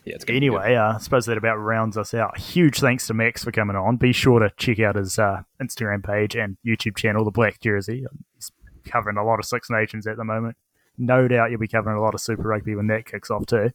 [0.04, 0.36] Yeah, it's good.
[0.36, 2.38] Anyway, uh, I suppose that about rounds us out.
[2.38, 3.96] Huge thanks to Max for coming on.
[3.96, 8.06] Be sure to check out his uh, Instagram page and YouTube channel, The Black Jersey.
[8.36, 8.52] He's
[8.84, 10.56] covering a lot of Six Nations at the moment.
[10.96, 13.72] No doubt you'll be covering a lot of Super Rugby when that kicks off too.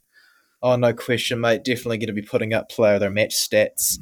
[0.64, 1.64] Oh, no question, mate.
[1.64, 3.98] Definitely going to be putting up player of their match stats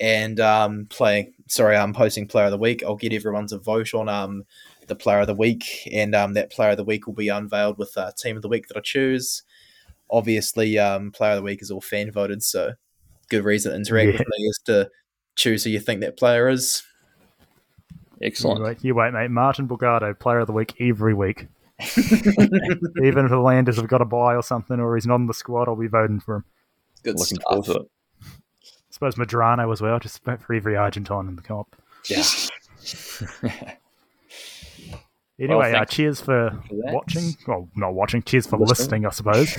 [0.00, 1.32] and um, playing.
[1.46, 2.82] Sorry, I'm posting player of the week.
[2.82, 4.44] I'll get everyone to vote on um,
[4.90, 7.78] the player of the week, and um, that player of the week will be unveiled
[7.78, 9.42] with uh, team of the week that I choose.
[10.10, 12.72] Obviously, um, player of the week is all fan voted, so
[13.30, 14.18] good reason to interact Yeah.
[14.18, 14.90] with me is to
[15.36, 16.82] choose who you think that player is.
[18.20, 18.58] Excellent.
[18.58, 19.30] You wait, you wait, mate.
[19.30, 21.46] Martin Bogado, player of the week every week.
[21.96, 25.32] Even if the Landers have got a buy or something, or he's not in the
[25.32, 26.44] squad, I'll be voting for him.
[27.02, 27.48] Good Looking stuff.
[27.48, 27.90] forward to it.
[28.22, 31.74] I suppose Medrano as well, just for every Argentine in the comp.
[32.10, 32.22] Yeah.
[35.40, 37.34] Anyway, uh, cheers for for watching.
[37.46, 38.22] Well, not watching.
[38.22, 39.02] Cheers for Listening.
[39.02, 39.56] listening, I suppose.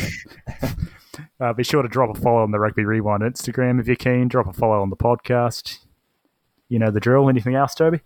[1.39, 4.27] uh, be sure to drop a follow on the Rugby Rewind Instagram if you're keen.
[4.27, 5.79] Drop a follow on the podcast.
[6.69, 7.29] You know the drill.
[7.29, 8.01] Anything else, Toby?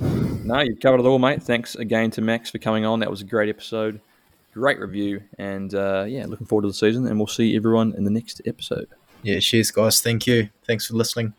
[0.00, 1.42] No, you've covered it all, mate.
[1.42, 3.00] Thanks again to Max for coming on.
[3.00, 4.00] That was a great episode.
[4.54, 5.22] Great review.
[5.38, 7.06] And uh, yeah, looking forward to the season.
[7.06, 8.88] And we'll see everyone in the next episode.
[9.22, 10.00] Yeah, cheers, guys.
[10.00, 10.50] Thank you.
[10.66, 11.34] Thanks for listening.